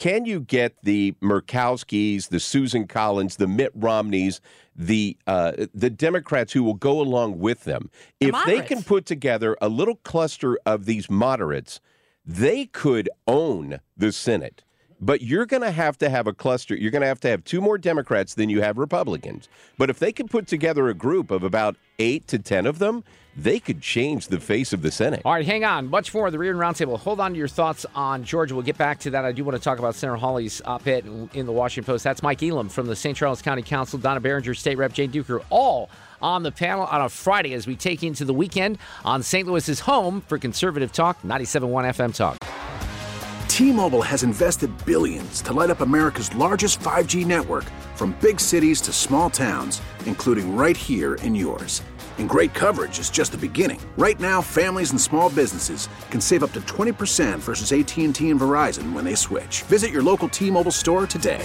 Can 0.00 0.24
you 0.24 0.40
get 0.40 0.74
the 0.82 1.14
Murkowskis, 1.22 2.28
the 2.28 2.40
Susan 2.40 2.88
Collins, 2.88 3.36
the 3.36 3.46
Mitt 3.46 3.70
Romneys, 3.76 4.40
the 4.74 5.16
uh, 5.28 5.52
the 5.72 5.90
Democrats 5.90 6.52
who 6.52 6.64
will 6.64 6.74
go 6.74 7.00
along 7.00 7.38
with 7.38 7.62
them? 7.62 7.88
if 8.18 8.34
they 8.46 8.62
can 8.62 8.82
put 8.82 9.06
together 9.06 9.56
a 9.60 9.68
little 9.68 9.96
cluster 9.96 10.58
of 10.66 10.86
these 10.86 11.08
moderates, 11.08 11.80
they 12.28 12.66
could 12.66 13.08
own 13.26 13.80
the 13.96 14.12
Senate. 14.12 14.62
But 15.00 15.22
you're 15.22 15.46
going 15.46 15.62
to 15.62 15.70
have 15.70 15.96
to 15.98 16.10
have 16.10 16.26
a 16.26 16.32
cluster. 16.32 16.74
You're 16.74 16.90
going 16.90 17.02
to 17.02 17.08
have 17.08 17.20
to 17.20 17.28
have 17.28 17.44
two 17.44 17.60
more 17.60 17.78
Democrats 17.78 18.34
than 18.34 18.50
you 18.50 18.60
have 18.60 18.78
Republicans. 18.78 19.48
But 19.78 19.90
if 19.90 19.98
they 19.98 20.12
could 20.12 20.28
put 20.28 20.46
together 20.46 20.88
a 20.88 20.94
group 20.94 21.30
of 21.30 21.42
about 21.42 21.76
eight 21.98 22.26
to 22.28 22.38
10 22.38 22.66
of 22.66 22.80
them, 22.80 23.04
they 23.36 23.60
could 23.60 23.80
change 23.80 24.26
the 24.26 24.40
face 24.40 24.72
of 24.72 24.82
the 24.82 24.90
Senate. 24.90 25.22
All 25.24 25.32
right, 25.32 25.46
hang 25.46 25.64
on. 25.64 25.88
Much 25.88 26.12
more 26.12 26.26
of 26.26 26.32
the 26.32 26.38
Reardon 26.38 26.60
Roundtable. 26.60 26.98
Hold 26.98 27.20
on 27.20 27.32
to 27.32 27.38
your 27.38 27.46
thoughts 27.46 27.86
on 27.94 28.24
Georgia. 28.24 28.56
We'll 28.56 28.64
get 28.64 28.76
back 28.76 28.98
to 29.00 29.10
that. 29.10 29.24
I 29.24 29.30
do 29.30 29.44
want 29.44 29.56
to 29.56 29.62
talk 29.62 29.78
about 29.78 29.94
Senator 29.94 30.16
Hawley's 30.16 30.60
op-ed 30.64 31.06
in, 31.06 31.30
in 31.32 31.46
the 31.46 31.52
Washington 31.52 31.90
Post. 31.90 32.02
That's 32.02 32.22
Mike 32.22 32.42
Elam 32.42 32.68
from 32.68 32.88
the 32.88 32.96
St. 32.96 33.16
Charles 33.16 33.40
County 33.40 33.62
Council, 33.62 33.98
Donna 33.98 34.20
Baringer, 34.20 34.56
State 34.56 34.76
Rep 34.76 34.92
Jane 34.92 35.12
Dueker, 35.12 35.44
all 35.50 35.88
on 36.22 36.42
the 36.42 36.52
panel 36.52 36.84
on 36.84 37.00
a 37.00 37.08
Friday 37.08 37.54
as 37.54 37.66
we 37.66 37.76
take 37.76 38.02
into 38.02 38.24
the 38.24 38.34
weekend 38.34 38.78
on 39.04 39.22
St. 39.22 39.46
Louis's 39.46 39.80
home 39.80 40.20
for 40.22 40.38
conservative 40.38 40.92
talk, 40.92 41.20
97.1 41.22 41.84
FM 41.94 42.14
Talk. 42.14 42.38
T-Mobile 43.48 44.02
has 44.02 44.22
invested 44.22 44.70
billions 44.86 45.42
to 45.42 45.52
light 45.52 45.70
up 45.70 45.80
America's 45.80 46.32
largest 46.36 46.78
5G 46.80 47.26
network 47.26 47.64
from 47.96 48.16
big 48.20 48.38
cities 48.38 48.80
to 48.82 48.92
small 48.92 49.30
towns, 49.30 49.82
including 50.06 50.54
right 50.56 50.76
here 50.76 51.16
in 51.16 51.34
yours. 51.34 51.82
And 52.18 52.28
great 52.28 52.52
coverage 52.54 52.98
is 52.98 53.10
just 53.10 53.32
the 53.32 53.38
beginning. 53.38 53.80
Right 53.96 54.20
now, 54.20 54.42
families 54.42 54.90
and 54.90 55.00
small 55.00 55.30
businesses 55.30 55.88
can 56.10 56.20
save 56.20 56.44
up 56.44 56.52
to 56.52 56.60
20% 56.62 57.38
versus 57.38 57.72
AT&T 57.72 58.04
and 58.04 58.14
Verizon 58.14 58.92
when 58.92 59.04
they 59.04 59.14
switch. 59.16 59.62
Visit 59.62 59.90
your 59.90 60.02
local 60.02 60.28
T-Mobile 60.28 60.70
store 60.70 61.06
today. 61.06 61.44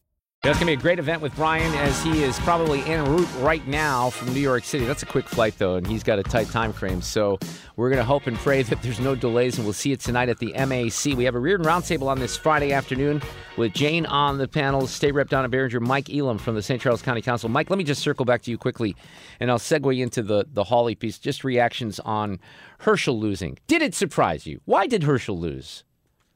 That's 0.43 0.57
going 0.57 0.65
to 0.71 0.75
be 0.75 0.79
a 0.79 0.81
great 0.81 0.97
event 0.97 1.21
with 1.21 1.35
Brian 1.35 1.71
as 1.75 2.01
he 2.01 2.23
is 2.23 2.39
probably 2.39 2.81
en 2.85 3.05
route 3.05 3.29
right 3.41 3.65
now 3.67 4.09
from 4.09 4.33
New 4.33 4.39
York 4.39 4.63
City. 4.63 4.85
That's 4.85 5.03
a 5.03 5.05
quick 5.05 5.29
flight, 5.29 5.53
though, 5.59 5.75
and 5.75 5.85
he's 5.85 6.01
got 6.01 6.17
a 6.17 6.23
tight 6.23 6.49
time 6.49 6.73
frame. 6.73 7.03
So 7.03 7.37
we're 7.75 7.91
going 7.91 7.99
to 7.99 8.03
hope 8.03 8.25
and 8.25 8.35
pray 8.37 8.63
that 8.63 8.81
there's 8.81 8.99
no 8.99 9.13
delays, 9.13 9.57
and 9.57 9.67
we'll 9.67 9.73
see 9.73 9.91
it 9.91 9.99
tonight 9.99 10.29
at 10.29 10.39
the 10.39 10.51
MAC. 10.53 11.15
We 11.15 11.25
have 11.25 11.35
a 11.35 11.39
Reardon 11.39 11.67
Roundtable 11.67 12.07
on 12.07 12.17
this 12.17 12.35
Friday 12.35 12.73
afternoon 12.73 13.21
with 13.55 13.73
Jane 13.73 14.07
on 14.07 14.39
the 14.39 14.47
panel, 14.47 14.87
State 14.87 15.13
Rep 15.13 15.29
Donna 15.29 15.47
Baringer, 15.47 15.79
Mike 15.79 16.11
Elam 16.11 16.39
from 16.39 16.55
the 16.55 16.63
St. 16.63 16.81
Charles 16.81 17.03
County 17.03 17.21
Council. 17.21 17.47
Mike, 17.47 17.69
let 17.69 17.77
me 17.77 17.83
just 17.83 18.01
circle 18.01 18.25
back 18.25 18.41
to 18.41 18.49
you 18.49 18.57
quickly, 18.57 18.95
and 19.39 19.51
I'll 19.51 19.59
segue 19.59 20.01
into 20.01 20.23
the, 20.23 20.47
the 20.51 20.63
Hawley 20.63 20.95
piece. 20.95 21.19
Just 21.19 21.43
reactions 21.43 21.99
on 21.99 22.39
Herschel 22.79 23.19
losing. 23.19 23.59
Did 23.67 23.83
it 23.83 23.93
surprise 23.93 24.47
you? 24.47 24.59
Why 24.65 24.87
did 24.87 25.03
Herschel 25.03 25.37
lose? 25.37 25.83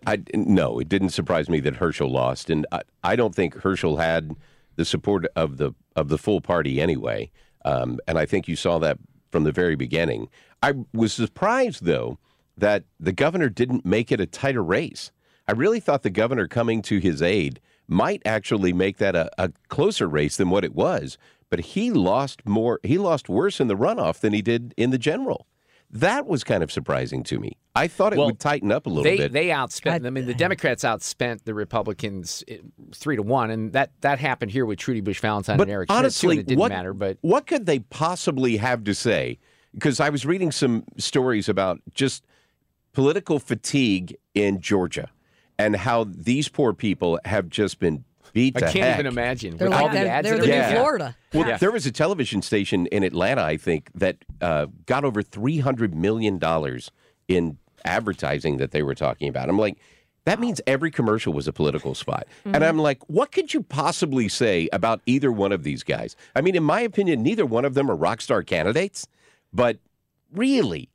I 0.05 0.23
no, 0.33 0.79
it 0.79 0.89
didn't 0.89 1.09
surprise 1.09 1.49
me 1.49 1.59
that 1.61 1.77
Herschel 1.77 2.11
lost, 2.11 2.49
and 2.49 2.65
I, 2.71 2.81
I 3.03 3.15
don't 3.15 3.35
think 3.35 3.55
Herschel 3.55 3.97
had 3.97 4.35
the 4.75 4.85
support 4.85 5.25
of 5.35 5.57
the 5.57 5.73
of 5.95 6.09
the 6.09 6.17
full 6.17 6.41
party 6.41 6.81
anyway. 6.81 7.31
Um, 7.63 7.99
and 8.07 8.17
I 8.17 8.25
think 8.25 8.47
you 8.47 8.55
saw 8.55 8.77
that 8.79 8.97
from 9.31 9.43
the 9.43 9.51
very 9.51 9.75
beginning. 9.75 10.29
I 10.61 10.73
was 10.93 11.13
surprised 11.13 11.85
though 11.85 12.19
that 12.57 12.83
the 12.99 13.11
governor 13.11 13.49
didn't 13.49 13.85
make 13.85 14.11
it 14.11 14.21
a 14.21 14.25
tighter 14.25 14.63
race. 14.63 15.11
I 15.47 15.51
really 15.51 15.79
thought 15.79 16.03
the 16.03 16.09
governor 16.09 16.47
coming 16.47 16.81
to 16.83 16.99
his 16.99 17.21
aid 17.21 17.59
might 17.87 18.21
actually 18.25 18.73
make 18.73 18.97
that 18.97 19.15
a, 19.15 19.29
a 19.37 19.51
closer 19.67 20.07
race 20.07 20.37
than 20.37 20.49
what 20.49 20.63
it 20.63 20.73
was. 20.73 21.17
But 21.49 21.59
he 21.59 21.91
lost 21.91 22.45
more. 22.45 22.79
He 22.83 22.97
lost 22.97 23.29
worse 23.29 23.59
in 23.59 23.67
the 23.67 23.75
runoff 23.75 24.19
than 24.19 24.33
he 24.33 24.41
did 24.41 24.73
in 24.77 24.89
the 24.89 24.97
general. 24.97 25.45
That 25.95 26.27
was 26.27 26.43
kind 26.43 26.61
of 26.61 26.73
surprising 26.73 27.23
to 27.23 27.39
me. 27.39 27.57
I 27.73 27.87
thought 27.87 28.11
it 28.11 28.17
Well, 28.17 28.27
would 28.27 28.39
tighten 28.39 28.69
up 28.69 28.85
a 28.85 28.89
little 28.89 29.03
they, 29.03 29.15
bit. 29.15 29.31
They 29.31 29.47
outspent 29.47 30.01
them. 30.01 30.07
I 30.07 30.09
mean, 30.09 30.25
the 30.25 30.33
Democrats 30.33 30.83
outspent 30.83 31.45
the 31.45 31.53
Republicans 31.53 32.43
eh, 32.49 32.57
three 32.93 33.15
to 33.15 33.21
one, 33.21 33.49
and 33.49 33.71
that, 33.71 33.91
that 34.01 34.19
happened 34.19 34.51
here 34.51 34.65
with 34.65 34.77
Trudy 34.77 34.99
Bush 34.99 35.21
Valentine 35.21 35.57
But 35.57 35.63
and 35.63 35.71
Eric 35.71 35.89
Schmitt, 35.89 35.95
too, 35.95 35.99
honestly, 35.99 36.31
and 36.31 36.39
it 36.41 36.47
didn't 36.47 36.59
what, 36.59 36.69
matter. 36.69 36.93
But 36.93 37.17
what 37.21 37.47
could 37.47 37.65
they 37.65 37.79
possibly 37.79 38.57
have 38.57 38.83
to 38.83 38.93
say? 38.93 39.39
Because 39.73 40.01
I 40.01 40.09
was 40.09 40.25
reading 40.25 40.51
some 40.51 40.83
stories 40.97 41.47
about 41.47 41.79
just 41.93 42.25
political 42.91 43.39
fatigue 43.39 44.17
in 44.33 44.59
Georgia 44.59 45.09
and 45.57 45.77
how 45.77 46.05
these 46.09 46.49
poor 46.49 46.73
people 46.73 47.19
have 47.23 47.47
just 47.47 47.79
been 47.79 48.03
beat 48.35 48.55
I 48.57 48.59
can't 48.71 48.75
heck. 48.75 48.99
even 48.99 49.05
imagine. 49.07 49.57
They're 49.57 49.69
With 49.69 49.77
all 49.77 49.83
like 49.85 49.93
the 49.93 49.97
they're, 49.99 50.07
ads 50.11 50.27
they're 50.27 50.37
that 50.37 50.45
the 50.45 50.51
are- 50.51 50.55
new 50.55 50.61
Yeah. 50.61 50.71
Florida. 50.73 51.15
Well, 51.33 51.47
Yeah. 51.47 51.57
there 51.57 51.71
was 51.71 51.85
a 51.87 51.91
television 51.91 52.41
station 52.43 52.85
in 52.87 53.01
Atlanta, 53.03 53.41
I 53.43 53.57
think, 53.57 53.89
that 53.95 54.17
uh, 54.41 54.67
got 54.85 55.03
over 55.05 55.23
three 55.23 55.57
hundred 55.59 55.95
million 55.95 56.37
dollars 56.37 56.91
in 57.27 57.57
advertising 57.85 58.57
that 58.57 58.71
they 58.71 58.83
were 58.83 58.93
talking 58.95 59.29
about. 59.29 59.47
I'm 59.49 59.57
like, 59.57 59.77
that 60.25 60.39
means 60.39 60.59
every 60.67 60.91
commercial 60.91 61.33
was 61.33 61.47
a 61.47 61.53
political 61.53 61.95
spot, 61.95 62.27
and 62.45 62.63
I'm 62.63 62.77
like, 62.79 62.99
what 63.07 63.31
could 63.31 63.53
you 63.53 63.61
possibly 63.63 64.27
say 64.27 64.67
about 64.73 65.01
either 65.05 65.31
one 65.31 65.51
of 65.51 65.63
these 65.63 65.83
guys? 65.83 66.15
I 66.35 66.41
mean, 66.41 66.55
in 66.55 66.63
my 66.63 66.81
opinion, 66.81 67.23
neither 67.23 67.45
one 67.45 67.63
of 67.63 67.73
them 67.73 67.89
are 67.91 67.95
rock 67.95 68.21
star 68.21 68.43
candidates, 68.43 69.07
but 69.53 69.77
really. 70.33 70.89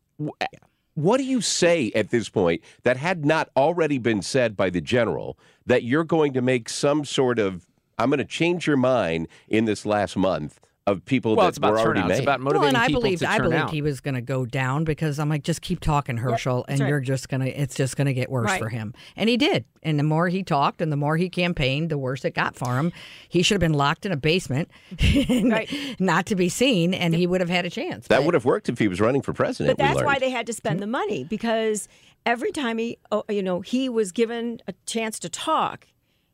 Wh- 0.94 0.98
What 0.98 1.18
do 1.18 1.24
you 1.24 1.40
say 1.40 1.90
at 1.94 2.10
this 2.10 2.28
point 2.28 2.62
that 2.82 2.96
had 2.96 3.24
not 3.24 3.50
already 3.56 3.98
been 3.98 4.22
said 4.22 4.56
by 4.56 4.70
the 4.70 4.80
general 4.80 5.38
that 5.66 5.82
you're 5.82 6.04
going 6.04 6.32
to 6.34 6.42
make 6.42 6.68
some 6.68 7.04
sort 7.04 7.38
of 7.38 7.66
I'm 7.98 8.08
going 8.08 8.18
to 8.18 8.24
change 8.24 8.66
your 8.66 8.78
mind 8.78 9.28
in 9.48 9.66
this 9.66 9.84
last 9.84 10.16
month 10.16 10.58
of 10.90 11.04
people 11.04 11.36
Well, 11.36 11.44
that 11.46 11.48
it's 11.50 11.58
about 11.58 11.72
were 11.72 11.78
already 11.80 12.00
turnout. 12.00 12.08
made. 12.08 12.14
It's 12.16 12.22
about 12.22 12.40
Well, 12.40 12.44
motivating 12.54 12.68
and 12.68 12.76
I 12.76 12.86
people 12.88 13.00
believed 13.02 13.22
to 13.22 13.30
I 13.30 13.36
turn 13.38 13.44
believed 13.46 13.62
out. 13.62 13.70
he 13.70 13.82
was 13.82 14.00
going 14.00 14.14
to 14.14 14.20
go 14.20 14.44
down 14.44 14.84
because 14.84 15.18
I'm 15.18 15.28
like, 15.28 15.42
just 15.44 15.62
keep 15.62 15.80
talking, 15.80 16.16
Herschel, 16.18 16.64
and 16.68 16.80
right. 16.80 16.88
you're 16.88 17.00
just 17.00 17.28
gonna, 17.28 17.46
it's 17.46 17.74
just 17.74 17.96
going 17.96 18.06
to 18.06 18.14
get 18.14 18.30
worse 18.30 18.46
Right. 18.50 18.60
for 18.60 18.68
him. 18.68 18.94
And 19.16 19.28
he 19.28 19.36
did. 19.36 19.64
And 19.82 19.98
the 19.98 20.02
more 20.04 20.28
he 20.28 20.42
talked, 20.42 20.82
and 20.82 20.92
the 20.92 20.96
more 20.96 21.16
he 21.16 21.30
campaigned, 21.30 21.90
the 21.90 21.96
worse 21.98 22.24
it 22.24 22.34
got 22.34 22.54
for 22.54 22.76
him. 22.78 22.92
He 23.28 23.42
should 23.42 23.54
have 23.54 23.60
been 23.60 23.72
locked 23.72 24.04
in 24.04 24.12
a 24.12 24.16
basement, 24.16 24.70
Right. 25.28 25.70
not 25.98 26.26
to 26.26 26.36
be 26.36 26.48
seen, 26.48 26.92
and 26.94 27.14
he 27.14 27.26
would 27.26 27.40
have 27.40 27.50
had 27.50 27.64
a 27.64 27.70
chance. 27.70 28.06
that 28.08 28.18
But- 28.18 28.24
would 28.26 28.34
have 28.34 28.44
worked 28.44 28.68
if 28.68 28.78
he 28.78 28.88
was 28.88 29.00
running 29.00 29.22
for 29.22 29.32
president. 29.32 29.78
But 29.78 29.82
that's 29.84 30.02
why 30.02 30.18
they 30.18 30.30
had 30.30 30.46
to 30.46 30.52
spend 30.52 30.80
the 30.80 30.86
money 30.86 31.24
because 31.24 31.88
every 32.26 32.52
time 32.52 32.78
he, 32.78 32.98
oh, 33.10 33.24
you 33.28 33.42
know, 33.42 33.60
he 33.60 33.88
was 33.88 34.12
given 34.12 34.60
a 34.68 34.74
chance 34.86 35.18
to 35.20 35.28
talk, 35.28 35.86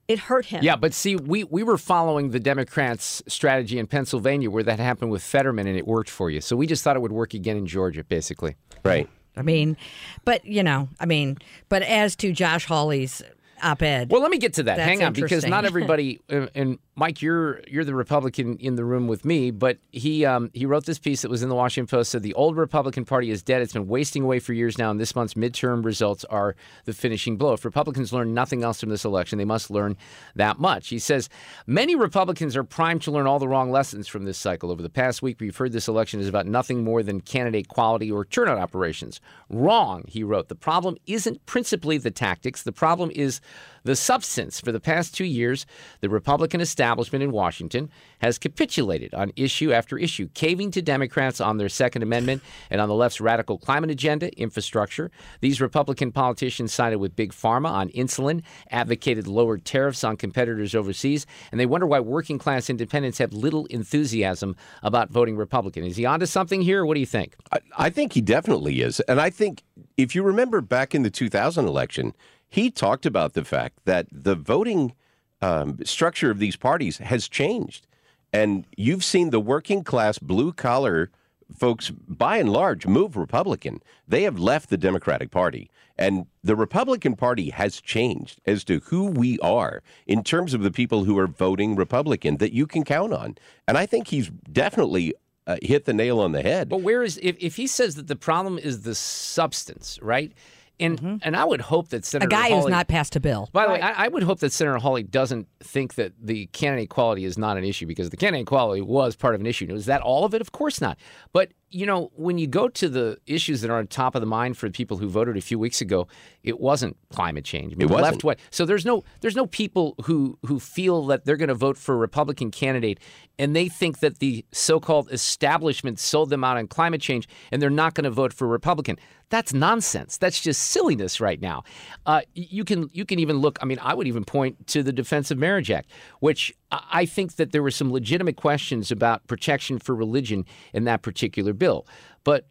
it 0.08 0.18
hurt 0.18 0.46
him. 0.46 0.62
Yeah, 0.62 0.76
but 0.76 0.94
see, 0.94 1.16
we, 1.16 1.44
we 1.44 1.62
were 1.62 1.78
following 1.78 2.30
the 2.30 2.40
Democrats' 2.40 3.22
strategy 3.26 3.78
in 3.78 3.86
Pennsylvania 3.86 4.50
where 4.50 4.62
that 4.62 4.78
happened 4.78 5.10
with 5.10 5.22
Fetterman 5.22 5.66
and 5.66 5.76
it 5.76 5.86
worked 5.86 6.10
for 6.10 6.30
you. 6.30 6.40
So 6.40 6.56
we 6.56 6.66
just 6.66 6.84
thought 6.84 6.96
it 6.96 7.02
would 7.02 7.12
work 7.12 7.34
again 7.34 7.56
in 7.56 7.66
Georgia, 7.66 8.04
basically. 8.04 8.56
right. 8.84 9.08
I 9.38 9.42
mean, 9.42 9.76
but 10.24 10.46
you 10.46 10.62
know, 10.62 10.88
I 10.98 11.04
mean, 11.04 11.36
but 11.68 11.82
as 11.82 12.16
to 12.16 12.32
Josh 12.32 12.64
Hawley's 12.64 13.22
op-ed, 13.62 14.10
Well, 14.10 14.20
let 14.20 14.30
me 14.30 14.38
get 14.38 14.54
to 14.54 14.62
that. 14.64 14.76
That's 14.76 14.88
Hang 14.88 15.02
on, 15.02 15.12
because 15.12 15.46
not 15.46 15.64
everybody. 15.72 16.20
and- 16.28 16.78
Mike, 16.98 17.20
you're 17.20 17.60
you're 17.68 17.84
the 17.84 17.94
Republican 17.94 18.56
in 18.56 18.76
the 18.76 18.84
room 18.84 19.06
with 19.06 19.22
me, 19.26 19.50
but 19.50 19.76
he 19.92 20.24
um, 20.24 20.50
he 20.54 20.64
wrote 20.64 20.86
this 20.86 20.98
piece 20.98 21.20
that 21.20 21.30
was 21.30 21.42
in 21.42 21.50
the 21.50 21.54
Washington 21.54 21.86
Post. 21.94 22.10
Said 22.10 22.22
the 22.22 22.32
old 22.32 22.56
Republican 22.56 23.04
Party 23.04 23.30
is 23.30 23.42
dead. 23.42 23.60
It's 23.60 23.74
been 23.74 23.86
wasting 23.86 24.22
away 24.22 24.38
for 24.38 24.54
years 24.54 24.78
now, 24.78 24.90
and 24.90 24.98
this 24.98 25.14
month's 25.14 25.34
midterm 25.34 25.84
results 25.84 26.24
are 26.24 26.56
the 26.86 26.94
finishing 26.94 27.36
blow. 27.36 27.52
If 27.52 27.66
Republicans 27.66 28.14
learn 28.14 28.32
nothing 28.32 28.64
else 28.64 28.80
from 28.80 28.88
this 28.88 29.04
election, 29.04 29.36
they 29.36 29.44
must 29.44 29.70
learn 29.70 29.98
that 30.36 30.58
much. 30.58 30.88
He 30.88 30.98
says 30.98 31.28
many 31.66 31.94
Republicans 31.94 32.56
are 32.56 32.64
primed 32.64 33.02
to 33.02 33.10
learn 33.10 33.26
all 33.26 33.38
the 33.38 33.46
wrong 33.46 33.70
lessons 33.70 34.08
from 34.08 34.24
this 34.24 34.38
cycle. 34.38 34.70
Over 34.70 34.80
the 34.82 34.88
past 34.88 35.20
week, 35.20 35.38
we've 35.38 35.54
heard 35.54 35.72
this 35.72 35.88
election 35.88 36.20
is 36.20 36.28
about 36.28 36.46
nothing 36.46 36.82
more 36.82 37.02
than 37.02 37.20
candidate 37.20 37.68
quality 37.68 38.10
or 38.10 38.24
turnout 38.24 38.56
operations. 38.56 39.20
Wrong, 39.50 40.02
he 40.08 40.22
wrote. 40.24 40.48
The 40.48 40.54
problem 40.54 40.96
isn't 41.06 41.44
principally 41.44 41.98
the 41.98 42.10
tactics. 42.10 42.62
The 42.62 42.72
problem 42.72 43.10
is 43.14 43.42
the 43.87 43.96
substance. 43.96 44.61
For 44.61 44.72
the 44.72 44.80
past 44.80 45.14
two 45.14 45.24
years, 45.24 45.64
the 46.00 46.09
Republican 46.09 46.61
establishment 46.61 47.22
in 47.22 47.30
Washington 47.30 47.88
has 48.18 48.38
capitulated 48.38 49.14
on 49.14 49.32
issue 49.37 49.72
after 49.72 49.96
issue, 49.96 50.28
caving 50.35 50.72
to 50.72 50.82
Democrats 50.82 51.40
on 51.40 51.56
their 51.56 51.68
Second 51.68 52.02
Amendment 52.02 52.42
and 52.70 52.80
on 52.80 52.88
the 52.88 52.94
left's 52.94 53.20
radical 53.20 53.59
climate 53.59 53.90
agenda, 53.90 54.37
infrastructure. 54.38 55.11
These 55.40 55.61
Republican 55.61 56.12
politicians 56.12 56.74
sided 56.74 56.98
with 56.98 57.16
Big 57.16 57.32
Pharma 57.32 57.70
on 57.70 57.88
insulin, 57.90 58.42
advocated 58.70 59.26
lower 59.26 59.56
tariffs 59.56 60.02
on 60.02 60.16
competitors 60.16 60.74
overseas, 60.74 61.26
and 61.50 61.61
they 61.61 61.66
wonder 61.66 61.87
why 61.87 62.00
working 62.00 62.38
class 62.38 62.68
independents 62.68 63.18
have 63.18 63.32
little 63.32 63.66
enthusiasm 63.66 64.56
about 64.82 65.11
voting 65.11 65.37
Republican. 65.37 65.85
Is 65.85 65.96
he 65.96 66.04
onto 66.04 66.26
something 66.26 66.61
here, 66.61 66.85
what 66.85 66.94
do 66.94 67.00
you 67.00 67.06
think? 67.06 67.37
I, 67.52 67.61
I 67.78 67.90
think 67.90 68.12
he 68.14 68.20
definitely 68.20 68.80
is. 68.80 69.00
And 69.00 69.20
I 69.20 69.30
think 69.30 69.62
if 69.96 70.14
you 70.14 70.22
remember 70.22 70.61
back 70.61 70.94
in 70.94 71.02
the 71.02 71.11
2000 71.11 71.66
election, 71.66 72.14
he 72.48 72.70
talked 72.70 73.06
about 73.06 73.35
the 73.35 73.44
fact 73.44 73.80
that 73.85 74.06
the 74.11 74.35
voting 74.35 74.94
um, 75.42 75.78
structure 75.85 76.30
of 76.30 76.38
these 76.38 76.56
parties 76.56 76.98
has 76.98 77.28
changed. 77.28 77.87
And 78.32 78.66
you've 78.76 79.04
seen 79.04 79.30
the 79.30 79.40
working 79.40 79.85
class, 79.85 80.18
blue 80.18 80.52
collar 80.52 81.11
folks, 81.54 81.90
by 81.90 82.38
and 82.38 82.50
large, 82.50 82.87
move 82.87 83.16
Republican. 83.16 83.82
They 84.09 84.22
have 84.22 84.38
left 84.38 84.70
the 84.70 84.76
Democratic 84.76 85.30
Party. 85.30 85.70
And 85.98 86.26
the 86.42 86.56
Republican 86.56 87.16
Party 87.16 87.50
has 87.50 87.80
changed 87.80 88.40
as 88.46 88.64
to 88.64 88.80
who 88.80 89.06
we 89.06 89.38
are 89.40 89.82
in 90.06 90.22
terms 90.22 90.52
of 90.52 90.62
the 90.62 90.70
people 90.70 91.04
who 91.04 91.18
are 91.18 91.26
voting 91.26 91.74
Republican 91.74 92.37
that 92.38 92.52
you 92.52 92.66
can 92.66 92.85
count 92.85 93.12
on. 93.12 93.37
And 93.66 93.78
I 93.78 93.87
think 93.87 94.09
he's 94.09 94.28
definitely 94.52 95.14
uh, 95.46 95.56
hit 95.62 95.85
the 95.85 95.94
nail 95.94 96.20
on 96.20 96.32
the 96.32 96.42
head. 96.42 96.68
But 96.68 96.82
where 96.82 97.02
is 97.02 97.18
if, 97.22 97.37
if 97.38 97.56
he 97.56 97.66
says 97.66 97.94
that 97.94 98.09
the 98.09 98.16
problem 98.16 98.59
is 98.59 98.82
the 98.82 98.94
substance, 98.94 99.98
right? 100.02 100.32
And 100.78 100.98
mm-hmm. 100.98 101.16
and 101.22 101.36
I 101.36 101.44
would 101.44 101.62
hope 101.62 101.88
that 101.88 102.04
Senator 102.04 102.26
a 102.26 102.30
guy 102.30 102.50
who's 102.50 102.66
not 102.66 102.86
passed 102.86 103.16
a 103.16 103.20
bill. 103.20 103.48
By 103.52 103.66
the 103.66 103.72
way, 103.72 103.80
I, 103.80 104.04
I 104.04 104.08
would 104.08 104.22
hope 104.22 104.40
that 104.40 104.52
Senator 104.52 104.76
Hawley 104.76 105.02
doesn't 105.02 105.48
think 105.60 105.94
that 105.94 106.12
the 106.20 106.46
candidate 106.46 106.90
quality 106.90 107.24
is 107.24 107.38
not 107.38 107.56
an 107.56 107.64
issue 107.64 107.86
because 107.86 108.10
the 108.10 108.16
candidate 108.16 108.46
quality 108.46 108.82
was 108.82 109.16
part 109.16 109.34
of 109.34 109.40
an 109.40 109.46
issue. 109.46 109.72
Was 109.72 109.86
that 109.86 110.02
all 110.02 110.24
of 110.24 110.34
it? 110.34 110.40
Of 110.42 110.52
course 110.52 110.80
not. 110.80 110.98
But 111.32 111.52
you 111.70 111.85
know, 111.85 112.11
when 112.14 112.38
you 112.38 112.46
go 112.46 112.68
to 112.68 112.88
the 112.88 113.18
issues 113.26 113.61
that 113.61 113.70
are 113.70 113.79
on 113.79 113.87
top 113.88 114.14
of 114.14 114.20
the 114.20 114.26
mind 114.26 114.57
for 114.57 114.68
the 114.68 114.72
people 114.72 114.96
who 114.98 115.09
voted 115.09 115.37
a 115.37 115.40
few 115.40 115.59
weeks 115.59 115.81
ago, 115.81 116.07
it 116.42 116.61
wasn't 116.61 116.96
climate 117.11 117.44
change. 117.44 117.72
I 117.72 117.76
mean, 117.76 117.88
It 117.88 117.90
wasn't. 117.90 118.02
left 118.05 118.24
what? 118.24 118.38
So 118.50 118.64
there's 118.64 118.85
no 118.87 119.05
there's 119.20 119.35
no 119.37 119.46
people 119.46 119.94
who 120.05 120.38
who 120.46 120.61
feel 120.61 121.07
that 121.07 121.24
they're 121.24 121.37
going 121.37 121.48
to 121.48 121.55
vote 121.55 121.76
for 121.76 121.94
a 121.94 121.98
Republican 121.98 122.50
candidate 122.50 123.00
and 123.38 123.55
they 123.55 123.68
think 123.68 123.98
that 123.98 124.18
the 124.20 124.44
so-called 124.52 125.11
establishment 125.12 125.98
sold 125.98 126.31
them 126.31 126.44
out 126.44 126.57
on 126.57 126.66
climate 126.68 127.00
change 127.00 127.29
and 127.52 127.61
they're 127.61 127.68
not 127.68 127.94
going 127.94 128.05
to 128.05 128.11
vote 128.11 128.33
for 128.33 128.44
a 128.46 128.48
Republican. 128.48 128.96
That's 129.29 129.52
nonsense. 129.52 130.18
That's 130.18 130.40
just 130.40 130.62
silliness 130.62 131.20
right 131.20 131.40
now. 131.40 131.64
Uh, 132.07 132.20
you 132.35 132.64
can 132.64 132.88
you 132.92 133.05
can 133.05 133.18
even 133.18 133.38
look. 133.38 133.59
I 133.61 133.64
mean, 133.64 133.81
I 133.83 133.92
would 133.92 134.07
even 134.07 134.24
point 134.24 134.68
to 134.68 134.85
the 134.85 134.92
Defense 134.92 135.33
of 135.33 135.38
Marriage 135.38 135.68
Act, 135.70 135.90
which 136.20 136.55
I 136.70 137.07
think 137.07 137.37
that 137.37 137.52
there 137.52 137.62
were 137.62 137.70
some 137.70 137.92
legitimate 137.92 138.37
questions 138.37 138.90
about 138.90 139.26
protection 139.26 139.79
for 139.79 139.94
religion 139.94 140.44
in 140.72 140.85
that 140.85 141.02
particular 141.02 141.52
bill, 141.52 141.87
but. 142.24 142.46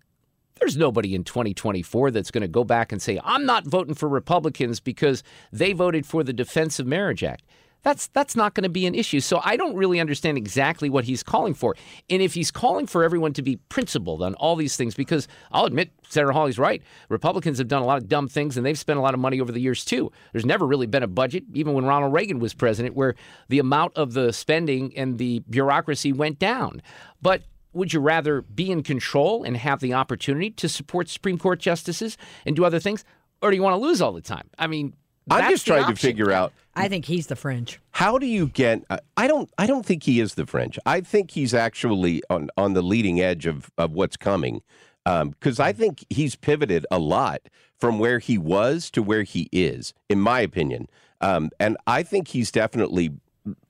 There's 0.61 0.77
nobody 0.77 1.13
in 1.15 1.25
2024 1.25 2.11
that's 2.11 2.31
going 2.31 2.41
to 2.41 2.47
go 2.47 2.63
back 2.63 2.93
and 2.93 3.01
say, 3.01 3.19
I'm 3.25 3.45
not 3.45 3.65
voting 3.65 3.93
for 3.93 4.07
Republicans 4.07 4.79
because 4.79 5.21
they 5.51 5.73
voted 5.73 6.05
for 6.05 6.23
the 6.23 6.31
Defense 6.31 6.79
of 6.79 6.87
Marriage 6.87 7.25
Act. 7.25 7.43
That's 7.85 8.07
that's 8.07 8.35
not 8.35 8.55
going 8.55 8.63
to 8.63 8.69
be 8.69 8.87
an 8.87 8.95
issue. 8.95 9.19
So 9.19 9.39
I 9.43 9.57
don't 9.57 9.75
really 9.75 9.99
understand 9.99 10.39
exactly 10.39 10.89
what 10.89 11.03
he's 11.03 11.21
calling 11.21 11.53
for. 11.53 11.75
And 12.09 12.19
if 12.19 12.33
he's 12.33 12.49
calling 12.49 12.87
for 12.87 13.03
everyone 13.03 13.31
to 13.33 13.43
be 13.43 13.57
principled 13.69 14.23
on 14.23 14.33
all 14.33 14.55
these 14.55 14.75
things, 14.75 14.95
because 14.95 15.27
I'll 15.51 15.65
admit 15.65 15.91
Senator 16.09 16.31
Hawley's 16.31 16.57
right. 16.57 16.81
Republicans 17.09 17.59
have 17.59 17.67
done 17.67 17.83
a 17.83 17.85
lot 17.85 17.99
of 17.99 18.09
dumb 18.09 18.27
things 18.27 18.57
and 18.57 18.65
they've 18.65 18.77
spent 18.77 18.97
a 18.97 19.03
lot 19.03 19.13
of 19.13 19.19
money 19.19 19.39
over 19.39 19.51
the 19.51 19.61
years 19.61 19.85
too. 19.85 20.11
There's 20.31 20.47
never 20.47 20.65
really 20.65 20.87
been 20.87 21.03
a 21.03 21.07
budget, 21.07 21.43
even 21.53 21.73
when 21.75 21.85
Ronald 21.85 22.11
Reagan 22.11 22.39
was 22.39 22.55
president, 22.55 22.95
where 22.95 23.13
the 23.49 23.59
amount 23.59 23.93
of 23.95 24.13
the 24.13 24.33
spending 24.33 24.91
and 24.97 25.19
the 25.19 25.43
bureaucracy 25.47 26.11
went 26.11 26.39
down. 26.39 26.81
But 27.21 27.43
would 27.73 27.93
you 27.93 27.99
rather 27.99 28.41
be 28.41 28.71
in 28.71 28.81
control 28.81 29.43
and 29.43 29.55
have 29.57 29.79
the 29.79 29.93
opportunity 29.93 30.49
to 30.49 30.67
support 30.67 31.07
Supreme 31.07 31.37
Court 31.37 31.59
justices 31.59 32.17
and 32.47 32.55
do 32.55 32.65
other 32.65 32.79
things, 32.79 33.05
or 33.43 33.51
do 33.51 33.55
you 33.55 33.61
want 33.61 33.75
to 33.75 33.87
lose 33.87 34.01
all 34.01 34.11
the 34.11 34.21
time? 34.21 34.49
I 34.57 34.65
mean, 34.65 34.95
I'm 35.29 35.49
just 35.49 35.65
the 35.65 35.71
trying 35.73 35.93
to 35.93 35.99
figure 35.99 36.31
out 36.31 36.53
I 36.75 36.87
think 36.87 37.05
he's 37.05 37.27
the 37.27 37.35
French. 37.35 37.79
How 37.91 38.17
do 38.17 38.25
you 38.25 38.47
get? 38.47 38.83
I- 38.89 38.99
I 39.17 39.27
don't. 39.27 39.49
I 39.57 39.65
don't 39.65 39.85
think 39.85 40.03
he 40.03 40.19
is 40.19 40.33
the 40.35 40.45
French. 40.45 40.77
I 40.85 40.99
think 41.01 41.31
he's 41.31 41.53
actually 41.53 42.21
on 42.29 42.49
on 42.57 42.73
the 42.73 42.81
leading 42.81 43.21
edge 43.21 43.45
of 43.45 43.71
of 43.77 43.93
what's 43.93 44.17
coming, 44.17 44.61
because 45.05 45.59
I 45.59 45.71
think 45.71 46.05
he's 46.09 46.35
pivoted 46.35 46.85
a 46.91 46.99
lot 46.99 47.41
from 47.79 47.97
where 47.99 48.19
he 48.19 48.37
was 48.37 48.91
to 48.91 49.01
where 49.01 49.23
he 49.23 49.47
is, 49.51 49.93
in 50.09 50.19
my 50.19 50.41
opinion. 50.41 50.87
Um, 51.21 51.49
and 51.59 51.77
I 51.87 52.03
think 52.03 52.27
he's 52.29 52.51
definitely 52.51 53.11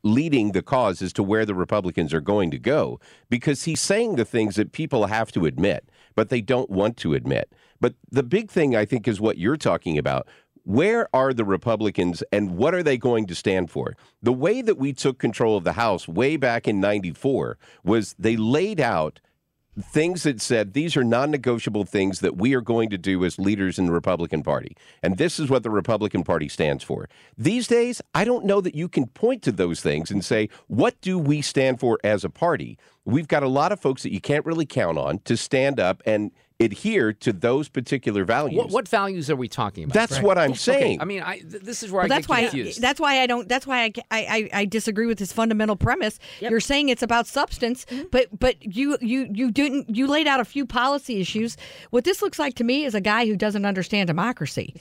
leading 0.04 0.52
the 0.54 0.62
cause 0.62 1.02
as 1.02 1.12
to 1.14 1.24
where 1.24 1.46
the 1.46 1.54
Republicans 1.56 2.14
are 2.14 2.22
going 2.22 2.50
to 2.52 2.58
go 2.58 3.00
because 3.30 3.64
he's 3.64 3.82
saying 3.82 4.16
the 4.16 4.26
things 4.26 4.56
that 4.56 4.72
people 4.72 5.06
have 5.08 5.32
to 5.34 5.46
admit, 5.46 5.90
but 6.16 6.30
they 6.30 6.42
don't 6.42 6.70
want 6.70 6.96
to 6.98 7.14
admit. 7.14 7.52
But 7.82 7.94
the 8.10 8.24
big 8.24 8.50
thing 8.50 8.76
I 8.76 8.86
think 8.86 9.08
is 9.08 9.20
what 9.20 9.38
you're 9.38 9.58
talking 9.58 9.98
about. 9.98 10.28
Where 10.66 11.08
are 11.16 11.32
the 11.32 11.46
Republicans 11.46 12.24
and 12.32 12.58
what 12.58 12.74
are 12.74 12.84
they 12.84 12.98
going 12.98 13.28
to 13.28 13.36
stand 13.36 13.70
for? 13.70 13.96
The 14.22 14.34
way 14.34 14.64
that 14.64 14.80
we 14.80 14.94
took 14.94 15.20
control 15.20 15.58
of 15.58 15.64
the 15.64 15.74
House 15.74 16.08
way 16.08 16.38
back 16.38 16.68
in 16.68 16.80
94 16.80 17.58
was 17.84 18.16
they 18.18 18.36
laid 18.36 18.80
out 18.80 19.20
things 19.80 20.24
that 20.24 20.42
said 20.42 20.74
these 20.74 20.96
are 20.96 21.04
non 21.04 21.32
negotiable 21.32 21.86
things 21.86 22.20
that 22.22 22.38
we 22.38 22.56
are 22.56 22.62
going 22.62 22.90
to 22.90 22.98
do 22.98 23.24
as 23.26 23.38
leaders 23.38 23.78
in 23.78 23.86
the 23.86 23.92
Republican 23.92 24.42
Party. 24.42 24.76
And 25.04 25.18
this 25.18 25.40
is 25.40 25.50
what 25.50 25.64
the 25.64 25.70
Republican 25.70 26.24
Party 26.24 26.48
stands 26.48 26.84
for. 26.84 27.10
These 27.38 27.68
days, 27.68 28.02
I 28.14 28.24
don't 28.24 28.46
know 28.46 28.62
that 28.62 28.76
you 28.76 28.88
can 28.88 29.08
point 29.08 29.42
to 29.44 29.52
those 29.52 29.82
things 29.82 30.12
and 30.12 30.24
say, 30.24 30.50
what 30.68 31.00
do 31.02 31.20
we 31.20 31.42
stand 31.42 31.80
for 31.80 32.00
as 32.04 32.24
a 32.24 32.30
party? 32.30 32.78
We've 33.04 33.28
got 33.28 33.44
a 33.44 33.48
lot 33.48 33.72
of 33.72 33.80
folks 33.80 34.04
that 34.04 34.14
you 34.14 34.22
can't 34.22 34.46
really 34.46 34.66
count 34.66 34.98
on 34.98 35.20
to 35.20 35.38
stand 35.38 35.80
up 35.80 36.02
and 36.06 36.32
adhere 36.60 37.12
to 37.12 37.34
those 37.34 37.68
particular 37.68 38.24
values. 38.24 38.58
What, 38.58 38.70
what 38.70 38.88
values 38.88 39.30
are 39.30 39.36
we 39.36 39.50
talking 39.50 39.84
about? 39.84 39.94
That's 39.94 40.22
what 40.22 40.38
I'm 40.38 40.56
saying. 40.56 40.96
Okay, 40.96 40.98
I 41.02 41.06
mean, 41.06 41.22
I, 41.22 41.40
th- 41.40 41.64
this 41.64 41.84
is 41.84 41.92
where 41.92 42.00
Well, 42.04 42.06
I 42.06 42.08
that's 42.16 42.28
get 42.28 42.34
why 42.34 42.42
confused. 42.44 42.82
that's 42.82 43.00
why 43.00 43.20
I 43.22 43.28
don't 43.28 43.50
that's 43.50 43.68
why 43.68 43.84
I, 43.84 43.92
I, 44.10 44.20
I- 44.20 44.50
I 44.62 44.66
disagree 44.66 45.06
with 45.06 45.18
this 45.20 45.34
fundamental 45.34 45.76
premise. 45.76 46.18
You're 46.40 46.62
saying 46.62 46.88
it's 46.90 47.04
about 47.04 47.28
substance, 47.28 47.86
Mm-hmm. 47.86 48.04
but 48.10 48.28
but 48.40 48.56
you 48.76 48.98
you 49.02 49.28
you 49.34 49.52
didn't 49.52 49.94
you 49.94 50.08
laid 50.08 50.28
out 50.28 50.40
a 50.40 50.46
few 50.46 50.66
policy 50.66 51.20
issues. 51.20 51.58
What 51.90 52.06
this 52.06 52.22
looks 52.22 52.40
like 52.40 52.56
to 52.56 52.64
me 52.64 52.86
is 52.86 52.96
a 52.96 53.02
guy 53.02 53.26
who 53.26 53.36
doesn't 53.36 53.66
understand 53.66 54.08
democracy, 54.08 54.74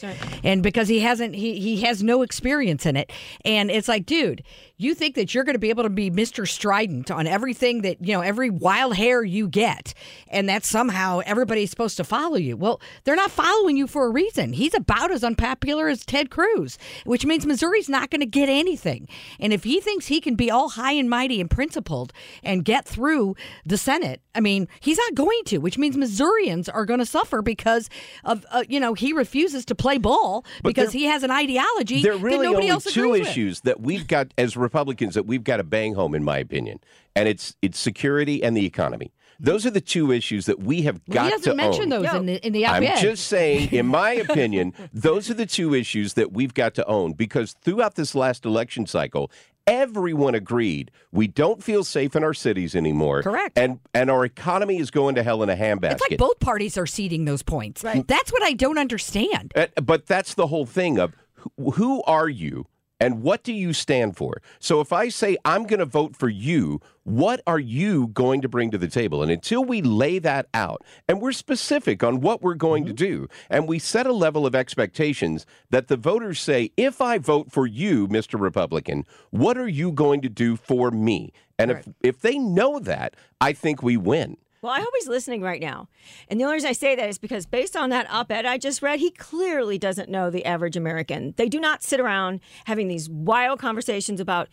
and 0.45 0.63
because 0.63 0.87
he 0.87 1.01
hasn't 1.01 1.35
he 1.35 1.59
he 1.59 1.81
has 1.83 2.03
no 2.05 2.23
experience 2.23 2.87
in 2.87 2.97
it, 2.97 3.11
and 3.45 3.69
it's 3.71 3.89
like, 3.89 4.07
dude, 4.07 4.45
you 4.77 4.95
think 4.95 5.15
that 5.15 5.35
you're 5.35 5.45
going 5.45 5.55
to 5.55 5.59
be 5.61 5.71
able 5.71 5.85
to 5.85 5.89
be 5.91 6.11
Mr. 6.11 6.49
Strident 6.49 7.11
on 7.11 7.27
everything 7.27 7.83
that 7.83 8.05
you 8.05 8.13
know 8.13 8.21
every 8.23 8.51
wild 8.51 8.97
hair 8.97 9.23
you 9.23 9.47
get, 9.49 9.95
and 10.29 10.49
that 10.49 10.65
somehow 10.65 11.21
everybody's 11.25 11.71
supposed 11.71 11.97
to 11.99 12.05
follow 12.05 12.37
you. 12.37 12.57
Well, 12.57 12.81
they're 13.05 13.15
not 13.17 13.31
following 13.31 13.77
you 13.77 13.87
for 13.87 14.07
a 14.07 14.11
reason. 14.11 14.53
He's 14.53 14.75
about 14.75 15.13
as 15.13 15.23
unpopular 15.23 15.89
as 15.89 16.05
Ted 16.05 16.31
Cruz, 16.31 16.77
which 17.05 17.25
means 17.25 17.47
Missouri's 17.47 17.89
not 17.89 18.11
going 18.11 18.21
to 18.21 18.27
get 18.27 18.49
anything. 18.49 19.09
And 19.39 19.53
if 19.53 19.65
he 19.65 19.81
thinks 19.81 20.07
he 20.07 20.21
can 20.21 20.35
be 20.35 20.51
all 20.51 20.71
high 20.71 20.93
and 20.93 21.09
mighty 21.09 21.41
and 21.41 21.49
principled 21.51 22.13
and 22.43 22.65
get 22.65 22.85
through 22.85 23.37
the 23.65 23.79
Senate, 23.79 24.21
I 24.35 24.41
mean, 24.41 24.67
he's 24.81 24.99
not 24.99 25.15
going 25.15 25.43
to, 25.47 25.59
which 25.59 25.79
means 25.79 25.97
Missourians 25.97 26.69
are 26.69 26.85
going 26.85 26.99
to 27.01 27.07
suffer 27.07 27.43
because 27.43 27.89
of, 28.25 28.45
uh, 28.51 28.65
you 28.69 28.81
know, 28.81 28.95
he 28.95 29.13
refuses 29.13 29.65
to 29.67 29.75
play 29.77 29.99
ball 29.99 30.45
But 30.63 30.71
because 30.71 30.93
there- 30.93 30.99
he 31.01 31.05
has 31.07 31.23
an 31.23 31.31
ideology 31.31 32.03
There 32.03 32.15
are 32.15 32.19
that 32.19 32.25
really 32.25 32.47
nobody 32.47 32.65
only 32.65 32.69
else 32.71 32.85
two 32.85 33.05
agrees 33.05 33.21
with. 33.21 33.29
issues 33.29 33.61
that 33.61 33.81
we've 33.81 34.09
got 34.09 34.35
as 34.37 34.57
Republicans 34.65 35.15
that 35.15 35.27
we've 35.27 35.45
got 35.45 35.59
to 35.59 35.65
bang 35.65 35.95
home, 35.95 36.15
in 36.17 36.25
my 36.25 36.39
opinion, 36.39 36.81
and 37.15 37.29
it's 37.29 37.55
it's 37.63 37.79
security 37.79 38.43
and 38.43 38.57
the 38.57 38.67
economy. 38.67 39.13
Those 39.41 39.67
are 39.67 39.71
the 39.71 39.81
two 39.81 40.13
issues 40.13 40.47
that 40.47 40.61
we 40.61 40.83
have 40.83 41.01
Well, 41.09 41.15
got 41.17 41.23
to. 41.23 41.25
he 41.25 41.31
doesn't 41.33 41.51
to 41.53 41.57
mention 41.57 41.93
own. 41.93 42.03
those 42.03 42.15
in 42.15 42.27
the 42.27 42.47
in 42.47 42.53
the 42.53 42.67
I'm 42.67 42.83
just 43.01 43.27
saying, 43.29 43.71
in 43.73 43.87
my 43.87 44.13
opinion, 44.29 44.73
those 44.93 45.29
are 45.31 45.35
the 45.35 45.47
two 45.47 45.75
issues 45.75 46.15
that 46.15 46.33
we've 46.33 46.55
got 46.55 46.75
to 46.75 46.87
own 46.87 47.13
because 47.15 47.55
throughout 47.63 47.95
this 47.97 48.15
last 48.15 48.45
election 48.45 48.87
cycle, 48.87 49.31
everyone 49.67 50.35
agreed 50.35 50.91
we 51.11 51.27
don't 51.27 51.63
feel 51.65 51.83
safe 51.85 52.15
in 52.15 52.23
our 52.23 52.35
cities 52.35 52.77
anymore. 52.77 53.23
Correct. 53.23 53.59
And 53.59 53.81
and 53.93 54.11
our 54.11 54.25
economy 54.25 54.79
is 54.79 54.91
going 54.91 55.15
to 55.17 55.23
hell 55.23 55.43
in 55.43 55.51
a 55.51 55.57
handbasket. 55.57 55.93
It's 55.93 56.11
like 56.11 56.19
both 56.19 56.39
parties 56.41 56.79
are 56.79 56.87
ceding 56.87 57.25
those 57.25 57.43
points. 57.43 57.83
That's 57.83 58.33
what 58.33 58.43
I 58.43 58.53
don't 58.53 58.79
understand. 58.79 59.53
Uh, 59.57 59.67
But 59.83 60.07
that's 60.07 60.35
the 60.35 60.47
whole 60.47 60.67
thing 60.67 60.99
of 60.99 61.15
who, 61.59 61.71
who 61.73 62.03
are 62.05 62.29
you 62.29 62.67
and 63.01 63.23
what 63.23 63.43
do 63.43 63.53
you 63.53 63.73
stand 63.73 64.17
for? 64.17 64.41
So 64.59 64.81
if 64.81 64.93
I 64.93 65.09
say 65.09 65.37
I'm 65.45 65.65
going 65.65 65.81
to 65.81 65.85
vote 65.87 66.17
for 66.17 66.29
you, 66.29 66.81
what 67.03 67.41
are 67.47 67.59
you 67.59 68.09
going 68.09 68.41
to 68.41 68.49
bring 68.49 68.71
to 68.71 68.79
the 68.79 68.89
table? 68.89 69.23
And 69.23 69.31
until 69.31 69.65
we 69.65 69.83
lay 69.83 70.19
that 70.21 70.47
out 70.55 70.83
and 71.09 71.21
we're 71.21 71.33
specific 71.33 72.03
on 72.03 72.21
what 72.21 72.41
we're 72.41 72.55
going 72.55 72.85
to 72.87 72.95
mm-hmm. 72.95 73.05
do 73.05 73.29
and 73.51 73.69
we 73.69 73.79
set 73.79 74.07
a 74.07 74.13
level 74.13 74.47
of 74.47 74.55
expectations 74.55 75.45
that 75.71 75.89
the 75.89 75.97
voters 75.97 76.41
say, 76.41 76.71
if 76.77 77.01
I 77.01 77.19
vote 77.19 77.53
for 77.53 77.67
you, 77.67 78.09
Mr. 78.09 78.41
Republican, 78.41 79.05
what 79.31 79.59
are 79.59 79.69
you 79.69 79.93
going 79.93 80.23
to 80.23 80.29
do 80.29 80.57
for 80.57 80.91
me? 80.91 81.33
And 81.59 81.71
if 81.71 81.89
if 82.03 82.21
they 82.21 82.39
know 82.39 82.79
that, 82.81 83.15
I 83.41 83.53
think 83.53 83.83
we 83.83 83.97
win. 83.97 84.37
Well, 84.65 84.73
I 84.73 84.81
hope 84.81 84.89
he's 84.99 85.09
listening 85.09 85.43
right 85.43 85.61
now. 85.61 85.89
And 86.27 86.41
the 86.41 86.45
only 86.45 86.55
reason 86.55 86.71
I 86.71 86.73
say 86.73 86.97
that 86.97 87.07
is 87.11 87.19
because 87.19 87.45
based 87.45 87.77
on 87.77 87.91
that 87.91 88.11
op 88.11 88.33
ed 88.33 88.47
I 88.47 88.57
just 88.57 88.81
read, 88.81 88.99
he 88.99 89.11
clearly 89.11 89.77
doesn't 89.77 90.09
know 90.09 90.31
the 90.31 90.43
average 90.47 90.75
American. 90.75 91.35
They 91.37 91.51
do 91.51 91.61
not 91.61 91.83
sit 91.83 92.01
around 92.01 92.41
having 92.65 92.89
these 92.89 93.11
wild 93.11 93.59
conversations 93.59 94.21
about 94.21 94.49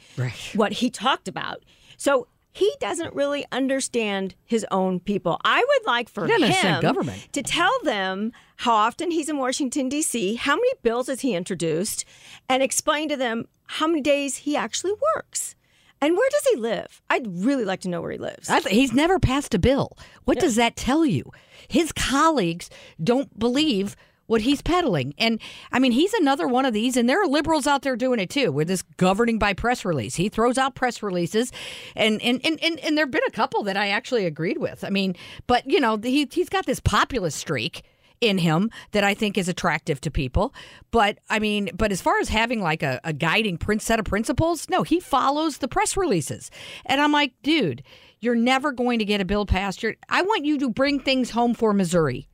what 0.53 0.73
he 0.73 0.89
talked 0.89 1.29
about. 1.29 1.63
So 1.95 2.27
he 2.51 2.69
doesn't 2.81 3.15
really 3.15 3.45
understand 3.53 4.35
his 4.43 4.65
own 4.69 4.99
people. 4.99 5.39
I 5.45 5.63
would 5.65 5.87
like 5.87 6.09
for 6.09 6.27
him 6.27 6.81
government. 6.81 7.31
to 7.31 7.41
tell 7.41 7.71
them 7.85 8.33
how 8.57 8.73
often 8.73 9.11
he's 9.11 9.29
in 9.29 9.37
Washington, 9.37 9.87
D.C., 9.87 10.35
how 10.35 10.57
many 10.57 10.73
bills 10.83 11.07
has 11.07 11.21
he 11.21 11.35
introduced, 11.35 12.03
and 12.49 12.61
explain 12.61 13.07
to 13.07 13.15
them 13.15 13.45
how 13.67 13.87
many 13.87 14.01
days 14.01 14.35
he 14.35 14.57
actually 14.57 14.91
works. 15.15 15.55
And 16.01 16.17
where 16.17 16.29
does 16.31 16.47
he 16.51 16.55
live? 16.57 17.01
I'd 17.09 17.27
really 17.27 17.63
like 17.63 17.81
to 17.81 17.89
know 17.89 18.01
where 18.01 18.11
he 18.11 18.17
lives. 18.17 18.47
Th- 18.47 18.63
he's 18.67 18.91
never 18.91 19.19
passed 19.19 19.53
a 19.53 19.59
bill. 19.59 19.97
What 20.25 20.39
does 20.39 20.55
that 20.55 20.75
tell 20.75 21.05
you? 21.05 21.31
His 21.67 21.91
colleagues 21.91 22.69
don't 23.03 23.37
believe 23.37 23.95
what 24.31 24.41
he's 24.41 24.61
peddling. 24.61 25.13
And 25.17 25.41
I 25.73 25.79
mean, 25.79 25.91
he's 25.91 26.13
another 26.13 26.47
one 26.47 26.65
of 26.65 26.73
these, 26.73 26.95
and 26.95 27.07
there 27.07 27.21
are 27.21 27.27
liberals 27.27 27.67
out 27.67 27.81
there 27.81 27.97
doing 27.97 28.17
it 28.17 28.29
too, 28.29 28.51
with 28.51 28.69
this 28.69 28.81
governing 28.95 29.37
by 29.37 29.53
press 29.53 29.83
release. 29.83 30.15
He 30.15 30.29
throws 30.29 30.57
out 30.57 30.73
press 30.73 31.03
releases, 31.03 31.51
and 31.97 32.21
and, 32.21 32.39
and, 32.45 32.57
and, 32.63 32.79
and 32.79 32.97
there 32.97 33.05
have 33.05 33.11
been 33.11 33.21
a 33.27 33.31
couple 33.31 33.61
that 33.63 33.75
I 33.75 33.89
actually 33.89 34.25
agreed 34.25 34.57
with. 34.57 34.85
I 34.85 34.89
mean, 34.89 35.15
but 35.47 35.69
you 35.69 35.81
know, 35.81 35.97
he, 35.97 36.27
he's 36.31 36.47
got 36.47 36.65
this 36.65 36.79
populist 36.79 37.37
streak 37.37 37.83
in 38.21 38.37
him 38.37 38.69
that 38.91 39.03
I 39.03 39.13
think 39.13 39.37
is 39.37 39.49
attractive 39.49 39.99
to 40.01 40.11
people. 40.11 40.53
But 40.91 41.17
I 41.29 41.39
mean, 41.39 41.71
but 41.73 41.91
as 41.91 42.01
far 42.01 42.19
as 42.19 42.29
having 42.29 42.61
like 42.61 42.83
a, 42.83 43.01
a 43.03 43.11
guiding 43.11 43.59
set 43.79 43.99
of 43.99 44.05
principles, 44.05 44.69
no, 44.69 44.83
he 44.83 44.99
follows 44.99 45.57
the 45.57 45.67
press 45.67 45.97
releases. 45.97 46.51
And 46.85 47.01
I'm 47.01 47.11
like, 47.11 47.33
dude, 47.43 47.83
you're 48.19 48.35
never 48.35 48.71
going 48.71 48.99
to 48.99 49.05
get 49.05 49.19
a 49.19 49.25
bill 49.25 49.45
passed. 49.45 49.83
You're, 49.83 49.95
I 50.07 50.21
want 50.21 50.45
you 50.45 50.59
to 50.59 50.69
bring 50.69 50.99
things 50.99 51.31
home 51.31 51.55
for 51.55 51.73
Missouri. 51.73 52.29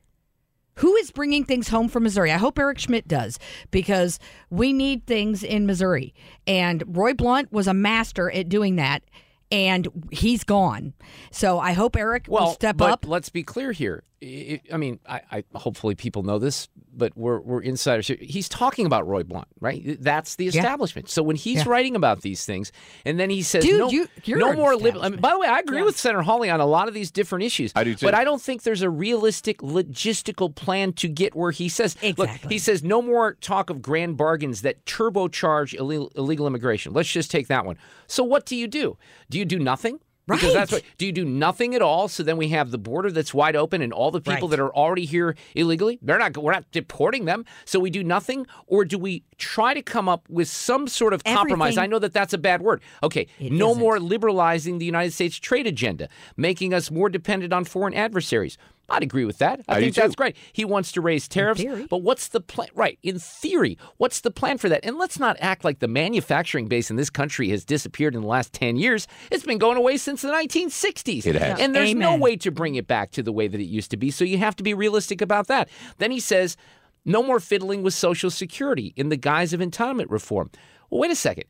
Who 0.76 0.94
is 0.96 1.10
bringing 1.10 1.44
things 1.44 1.68
home 1.68 1.88
for 1.88 1.98
Missouri? 1.98 2.30
I 2.30 2.36
hope 2.36 2.56
Eric 2.56 2.78
Schmitt 2.78 3.08
does 3.08 3.40
because 3.72 4.20
we 4.48 4.72
need 4.72 5.06
things 5.06 5.42
in 5.42 5.66
Missouri. 5.66 6.14
And 6.46 6.84
Roy 6.86 7.14
Blunt 7.14 7.52
was 7.52 7.66
a 7.66 7.74
master 7.74 8.30
at 8.30 8.48
doing 8.48 8.76
that, 8.76 9.02
and 9.50 9.88
he's 10.10 10.44
gone. 10.44 10.94
So 11.30 11.58
I 11.58 11.72
hope 11.72 11.96
Eric 11.96 12.26
will 12.28 12.48
step 12.52 12.76
but 12.76 12.90
up. 12.90 13.06
let's 13.06 13.28
be 13.28 13.42
clear 13.42 13.72
here. 13.72 14.04
I 14.22 14.60
I 14.72 14.76
mean, 14.76 15.00
I, 15.08 15.20
I 15.30 15.44
hopefully 15.54 15.94
people 15.94 16.22
know 16.22 16.38
this, 16.38 16.68
but 16.94 17.16
we're 17.16 17.40
we're 17.40 17.60
insiders 17.62 18.06
here. 18.08 18.16
He's 18.20 18.48
talking 18.48 18.86
about 18.86 19.06
Roy 19.06 19.22
Blunt, 19.22 19.48
right? 19.60 19.96
That's 20.00 20.36
the 20.36 20.44
Yeah. 20.46 20.60
establishment. 20.60 21.08
So 21.08 21.22
when 21.22 21.36
he's 21.36 21.58
Yeah. 21.58 21.68
writing 21.68 21.94
about 21.96 22.22
these 22.22 22.44
things, 22.44 22.72
and 23.04 23.18
then 23.18 23.30
he 23.30 23.42
says, 23.42 23.64
Dude, 23.64 23.78
"No, 23.78 23.90
you- 23.90 24.08
you're 24.24 24.38
no 24.38 24.52
more 24.54 24.74
liberal." 24.76 25.04
I 25.04 25.08
mean, 25.10 25.20
by 25.20 25.30
the 25.32 25.38
way, 25.38 25.46
I 25.48 25.58
agree 25.60 25.82
with 25.82 25.98
Senator 25.98 26.22
Hawley 26.22 26.50
on 26.50 26.60
a 26.60 26.66
lot 26.66 26.88
of 26.88 26.94
these 26.94 27.10
different 27.10 27.44
issues. 27.44 27.72
I 27.76 27.84
do 27.84 27.94
too. 27.94 28.06
But 28.06 28.14
I 28.14 28.24
don't 28.24 28.40
think 28.42 28.62
there's 28.62 28.82
a 28.82 28.90
realistic 28.90 29.58
logistical 29.58 30.54
plan 30.54 30.92
to 30.94 31.08
get 31.08 31.34
where 31.34 31.50
he 31.50 31.68
says. 31.68 31.96
Look, 32.16 32.30
he 32.48 32.58
says 32.58 32.82
no 32.82 33.02
more 33.02 33.34
talk 33.34 33.70
of 33.70 33.80
grand 33.82 34.16
bargains 34.16 34.62
that 34.62 34.84
turbocharge 34.86 35.74
illegal, 35.74 36.10
illegal 36.16 36.46
immigration. 36.46 36.92
Let's 36.92 37.10
just 37.10 37.30
take 37.30 37.48
that 37.48 37.64
one. 37.66 37.76
So 38.06 38.24
what 38.24 38.46
do 38.46 38.56
you 38.56 38.66
do? 38.68 38.96
Do 39.30 39.38
you 39.38 39.44
do 39.44 39.58
nothing? 39.58 40.00
Because 40.36 40.52
that's 40.52 40.72
what. 40.72 40.82
Do 40.98 41.06
you 41.06 41.12
do 41.12 41.24
nothing 41.24 41.74
at 41.74 41.82
all? 41.82 42.06
So 42.08 42.22
then 42.22 42.36
we 42.36 42.48
have 42.50 42.70
the 42.70 42.78
border 42.78 43.10
that's 43.10 43.32
wide 43.34 43.56
open, 43.56 43.82
and 43.82 43.92
all 43.92 44.10
the 44.10 44.20
people 44.20 44.48
Right. 44.48 44.50
that 44.56 44.60
are 44.60 44.74
already 44.74 45.04
here 45.06 45.34
illegally, 45.54 45.98
they're 46.02 46.18
not. 46.18 46.36
We're 46.36 46.52
not 46.52 46.70
deporting 46.70 47.24
them. 47.24 47.44
So 47.64 47.80
we 47.80 47.90
do 47.90 48.04
nothing, 48.04 48.46
or 48.66 48.84
do 48.84 48.98
we 48.98 49.22
try 49.38 49.74
to 49.74 49.82
come 49.82 50.08
up 50.08 50.28
with 50.28 50.48
some 50.48 50.86
sort 50.86 51.12
of 51.14 51.24
compromise? 51.24 51.78
I 51.78 51.86
know 51.86 51.98
that 51.98 52.12
that's 52.12 52.32
a 52.34 52.38
bad 52.38 52.62
word. 52.62 52.80
Okay, 53.02 53.26
It 53.40 53.52
no 53.52 53.70
isn't. 53.70 53.80
more 53.80 53.98
liberalizing 53.98 54.78
the 54.78 54.86
United 54.86 55.12
States 55.12 55.36
trade 55.38 55.66
agenda, 55.66 56.08
making 56.36 56.74
us 56.74 56.90
more 56.90 57.08
dependent 57.08 57.52
on 57.52 57.64
foreign 57.64 57.94
adversaries. 57.94 58.58
I'd 58.88 59.02
agree 59.02 59.24
with 59.24 59.38
that. 59.38 59.60
I, 59.68 59.76
I 59.76 59.80
think 59.80 59.94
that's 59.94 60.14
too. 60.14 60.16
great. 60.16 60.36
He 60.52 60.64
wants 60.64 60.92
to 60.92 61.00
raise 61.00 61.28
tariffs, 61.28 61.62
but 61.90 61.98
what's 61.98 62.28
the 62.28 62.40
plan? 62.40 62.68
Right, 62.74 62.98
in 63.02 63.18
theory, 63.18 63.76
what's 63.98 64.20
the 64.20 64.30
plan 64.30 64.58
for 64.58 64.68
that? 64.68 64.84
And 64.84 64.96
let's 64.96 65.18
not 65.18 65.36
act 65.40 65.64
like 65.64 65.80
the 65.80 65.88
manufacturing 65.88 66.68
base 66.68 66.90
in 66.90 66.96
this 66.96 67.10
country 67.10 67.50
has 67.50 67.64
disappeared 67.64 68.14
in 68.14 68.22
the 68.22 68.26
last 68.26 68.52
10 68.54 68.76
years. 68.76 69.06
It's 69.30 69.44
been 69.44 69.58
going 69.58 69.76
away 69.76 69.98
since 69.98 70.22
the 70.22 70.28
1960s. 70.28 71.26
It 71.26 71.36
has. 71.36 71.60
And 71.60 71.74
there's 71.74 71.94
no 71.94 72.16
way 72.16 72.36
to 72.36 72.50
bring 72.50 72.76
it 72.76 72.86
back 72.86 73.10
to 73.12 73.22
the 73.22 73.32
way 73.32 73.46
that 73.46 73.60
it 73.60 73.64
used 73.64 73.90
to 73.90 73.96
be. 73.96 74.10
So 74.10 74.24
you 74.24 74.38
have 74.38 74.56
to 74.56 74.62
be 74.62 74.72
realistic 74.72 75.20
about 75.20 75.48
that. 75.48 75.68
Then 75.98 76.10
he 76.10 76.20
says, 76.20 76.56
no 77.04 77.22
more 77.22 77.40
fiddling 77.40 77.82
with 77.82 77.94
Social 77.94 78.30
Security 78.30 78.92
in 78.96 79.08
the 79.08 79.16
guise 79.16 79.52
of 79.52 79.60
entitlement 79.60 80.10
reform. 80.10 80.50
Well, 80.90 81.00
wait 81.00 81.10
a 81.10 81.16
second. 81.16 81.44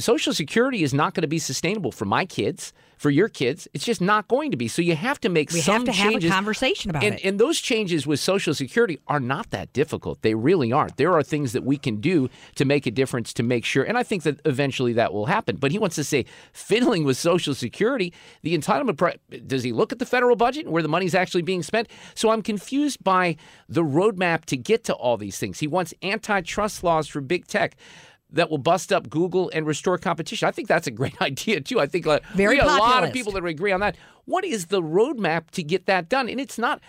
Social 0.00 0.32
Security 0.32 0.82
is 0.82 0.94
not 0.94 1.14
going 1.14 1.22
to 1.22 1.28
be 1.28 1.38
sustainable 1.38 1.92
for 1.92 2.04
my 2.04 2.24
kids, 2.24 2.72
for 3.00 3.08
your 3.08 3.28
kids. 3.28 3.66
It's 3.72 3.84
just 3.84 4.02
not 4.02 4.28
going 4.28 4.50
to 4.50 4.58
be. 4.58 4.68
So 4.68 4.82
you 4.82 4.94
have 4.94 5.18
to 5.22 5.30
make 5.30 5.50
we 5.52 5.62
some 5.62 5.86
have 5.86 5.96
to 5.96 6.02
have 6.02 6.22
a 6.22 6.28
conversation 6.28 6.90
about 6.90 7.02
and, 7.02 7.14
it. 7.14 7.24
and 7.24 7.40
those 7.40 7.58
changes 7.58 8.06
with 8.06 8.20
Social 8.20 8.52
Security 8.52 8.98
are 9.08 9.20
not 9.20 9.50
that 9.52 9.72
difficult. 9.72 10.20
They 10.20 10.34
really 10.34 10.70
aren't. 10.70 10.98
There 10.98 11.14
are 11.14 11.22
things 11.22 11.52
that 11.54 11.64
we 11.64 11.78
can 11.78 11.96
do 12.02 12.28
to 12.56 12.66
make 12.66 12.84
a 12.84 12.90
difference 12.90 13.32
to 13.34 13.42
make 13.42 13.64
sure. 13.64 13.84
And 13.84 13.96
I 13.96 14.02
think 14.02 14.24
that 14.24 14.40
eventually 14.44 14.92
that 14.92 15.14
will 15.14 15.26
happen. 15.26 15.56
But 15.56 15.72
he 15.72 15.78
wants 15.78 15.96
to 15.96 16.04
say 16.04 16.26
fiddling 16.52 17.04
with 17.04 17.16
Social 17.16 17.54
Security, 17.54 18.12
the 18.42 18.56
entitlement. 18.56 19.16
Does 19.46 19.62
he 19.62 19.72
look 19.72 19.92
at 19.92 19.98
the 19.98 20.04
federal 20.04 20.36
budget 20.36 20.66
and 20.66 20.72
where 20.72 20.82
the 20.82 20.88
money's 20.88 21.14
actually 21.14 21.42
being 21.42 21.62
spent? 21.62 21.88
So 22.14 22.28
I'm 22.28 22.42
confused 22.42 23.02
by 23.02 23.36
the 23.66 23.82
roadmap 23.82 24.44
to 24.46 24.58
get 24.58 24.84
to 24.84 24.92
all 24.92 25.16
these 25.16 25.38
things. 25.38 25.60
He 25.60 25.66
wants 25.66 25.94
antitrust 26.02 26.84
laws 26.84 27.08
for 27.08 27.22
big 27.22 27.46
tech. 27.46 27.76
That 28.32 28.48
will 28.48 28.58
bust 28.58 28.92
up 28.92 29.10
Google 29.10 29.50
and 29.52 29.66
restore 29.66 29.98
competition. 29.98 30.46
I 30.46 30.52
think 30.52 30.68
that's 30.68 30.86
a 30.86 30.92
great 30.92 31.20
idea 31.22 31.60
too. 31.60 31.80
I 31.80 31.86
think 31.86 32.06
uh, 32.06 32.20
Very 32.34 32.56
we 32.56 32.60
got 32.60 32.78
a 32.78 32.82
lot 32.82 33.04
of 33.04 33.12
people 33.12 33.32
that 33.32 33.44
agree 33.44 33.72
on 33.72 33.80
that. 33.80 33.96
What 34.24 34.44
is 34.44 34.66
the 34.66 34.80
roadmap 34.80 35.50
to 35.52 35.62
get 35.62 35.86
that 35.86 36.08
done? 36.08 36.28
And 36.28 36.40
it's 36.40 36.58
not 36.58 36.80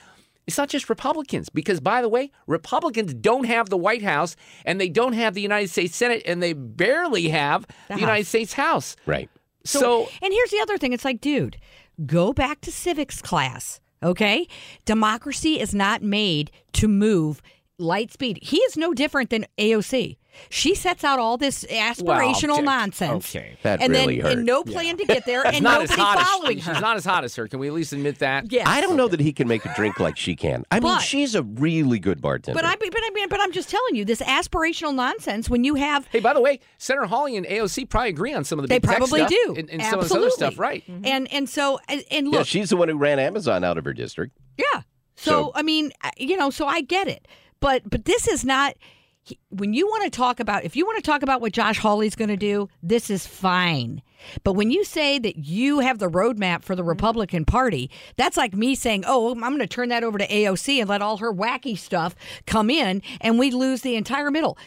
it's 0.48 0.58
not 0.58 0.70
just 0.70 0.90
Republicans, 0.90 1.50
because 1.50 1.80
by 1.80 2.02
the 2.02 2.10
way, 2.10 2.32
Republicans 2.48 3.14
don't 3.14 3.46
have 3.46 3.70
the 3.70 3.78
White 3.78 4.02
House 4.02 4.36
and 4.66 4.82
they 4.82 4.90
don't 4.90 5.14
have 5.14 5.34
the 5.34 5.42
United 5.42 5.70
States 5.70 5.96
Senate 5.96 6.24
and 6.26 6.42
they 6.42 6.54
barely 6.54 7.30
have 7.30 7.68
the, 7.88 7.96
The 7.96 8.00
United 8.02 8.26
States 8.26 8.54
House. 8.54 8.96
Right. 9.06 9.30
So, 9.64 10.10
and 10.22 10.34
here's 10.34 10.50
the 10.50 10.60
other 10.60 10.78
thing. 10.78 10.94
It's 10.94 11.06
like, 11.06 11.22
dude, 11.22 11.58
go 12.06 12.34
back 12.34 12.62
to 12.62 12.72
civics 12.72 13.22
class. 13.22 13.80
Okay? 14.04 14.48
Democracy 14.86 15.60
is 15.60 15.76
not 15.76 16.02
made 16.02 16.52
to 16.74 16.88
move 16.88 17.42
light 17.78 18.12
speed. 18.12 18.40
He 18.42 18.58
is 18.58 18.76
no 18.76 18.94
different 18.94 19.30
than 19.30 19.46
AOC. 19.60 20.18
She 20.50 20.76
sets 20.76 21.04
out 21.04 21.20
all 21.20 21.38
this 21.38 21.64
aspirational 21.66 22.56
okay. 22.56 22.62
nonsense. 22.62 23.36
Okay. 23.36 23.58
That 23.64 23.82
and 23.82 23.92
really 23.92 24.18
then 24.18 24.26
hurt. 24.26 24.38
and 24.38 24.46
no 24.46 24.64
plan 24.64 24.98
to 24.98 25.06
get 25.06 25.26
there 25.26 25.46
and 25.46 25.62
not 25.62 25.82
as 25.82 25.90
nobody 25.90 26.02
hot 26.02 26.20
as- 26.20 26.28
following 26.28 26.58
her. 26.60 26.74
She's 26.74 26.82
not 26.82 26.98
as 26.98 27.06
hot 27.06 27.24
as 27.24 27.36
her. 27.36 27.48
Can 27.48 27.60
we 27.60 27.68
at 27.68 27.74
least 27.74 27.94
admit 27.94 28.20
that? 28.20 28.52
Yes. 28.52 28.68
I 28.68 28.82
don't 28.82 28.98
know 28.98 29.08
that 29.08 29.20
he 29.20 29.34
can 29.34 29.48
make 29.48 29.66
a 29.66 29.74
drink 29.76 30.00
like 30.00 30.18
she 30.18 30.36
can. 30.36 30.66
I 30.72 30.80
mean, 30.80 31.00
she's 31.00 31.36
a 31.36 31.44
really 31.44 32.00
good 32.00 32.22
bartender. 32.22 32.58
But 32.60 32.66
I, 32.66 32.76
but 32.76 32.94
I 32.96 33.10
mean, 33.14 33.30
but 33.30 33.40
I'm 33.42 33.52
just 33.52 33.70
telling 33.70 33.96
you, 33.96 34.06
this 34.06 34.22
aspirational 34.22 34.94
nonsense. 34.96 35.50
When 35.50 35.64
you 35.64 35.76
have, 35.76 36.08
Hey, 36.08 36.20
by 36.20 36.34
the 36.34 36.42
way, 36.42 36.60
Senator 36.78 37.06
Hawley 37.08 37.36
and 37.38 37.46
AOC 37.46 37.90
probably 37.90 38.10
agree 38.10 38.34
on 38.34 38.44
some 38.44 38.60
of 38.60 38.64
the 38.64 38.68
they 38.68 38.80
big 38.80 38.90
tech 38.90 38.98
probably 38.98 39.22
stuff 39.22 39.30
do, 39.30 39.56
and, 39.58 39.70
and 39.70 39.82
some 39.84 40.00
of 40.00 40.06
this 40.06 40.12
other 40.12 40.26
Absolutely. 40.28 40.32
stuff, 40.32 40.60
right? 40.60 40.84
Mm-hmm. 40.88 41.06
And 41.06 41.34
and 41.34 41.50
so 41.50 41.80
and, 41.88 42.04
and 42.12 42.28
yeah, 42.32 42.40
look, 42.40 42.48
she's 42.48 42.70
the 42.70 42.78
one 42.78 42.90
who 42.90 42.96
ran 42.98 43.20
Amazon 43.20 43.64
out 43.64 43.78
of 43.78 43.86
her 43.86 43.94
district. 43.94 44.38
Yeah. 44.58 44.82
So, 45.16 45.32
So- 45.32 45.52
I 45.56 45.62
mean, 45.62 45.92
you 46.18 46.38
know, 46.38 46.50
so 46.50 46.66
I 46.68 46.82
get 46.82 47.08
it. 47.08 47.28
But 47.60 47.90
but 47.90 48.06
this 48.06 48.28
is 48.28 48.44
not 48.44 48.76
he- 49.24 49.40
when 49.50 49.74
you 49.74 49.88
want 49.88 50.04
to 50.04 50.10
talk 50.10 50.40
about 50.40 50.64
if 50.64 50.76
you 50.76 50.86
want 50.86 50.98
to 50.98 51.10
talk 51.10 51.24
about 51.24 51.42
what 51.42 51.54
Josh 51.54 51.80
Hawley's 51.80 52.16
going 52.16 52.30
to 52.30 52.38
do, 52.38 52.70
this 52.82 53.10
is 53.10 53.26
fine. 53.26 54.02
But 54.44 54.54
when 54.54 54.72
you 54.72 54.84
say 54.84 55.20
that 55.20 55.38
you 55.38 55.80
have 55.80 56.00
the 56.00 56.10
roadmap 56.10 56.64
for 56.64 56.76
the 56.76 56.82
mm-hmm. 56.82 56.90
Republican 56.90 57.46
Party, 57.46 57.90
that's 58.18 58.38
like 58.38 58.56
me 58.56 58.76
saying, 58.76 59.04
"Oh, 59.08 59.32
I'm 59.32 59.40
going 59.40 59.60
to 59.60 59.68
turn 59.68 59.90
that 59.90 60.04
over 60.04 60.18
to 60.18 60.28
AOC 60.28 60.80
and 60.80 60.90
let 60.90 61.02
all 61.02 61.18
her 61.18 61.34
wacky 61.34 61.78
stuff 61.78 62.16
come 62.46 62.70
in, 62.70 63.02
and 63.20 63.40
we 63.40 63.52
lose 63.52 63.82
the 63.82 63.96
entire 63.96 64.32
middle." 64.32 64.58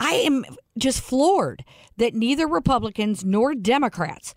I 0.00 0.14
am 0.14 0.44
just 0.76 1.00
floored 1.00 1.64
that 1.96 2.14
neither 2.14 2.48
Republicans 2.48 3.24
nor 3.24 3.54
Democrats 3.54 4.34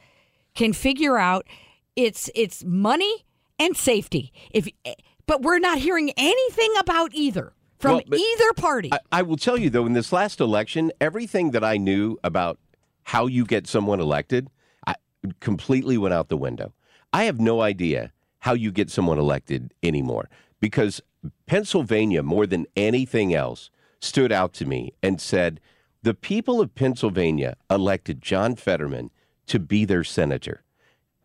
can 0.54 0.74
figure 0.74 1.18
out 1.18 1.48
it's 1.96 2.30
it's 2.36 2.64
money 2.64 3.26
and 3.58 3.76
safety. 3.76 4.32
If 4.52 4.68
eh, 4.86 4.94
but 5.26 5.42
we're 5.42 5.60
not 5.60 5.80
hearing 5.80 6.12
anything 6.18 6.72
about 6.80 7.12
either 7.14 7.54
from 7.78 8.02
Well, 8.08 8.20
either 8.20 8.54
party. 8.54 8.92
I, 8.94 9.00
I 9.12 9.22
will 9.22 9.38
tell 9.38 9.58
you 9.58 9.70
though, 9.70 9.86
in 9.86 9.94
this 9.94 10.12
last 10.12 10.40
election, 10.40 10.92
everything 11.00 11.52
that 11.52 11.64
I 11.64 11.78
knew 11.78 12.18
about 12.24 12.60
how 13.04 13.28
you 13.28 13.46
get 13.46 13.68
someone 13.68 14.00
elected, 14.00 14.50
I 14.88 14.96
completely 15.40 15.98
went 15.98 16.14
out 16.14 16.30
the 16.30 16.38
window. 16.38 16.74
I 17.14 17.26
have 17.26 17.40
no 17.40 17.62
idea 17.62 18.12
how 18.40 18.54
you 18.54 18.72
get 18.72 18.90
someone 18.90 19.18
elected 19.18 19.74
anymore 19.82 20.30
because 20.60 21.02
Pennsylvania, 21.46 22.24
more 22.24 22.46
than 22.46 22.66
anything 22.76 23.34
else, 23.34 23.70
stood 24.00 24.32
out 24.32 24.54
to 24.54 24.66
me 24.66 24.94
and 25.02 25.20
said, 25.20 25.60
the 26.04 26.14
people 26.14 26.62
of 26.62 26.76
Pennsylvania 26.76 27.58
elected 27.70 28.22
John 28.22 28.56
Fetterman 28.56 29.10
to 29.48 29.60
be 29.60 29.86
their 29.86 30.04
senator. 30.04 30.64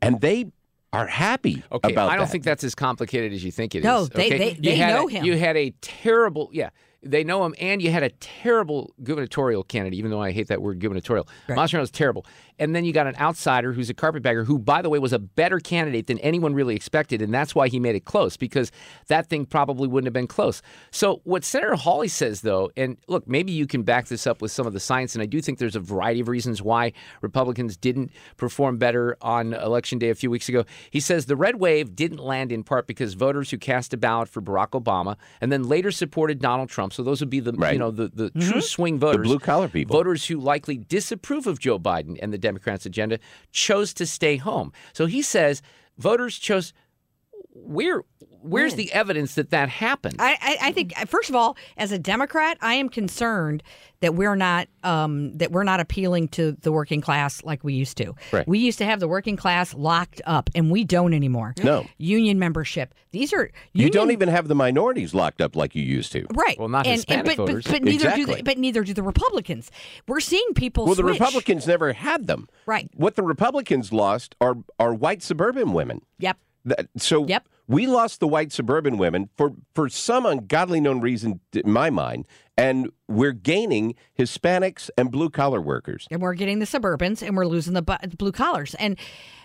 And 0.00 0.22
they 0.22 0.52
are 0.92 1.06
happy 1.06 1.62
Okay, 1.70 1.92
about 1.92 2.10
I 2.10 2.16
don't 2.16 2.24
that. 2.26 2.32
think 2.32 2.44
that's 2.44 2.64
as 2.64 2.74
complicated 2.74 3.32
as 3.32 3.44
you 3.44 3.50
think 3.52 3.74
it 3.74 3.78
is. 3.80 3.84
No, 3.84 4.06
they- 4.06 4.26
okay? 4.26 4.38
they- 4.38 4.50
You 4.54 4.60
they 4.62 4.76
had 4.76 4.94
know 4.94 5.08
a, 5.08 5.10
him. 5.10 5.24
You 5.24 5.36
had 5.36 5.56
a 5.56 5.70
terrible, 5.80 6.50
yeah, 6.52 6.70
they 7.02 7.24
know 7.24 7.44
him, 7.44 7.54
and 7.58 7.80
you 7.80 7.90
had 7.90 8.02
a 8.02 8.10
terrible 8.10 8.94
gubernatorial 9.02 9.62
candidate. 9.62 9.98
Even 9.98 10.10
though 10.10 10.20
I 10.20 10.32
hate 10.32 10.48
that 10.48 10.60
word 10.60 10.80
gubernatorial, 10.80 11.26
right. 11.48 11.72
was 11.72 11.90
terrible. 11.90 12.26
And 12.58 12.76
then 12.76 12.84
you 12.84 12.92
got 12.92 13.06
an 13.06 13.16
outsider 13.16 13.72
who's 13.72 13.88
a 13.88 13.94
carpetbagger, 13.94 14.44
who, 14.44 14.58
by 14.58 14.82
the 14.82 14.90
way, 14.90 14.98
was 14.98 15.14
a 15.14 15.18
better 15.18 15.60
candidate 15.60 16.08
than 16.08 16.18
anyone 16.18 16.52
really 16.52 16.76
expected, 16.76 17.22
and 17.22 17.32
that's 17.32 17.54
why 17.54 17.68
he 17.68 17.80
made 17.80 17.94
it 17.96 18.04
close 18.04 18.36
because 18.36 18.70
that 19.06 19.28
thing 19.28 19.46
probably 19.46 19.88
wouldn't 19.88 20.06
have 20.06 20.12
been 20.12 20.26
close. 20.26 20.60
So 20.90 21.22
what 21.24 21.42
Senator 21.42 21.74
Hawley 21.74 22.08
says, 22.08 22.42
though, 22.42 22.70
and 22.76 22.98
look, 23.08 23.26
maybe 23.26 23.50
you 23.50 23.66
can 23.66 23.82
back 23.82 24.08
this 24.08 24.26
up 24.26 24.42
with 24.42 24.52
some 24.52 24.66
of 24.66 24.74
the 24.74 24.80
science, 24.80 25.14
and 25.14 25.22
I 25.22 25.26
do 25.26 25.40
think 25.40 25.58
there's 25.58 25.76
a 25.76 25.80
variety 25.80 26.20
of 26.20 26.28
reasons 26.28 26.60
why 26.60 26.92
Republicans 27.22 27.78
didn't 27.78 28.10
perform 28.36 28.76
better 28.76 29.16
on 29.22 29.54
election 29.54 29.98
day 29.98 30.10
a 30.10 30.14
few 30.14 30.30
weeks 30.30 30.48
ago. 30.50 30.64
He 30.90 31.00
says 31.00 31.24
the 31.24 31.36
red 31.36 31.56
wave 31.56 31.96
didn't 31.96 32.18
land 32.18 32.52
in 32.52 32.62
part 32.62 32.86
because 32.86 33.14
voters 33.14 33.50
who 33.50 33.56
cast 33.56 33.94
a 33.94 33.96
ballot 33.96 34.28
for 34.28 34.42
Barack 34.42 34.70
Obama 34.70 35.16
and 35.40 35.50
then 35.50 35.64
later 35.64 35.90
supported 35.90 36.40
Donald 36.40 36.68
Trump, 36.68 36.89
so 36.92 37.02
those 37.02 37.20
would 37.20 37.30
be 37.30 37.40
the 37.40 37.52
you 37.72 37.78
know 37.78 37.90
the, 37.90 38.08
the 38.08 38.30
mm-hmm. 38.30 38.50
true 38.50 38.60
swing 38.60 38.98
voters, 38.98 39.24
the 39.24 39.28
blue 39.28 39.38
collar 39.38 39.68
people. 39.68 39.96
voters 39.96 40.26
who 40.26 40.38
likely 40.38 40.76
disapprove 40.76 41.46
of 41.46 41.58
Joe 41.58 41.78
Biden 41.78 42.18
and 42.22 42.32
the 42.32 42.38
Democrats' 42.38 42.86
agenda, 42.86 43.18
chose 43.52 43.94
to 43.94 44.06
stay 44.06 44.36
home. 44.36 44.72
So 44.92 45.06
he 45.06 45.22
says 45.22 45.62
voters 45.98 46.38
chose. 46.38 46.72
Where 47.52 48.02
where's 48.42 48.74
the 48.74 48.92
evidence 48.92 49.34
that 49.34 49.50
that 49.50 49.68
happened? 49.68 50.16
I, 50.18 50.36
I, 50.40 50.68
I 50.68 50.72
think 50.72 50.96
first 51.08 51.28
of 51.28 51.36
all, 51.36 51.56
as 51.76 51.92
a 51.92 51.98
Democrat, 51.98 52.58
I 52.60 52.74
am 52.74 52.88
concerned 52.88 53.62
that 54.00 54.14
we're 54.14 54.36
not 54.36 54.68
um, 54.82 55.36
that 55.38 55.52
we're 55.52 55.64
not 55.64 55.80
appealing 55.80 56.28
to 56.28 56.52
the 56.52 56.72
working 56.72 57.00
class 57.00 57.42
like 57.42 57.62
we 57.64 57.74
used 57.74 57.96
to. 57.98 58.14
Right. 58.32 58.46
We 58.46 58.58
used 58.58 58.78
to 58.78 58.84
have 58.84 59.00
the 59.00 59.08
working 59.08 59.36
class 59.36 59.74
locked 59.74 60.22
up, 60.26 60.48
and 60.54 60.70
we 60.70 60.84
don't 60.84 61.12
anymore. 61.12 61.54
No. 61.62 61.86
union 61.98 62.38
membership. 62.38 62.94
These 63.10 63.32
are 63.32 63.50
you 63.72 63.90
don't 63.90 64.10
even 64.10 64.28
have 64.28 64.48
the 64.48 64.54
minorities 64.54 65.12
locked 65.12 65.40
up 65.40 65.56
like 65.56 65.74
you 65.74 65.82
used 65.82 66.12
to. 66.12 66.26
Right. 66.32 66.58
Well, 66.58 66.68
not 66.68 66.86
and, 66.86 66.96
Hispanic 66.96 67.26
and, 67.26 67.36
but, 67.36 67.46
voters. 67.46 67.64
But, 67.64 67.72
but 67.72 67.82
neither 67.82 68.04
do 68.04 68.08
Exactly. 68.10 68.34
the, 68.36 68.42
but 68.44 68.58
neither 68.58 68.84
do 68.84 68.94
the 68.94 69.02
Republicans. 69.02 69.70
We're 70.06 70.20
seeing 70.20 70.54
people 70.54 70.86
Well, 70.86 70.94
the. 70.94 71.04
Republicans 71.04 71.66
never 71.66 71.92
had 71.92 72.26
them. 72.26 72.48
Right. 72.66 72.88
What 72.94 73.16
the 73.16 73.22
Republicans 73.22 73.92
lost 73.92 74.36
are 74.40 74.56
are 74.78 74.94
white 74.94 75.22
suburban 75.22 75.72
women. 75.72 76.02
Yep. 76.18 76.38
That, 76.64 76.88
so 76.96 77.26
Yep. 77.26 77.48
we 77.68 77.86
lost 77.86 78.20
the 78.20 78.28
white 78.28 78.52
suburban 78.52 78.98
women 78.98 79.28
for 79.36 79.52
for 79.74 79.88
some 79.88 80.26
ungodly 80.26 80.80
known 80.80 81.00
reason 81.00 81.40
in 81.52 81.70
my 81.70 81.90
mind, 81.90 82.26
and 82.60 82.90
we're 83.08 83.32
gaining 83.32 83.94
Hispanics 84.18 84.90
and 84.96 85.10
blue 85.10 85.30
collar 85.30 85.60
workers. 85.60 86.06
And 86.10 86.20
we're 86.22 86.34
getting 86.34 86.58
the 86.60 86.66
suburbans, 86.66 87.26
and 87.26 87.36
we're 87.36 87.46
losing 87.46 87.74
the 87.74 87.82
bu- 87.82 87.96
blue 88.16 88.32
collars. 88.32 88.74
And 88.76 88.96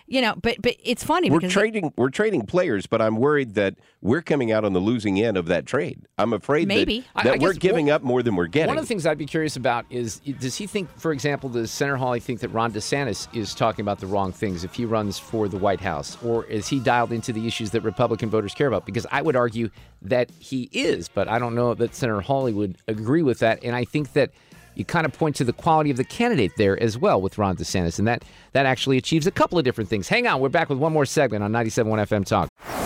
you 0.08 0.20
know, 0.20 0.34
but 0.40 0.62
but 0.62 0.76
it's 0.84 1.02
funny 1.02 1.30
We're 1.30 1.40
because 1.40 1.52
trading 1.52 1.92
we're 1.96 2.10
trading 2.10 2.46
players, 2.46 2.86
but 2.86 3.02
I'm 3.02 3.16
worried 3.16 3.54
that 3.54 3.74
we're 4.00 4.22
coming 4.22 4.52
out 4.52 4.64
on 4.64 4.72
the 4.72 4.78
losing 4.78 5.20
end 5.20 5.36
of 5.36 5.46
that 5.46 5.66
trade. 5.66 6.06
I'm 6.16 6.32
afraid 6.32 6.68
Maybe. 6.68 7.04
that, 7.16 7.24
that 7.24 7.34
I 7.34 7.38
we're 7.38 7.54
giving 7.54 7.86
one- 7.86 7.94
up 7.96 8.02
more 8.02 8.22
than 8.22 8.36
we're 8.36 8.46
getting. 8.46 8.68
One 8.68 8.78
of 8.78 8.84
the 8.84 8.88
things 8.88 9.04
I'd 9.04 9.18
be 9.18 9.26
curious 9.26 9.56
about 9.56 9.84
is 9.90 10.20
does 10.20 10.54
he 10.54 10.68
think, 10.68 10.96
for 10.96 11.10
example, 11.10 11.48
does 11.48 11.72
Senator 11.72 11.96
Hawley 11.96 12.20
think 12.20 12.38
that 12.40 12.50
Ron 12.50 12.70
DeSantis 12.70 13.26
is 13.34 13.52
talking 13.52 13.82
about 13.82 13.98
the 13.98 14.06
wrong 14.06 14.30
things 14.30 14.62
if 14.62 14.74
he 14.74 14.84
runs 14.84 15.18
for 15.18 15.48
the 15.48 15.58
White 15.58 15.80
House? 15.80 16.16
Or 16.22 16.44
is 16.44 16.68
he 16.68 16.78
dialed 16.78 17.10
into 17.10 17.32
the 17.32 17.44
issues 17.48 17.70
that 17.72 17.80
Republican 17.80 18.30
voters 18.30 18.54
care 18.54 18.68
about? 18.68 18.86
Because 18.86 19.06
I 19.10 19.22
would 19.22 19.34
argue 19.34 19.70
that 20.02 20.30
he 20.38 20.68
is, 20.70 21.08
but 21.08 21.26
I 21.26 21.40
don't 21.40 21.56
know 21.56 21.74
that 21.74 21.96
Senator 21.96 22.20
Hawley 22.20 22.52
would 22.52 22.76
agree 22.86 23.05
with 23.22 23.38
that. 23.40 23.62
And 23.62 23.74
I 23.74 23.84
think 23.84 24.12
that 24.12 24.30
you 24.74 24.84
kind 24.84 25.06
of 25.06 25.12
point 25.12 25.36
to 25.36 25.44
the 25.44 25.52
quality 25.52 25.90
of 25.90 25.96
the 25.96 26.04
candidate 26.04 26.52
there 26.56 26.80
as 26.82 26.98
well 26.98 27.20
with 27.20 27.38
Ron 27.38 27.56
DeSantis. 27.56 27.98
And 27.98 28.06
that, 28.06 28.24
that 28.52 28.66
actually 28.66 28.98
achieves 28.98 29.26
a 29.26 29.30
couple 29.30 29.58
of 29.58 29.64
different 29.64 29.88
things. 29.88 30.08
Hang 30.08 30.26
on, 30.26 30.40
we're 30.40 30.48
back 30.48 30.68
with 30.68 30.78
one 30.78 30.92
more 30.92 31.06
segment 31.06 31.42
on 31.42 31.52
97.1 31.52 32.06
FM 32.06 32.26
Talk. 32.26 32.85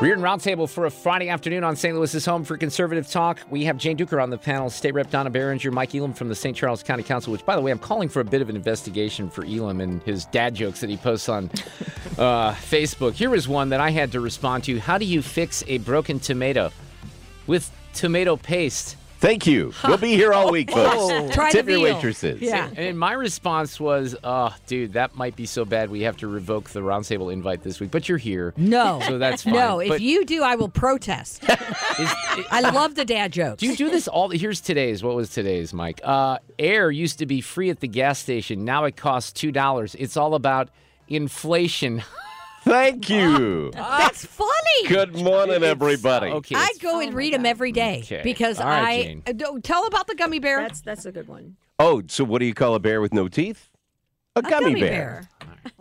Reardon 0.00 0.22
Roundtable 0.22 0.68
for 0.70 0.86
a 0.86 0.90
Friday 0.92 1.28
afternoon 1.28 1.64
on 1.64 1.74
St. 1.74 1.92
Louis's 1.92 2.24
home 2.24 2.44
for 2.44 2.56
conservative 2.56 3.10
talk. 3.10 3.40
We 3.50 3.64
have 3.64 3.76
Jane 3.76 3.96
Dueker 3.96 4.22
on 4.22 4.30
the 4.30 4.38
panel, 4.38 4.70
State 4.70 4.94
Rep 4.94 5.10
Donna 5.10 5.28
Baringer, 5.28 5.72
Mike 5.72 5.92
Elam 5.92 6.12
from 6.12 6.28
the 6.28 6.36
St. 6.36 6.56
Charles 6.56 6.84
County 6.84 7.02
Council, 7.02 7.32
which, 7.32 7.44
by 7.44 7.56
the 7.56 7.62
way, 7.62 7.72
I'm 7.72 7.80
calling 7.80 8.08
for 8.08 8.20
a 8.20 8.24
bit 8.24 8.40
of 8.40 8.48
an 8.48 8.54
investigation 8.54 9.28
for 9.28 9.44
Elam 9.44 9.80
and 9.80 10.00
his 10.04 10.24
dad 10.26 10.54
jokes 10.54 10.80
that 10.82 10.88
he 10.88 10.96
posts 10.96 11.28
on 11.28 11.46
uh, 12.16 12.52
Facebook. 12.52 13.14
Here 13.14 13.28
was 13.28 13.48
one 13.48 13.70
that 13.70 13.80
I 13.80 13.90
had 13.90 14.12
to 14.12 14.20
respond 14.20 14.62
to. 14.64 14.78
How 14.78 14.98
do 14.98 15.04
you 15.04 15.20
fix 15.20 15.64
a 15.66 15.78
broken 15.78 16.20
tomato? 16.20 16.70
With 17.48 17.68
tomato 17.92 18.36
paste. 18.36 18.94
Thank 19.18 19.46
you. 19.46 19.72
We'll 19.88 19.96
be 19.96 20.14
here 20.16 20.32
all 20.34 20.50
week, 20.52 20.70
folks. 20.70 20.96
Oh. 20.98 21.30
Try 21.32 21.50
Tip 21.50 21.66
your 21.66 21.80
waitresses. 21.80 22.42
Yeah. 22.42 22.68
And 22.76 22.98
my 22.98 23.12
response 23.12 23.80
was, 23.80 24.14
oh, 24.22 24.54
dude, 24.66 24.92
that 24.92 25.14
might 25.16 25.34
be 25.34 25.46
so 25.46 25.64
bad 25.64 25.90
we 25.90 26.02
have 26.02 26.18
to 26.18 26.26
revoke 26.28 26.70
the 26.70 26.80
roundtable 26.80 27.32
invite 27.32 27.62
this 27.62 27.80
week. 27.80 27.90
But 27.90 28.08
you're 28.08 28.18
here. 28.18 28.52
No. 28.56 29.00
So 29.06 29.16
that's 29.18 29.44
fine. 29.44 29.54
No, 29.54 29.80
if 29.80 29.88
But 29.88 30.00
you 30.02 30.26
do, 30.26 30.42
I 30.42 30.56
will 30.56 30.68
protest. 30.68 31.42
is- 31.48 31.58
I 32.50 32.70
love 32.72 32.96
the 32.96 33.04
dad 33.06 33.32
jokes. 33.32 33.60
Do 33.60 33.66
you 33.66 33.76
do 33.76 33.88
this 33.90 34.08
all? 34.08 34.28
Here's 34.28 34.60
today's. 34.60 35.02
What 35.02 35.16
was 35.16 35.30
today's, 35.30 35.72
Mike? 35.72 36.00
Uh, 36.04 36.38
air 36.58 36.90
used 36.90 37.18
to 37.20 37.26
be 37.26 37.40
free 37.40 37.70
at 37.70 37.80
the 37.80 37.88
gas 37.88 38.18
station. 38.18 38.64
Now 38.66 38.84
it 38.84 38.96
costs 38.96 39.32
two 39.32 39.52
dollars. 39.52 39.94
It's 39.98 40.16
all 40.18 40.34
about 40.34 40.68
inflation. 41.08 42.02
Thank 42.64 43.08
you. 43.08 43.70
That's 43.74 44.24
funny. 44.24 44.88
Good 44.88 45.16
morning, 45.16 45.62
everybody. 45.62 46.30
Okay. 46.30 46.54
I 46.54 46.64
it's- 46.64 46.78
go 46.78 47.00
and 47.00 47.14
read 47.14 47.32
them 47.34 47.46
every 47.46 47.72
day 47.72 48.00
Okay. 48.04 48.20
because 48.22 48.60
All 48.60 48.66
right, 48.66 48.82
I 48.88 49.02
Jane. 49.02 49.22
Don't- 49.36 49.64
tell 49.64 49.86
about 49.86 50.06
the 50.06 50.14
gummy 50.14 50.38
bear. 50.38 50.60
That's 50.60 50.80
that's 50.80 51.06
a 51.06 51.12
good 51.12 51.28
one. 51.28 51.56
Oh, 51.78 52.02
so 52.08 52.24
what 52.24 52.40
do 52.40 52.46
you 52.46 52.54
call 52.54 52.74
a 52.74 52.80
bear 52.80 53.00
with 53.00 53.14
no 53.14 53.28
teeth? 53.28 53.67
A 54.38 54.42
gummy, 54.42 54.80
bear. 54.80 55.28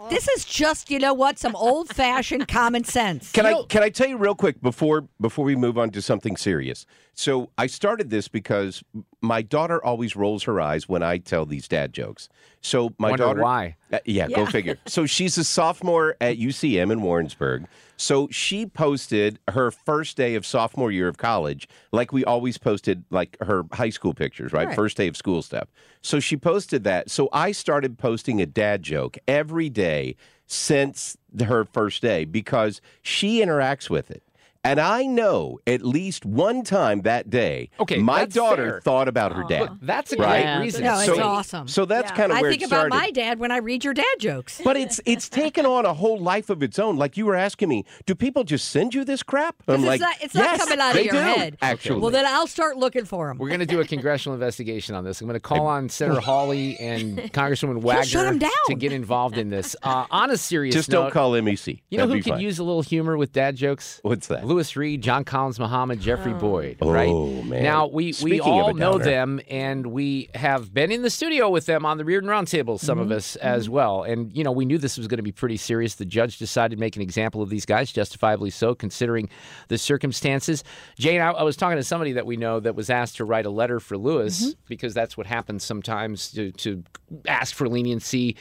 This 0.09 0.27
is 0.27 0.45
just, 0.45 0.89
you 0.89 0.99
know 0.99 1.13
what, 1.13 1.37
some 1.37 1.55
old 1.55 1.89
fashioned 1.89 2.47
common 2.47 2.83
sense. 2.83 3.31
Can 3.31 3.45
I 3.45 3.63
can 3.69 3.83
I 3.83 3.89
tell 3.89 4.07
you 4.07 4.17
real 4.17 4.35
quick 4.35 4.61
before 4.61 5.07
before 5.19 5.45
we 5.45 5.55
move 5.55 5.77
on 5.77 5.91
to 5.91 6.01
something 6.01 6.37
serious? 6.37 6.85
So 7.13 7.49
I 7.57 7.67
started 7.67 8.09
this 8.09 8.27
because 8.27 8.83
my 9.21 9.41
daughter 9.41 9.83
always 9.83 10.15
rolls 10.15 10.43
her 10.43 10.59
eyes 10.61 10.87
when 10.87 11.03
I 11.03 11.17
tell 11.17 11.45
these 11.45 11.67
dad 11.67 11.93
jokes. 11.93 12.29
So 12.61 12.93
my 12.97 13.09
Wonder 13.09 13.23
daughter, 13.23 13.41
why. 13.41 13.75
Uh, 13.91 13.99
yeah, 14.05 14.27
go 14.27 14.45
figure. 14.45 14.77
So 14.85 15.05
she's 15.05 15.37
a 15.37 15.43
sophomore 15.43 16.15
at 16.21 16.37
UCM 16.37 16.91
in 16.91 17.01
Warrensburg. 17.01 17.67
So 17.97 18.27
she 18.31 18.65
posted 18.65 19.39
her 19.49 19.71
first 19.71 20.15
day 20.17 20.35
of 20.35 20.45
sophomore 20.45 20.91
year 20.91 21.07
of 21.07 21.17
college, 21.17 21.67
like 21.91 22.13
we 22.13 22.23
always 22.23 22.57
posted 22.57 23.03
like 23.09 23.37
her 23.41 23.65
high 23.73 23.89
school 23.89 24.13
pictures, 24.13 24.53
right? 24.53 24.67
Right. 24.67 24.75
First 24.75 24.97
day 24.97 25.07
of 25.07 25.17
school 25.17 25.41
stuff. 25.41 25.67
So 26.01 26.19
she 26.19 26.37
posted 26.37 26.83
that. 26.85 27.09
So 27.09 27.27
I 27.33 27.51
started 27.51 27.97
posting 27.97 28.39
a 28.39 28.45
dad 28.45 28.83
joke 28.83 29.17
every 29.27 29.69
day 29.69 30.15
since 30.45 31.17
her 31.39 31.65
first 31.65 32.01
day 32.01 32.23
because 32.23 32.81
she 33.01 33.41
interacts 33.41 33.89
with 33.89 34.09
it. 34.11 34.23
And 34.67 34.79
I 34.79 35.03
know 35.05 35.59
at 35.65 35.81
least 35.81 36.25
one 36.25 36.63
time 36.63 37.01
that 37.03 37.29
day, 37.29 37.69
Okay, 37.79 37.99
my 37.99 38.25
daughter 38.25 38.69
fair. 38.71 38.81
thought 38.81 39.07
about 39.07 39.33
her 39.33 39.43
dad. 39.43 39.59
But 39.59 39.77
that's 39.81 40.11
a 40.11 40.17
right? 40.17 40.43
great 40.43 40.65
reason. 40.65 40.83
No, 40.83 40.95
it's 40.97 41.05
so, 41.05 41.23
awesome. 41.23 41.67
So 41.67 41.85
that's 41.85 42.11
kind 42.11 42.31
of 42.31 42.37
I 42.37 42.41
where 42.41 42.51
think 42.51 42.63
it 42.63 42.67
about 42.67 42.89
my 42.89 43.09
dad 43.11 43.39
when 43.39 43.51
I 43.51 43.57
read 43.57 43.85
your 43.85 43.93
dad 43.93 44.05
jokes. 44.19 44.59
But 44.63 44.75
it's 44.75 44.99
it's 45.05 45.29
taken 45.43 45.65
on 45.65 45.85
a 45.85 45.93
whole 45.93 46.19
life 46.19 46.49
of 46.49 46.61
its 46.61 46.79
own. 46.79 46.97
Like 46.97 47.15
you 47.15 47.25
were 47.25 47.35
asking 47.35 47.69
me, 47.69 47.85
do 48.05 48.13
people 48.13 48.43
just 48.43 48.67
send 48.69 48.93
you 48.93 49.05
this 49.05 49.23
crap? 49.23 49.55
I'm 49.67 49.75
it's 49.75 49.83
like, 49.85 50.01
not, 50.01 50.15
it's 50.21 50.33
not 50.35 50.43
yes, 50.43 50.57
coming 50.65 50.79
out 50.79 50.95
of 50.97 51.01
your 51.03 51.13
do, 51.13 51.19
head. 51.19 51.57
Actually, 51.61 52.01
Well, 52.01 52.11
then 52.11 52.25
I'll 52.25 52.47
start 52.47 52.75
looking 52.77 53.05
for 53.05 53.27
them. 53.27 53.37
We're 53.37 53.47
going 53.49 53.61
to 53.61 53.65
do 53.65 53.79
a 53.79 53.85
congressional 53.85 54.33
investigation 54.33 54.95
on 54.95 55.03
this. 55.05 55.21
I'm 55.21 55.27
going 55.27 55.35
to 55.35 55.39
call 55.39 55.65
on 55.67 55.87
Senator 55.87 56.19
Hawley 56.19 56.77
and 56.79 57.17
Congresswoman 57.33 57.81
He'll 57.81 58.01
shut 58.03 58.25
Wagner 58.25 58.39
down. 58.39 58.51
to 58.67 58.75
get 58.75 58.91
involved 58.91 59.37
in 59.37 59.49
this. 59.49 59.75
Uh, 59.81 60.05
on 60.11 60.29
a 60.31 60.37
serious 60.37 60.75
just 60.75 60.89
note, 60.89 61.03
don't 61.03 61.11
call 61.11 61.31
MEC. 61.31 61.79
You 61.89 61.97
know 61.99 62.07
That'd 62.07 62.09
who 62.09 62.19
be 62.19 62.23
could 62.23 62.33
fine. 62.33 62.41
use 62.41 62.59
a 62.59 62.63
little 62.63 62.81
humor 62.81 63.17
with 63.17 63.31
dad 63.31 63.55
jokes? 63.55 63.99
What's 64.03 64.27
that? 64.27 64.45
Lewis 64.45 64.56
Reed, 64.75 65.01
John 65.01 65.23
Collins, 65.23 65.59
Muhammad, 65.59 65.99
Jeffrey 65.99 66.33
Boyd. 66.33 66.77
Oh, 66.81 66.91
right? 66.91 67.45
man. 67.45 67.63
Now 67.63 67.87
we 67.87 68.05
we 68.07 68.11
Speaking 68.13 68.39
of 68.41 68.47
all 68.47 68.73
know 68.73 68.97
them, 68.97 69.39
and 69.49 69.87
we 69.87 70.29
have 70.35 70.73
been 70.73 70.91
in 70.91 71.01
the 71.01 71.09
studio 71.09 71.49
with 71.49 71.65
them 71.65 71.85
on 71.85 71.97
the 71.97 72.05
Reardon 72.05 72.29
Roundtable. 72.29 72.79
Some 72.79 72.97
Mm-hmm. 72.97 73.11
of 73.11 73.17
us 73.17 73.35
as 73.37 73.69
well, 73.69 74.03
and 74.03 74.35
you 74.35 74.43
know 74.43 74.51
we 74.51 74.65
knew 74.65 74.77
this 74.77 74.97
was 74.97 75.07
going 75.07 75.17
to 75.17 75.23
be 75.23 75.31
pretty 75.31 75.57
serious. 75.57 75.95
The 75.95 76.05
judge 76.05 76.37
decided 76.37 76.75
to 76.75 76.79
make 76.79 76.95
an 76.95 77.01
example 77.01 77.41
of 77.41 77.49
these 77.49 77.65
guys, 77.65 77.91
justifiably 77.91 78.49
so, 78.49 78.73
considering 78.75 79.29
the 79.67 79.77
circumstances. 79.77 80.63
Jane, 80.97 81.21
I, 81.21 81.29
I 81.31 81.43
was 81.43 81.55
talking 81.55 81.77
to 81.77 81.83
somebody 81.83 82.13
that 82.13 82.25
we 82.25 82.37
know 82.37 82.59
that 82.59 82.75
was 82.75 82.89
asked 82.89 83.17
to 83.17 83.25
write 83.25 83.45
a 83.45 83.49
letter 83.51 83.79
for 83.79 83.97
Lewis 83.97 84.27
Mm-hmm. 84.41 84.51
because 84.67 84.93
that's 84.93 85.15
what 85.17 85.27
happens 85.27 85.63
sometimes 85.63 86.31
to, 86.31 86.51
to 86.53 86.83
ask 87.27 87.53
for 87.55 87.67
leniency. 87.69 88.35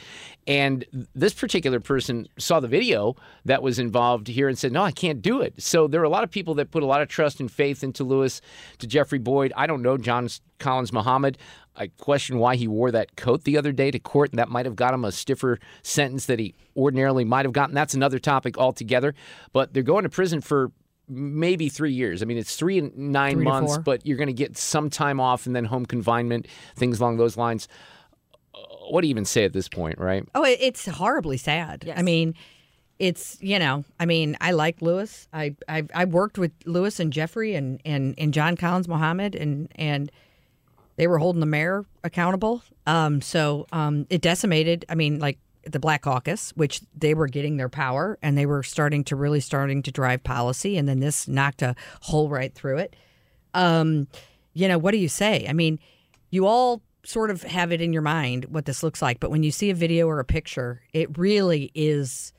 And 0.47 0.85
this 1.13 1.33
particular 1.33 1.79
person 1.79 2.27
saw 2.37 2.59
the 2.59 2.67
video 2.67 3.15
that 3.45 3.61
was 3.61 3.79
involved 3.79 4.27
here 4.27 4.47
and 4.47 4.57
said, 4.57 4.71
No, 4.71 4.81
I 4.83 4.91
can't 4.91 5.21
do 5.21 5.41
it. 5.41 5.53
So 5.61 5.87
there 5.97 6.03
are 6.03 6.05
a 6.05 6.09
lot 6.09 6.23
of 6.23 6.29
people 6.29 6.53
that 6.53 6.69
put 6.69 6.83
a 6.83 6.85
lot 6.85 7.01
of 7.01 7.07
trust 7.07 7.39
and 7.39 7.51
faith 7.51 7.83
into 7.83 8.03
Lewis, 8.03 8.39
to 8.77 8.85
Jeffrey 8.85 9.17
Boyd. 9.17 9.51
I 9.57 9.65
don't 9.65 9.81
know 9.81 9.97
John 9.97 10.29
Collins 10.59 10.93
Muhammad. 10.93 11.39
I 11.75 11.87
question 11.87 12.37
why 12.37 12.55
he 12.55 12.67
wore 12.67 12.91
that 12.91 13.15
coat 13.15 13.45
the 13.45 13.57
other 13.57 13.71
day 13.71 13.89
to 13.89 13.97
court, 13.97 14.29
and 14.29 14.37
that 14.37 14.47
might 14.47 14.67
have 14.67 14.75
got 14.75 14.93
him 14.93 15.03
a 15.03 15.11
stiffer 15.11 15.57
sentence 15.81 16.27
that 16.27 16.37
he 16.37 16.53
ordinarily 16.75 17.25
might 17.25 17.45
have 17.45 17.51
gotten. 17.51 17.73
That's 17.73 17.95
another 17.95 18.19
topic 18.19 18.59
altogether. 18.59 19.15
But 19.53 19.73
they're 19.73 19.81
going 19.81 20.03
to 20.03 20.09
prison 20.09 20.39
for 20.39 20.71
maybe 21.09 21.67
three 21.67 21.93
years. 21.93 22.21
I 22.21 22.25
mean, 22.25 22.37
it's 22.37 22.55
three 22.55 22.77
and 22.77 22.95
nine 22.95 23.37
Three 23.37 23.45
months, 23.45 23.79
but 23.79 24.05
you're 24.05 24.17
going 24.17 24.27
to 24.27 24.33
get 24.33 24.55
some 24.55 24.91
time 24.91 25.19
off 25.19 25.47
and 25.47 25.55
then 25.55 25.65
home 25.65 25.87
confinement, 25.87 26.47
things 26.75 26.99
along 26.99 27.17
those 27.17 27.37
lines. 27.37 27.67
Uh, 28.53 28.59
What 28.91 29.01
do 29.01 29.07
you 29.07 29.11
even 29.11 29.25
say 29.25 29.45
at 29.45 29.53
this 29.53 29.67
point, 29.67 29.97
right? 29.97 30.23
Oh, 30.35 30.43
it's 30.43 30.85
horribly 30.85 31.37
sad. 31.37 31.91
I 31.95 32.03
mean, 32.03 32.35
it's 32.99 33.37
you 33.41 33.59
know, 33.59 33.83
I 33.99 34.05
mean, 34.05 34.37
I 34.41 34.51
like 34.51 34.81
Lewis. 34.81 35.27
I 35.33 35.55
I, 35.67 35.83
I 35.93 36.05
worked 36.05 36.37
with 36.37 36.51
Lewis 36.65 36.99
and 36.99 37.11
Jeffrey 37.13 37.55
and, 37.55 37.81
and, 37.85 38.15
and 38.17 38.33
John 38.33 38.55
Collins 38.57 38.87
Muhammad 38.87 39.35
and 39.35 39.71
and 39.75 40.11
they 40.95 41.07
were 41.07 41.19
holding 41.19 41.39
the 41.39 41.45
mayor 41.45 41.85
accountable. 42.03 42.63
Um, 42.85 43.21
so 43.21 43.67
um, 43.71 44.07
it 44.09 44.21
decimated. 44.21 44.85
I 44.89 44.95
mean, 44.95 45.19
like 45.19 45.37
the 45.63 45.79
Black 45.79 46.01
Caucus, 46.01 46.51
which 46.55 46.81
they 46.95 47.13
were 47.13 47.27
getting 47.27 47.57
their 47.57 47.69
power 47.69 48.17
and 48.21 48.37
they 48.37 48.45
were 48.45 48.63
starting 48.63 49.03
to 49.05 49.15
really 49.15 49.39
starting 49.39 49.83
to 49.83 49.91
drive 49.91 50.23
policy, 50.23 50.77
and 50.77 50.89
then 50.89 50.99
this 50.99 51.27
knocked 51.27 51.61
a 51.61 51.75
hole 52.01 52.29
right 52.29 52.53
through 52.53 52.77
it. 52.79 52.95
Um, 53.53 54.07
you 54.53 54.67
know, 54.67 54.77
what 54.77 54.91
do 54.91 54.97
you 54.97 55.09
say? 55.09 55.45
I 55.47 55.53
mean, 55.53 55.79
you 56.31 56.47
all 56.47 56.81
sort 57.03 57.29
of 57.29 57.43
have 57.43 57.71
it 57.71 57.79
in 57.79 57.93
your 57.93 58.01
mind 58.01 58.45
what 58.45 58.65
this 58.65 58.83
looks 58.83 59.01
like, 59.01 59.19
but 59.19 59.29
when 59.29 59.43
you 59.43 59.51
see 59.51 59.69
a 59.69 59.75
video 59.75 60.07
or 60.07 60.19
a 60.19 60.25
picture, 60.25 60.81
it 60.93 61.17
really 61.17 61.71
is 61.75 62.33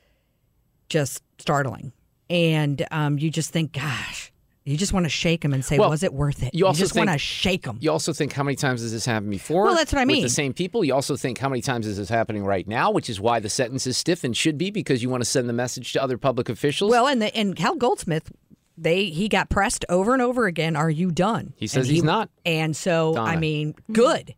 just 0.89 1.23
startling. 1.39 1.93
And 2.31 2.87
um, 2.91 3.19
you 3.19 3.31
just 3.31 3.51
think, 3.51 3.73
gosh, 3.73 4.31
you 4.65 4.77
just 4.77 4.93
want 4.93 5.05
to 5.05 5.11
shake 5.11 5.41
them 5.41 5.55
and 5.55 5.65
say, 5.65 5.79
Well, 5.79 5.89
was 5.89 6.03
it 6.03 6.13
worth 6.13 6.43
it? 6.43 6.55
you 6.55 6.67
also 6.67 6.79
just 6.81 6.95
want 6.95 7.09
to 7.09 7.13
think- 7.13 7.21
shake 7.23 7.63
them. 7.63 7.79
You 7.81 7.91
also 7.91 8.13
think 8.13 8.33
how 8.35 8.43
many 8.43 8.55
times 8.57 8.83
has 8.83 8.93
this 8.93 9.07
happened 9.07 9.31
before? 9.31 9.65
Well, 9.65 9.75
that's 9.75 9.93
what 9.93 10.01
I 10.01 10.05
With 10.05 10.09
mean. 10.15 10.23
the 10.25 10.29
same 10.29 10.53
people. 10.53 10.85
You 10.85 10.95
also 10.95 11.17
think 11.17 11.39
how 11.39 11.49
many 11.49 11.63
times 11.63 11.87
is 11.87 11.97
this 11.97 12.11
happening 12.11 12.45
right 12.45 12.69
now, 12.69 12.91
which 12.91 13.09
is 13.09 13.19
why 13.19 13.41
the 13.41 13.49
sentence 13.49 13.87
is 13.87 13.97
stiff 13.97 14.25
and 14.25 14.37
should 14.37 14.59
be 14.59 14.71
because 14.71 15.03
you 15.03 15.09
want 15.09 15.23
to 15.23 15.29
send 15.29 15.49
the 15.49 15.55
message 15.55 15.95
to 15.95 16.03
other 16.03 16.19
public 16.19 16.51
officials. 16.51 16.91
Well, 16.91 17.07
and 17.07 17.23
the, 17.23 17.35
and 17.35 17.59
Hal 17.59 17.77
Goldsmith, 17.77 18.31
they 18.77 19.07
he 19.07 19.29
got 19.31 19.49
pressed 19.49 19.87
over 19.89 20.13
and 20.13 20.21
over 20.21 20.47
again. 20.47 20.77
Are 20.77 20.91
you 20.91 21.11
done? 21.11 21.55
He 21.57 21.67
says 21.67 21.87
And 21.87 21.95
he's 21.95 22.05
not. 22.05 22.29
And 22.45 22.77
so 22.77 23.17
I 23.17 23.37
mean, 23.37 23.75
good. 23.91 24.35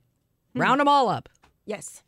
Round 0.54 0.78
them 0.80 0.86
all 0.88 1.08
up. 1.08 1.28
Yes. 1.66 2.02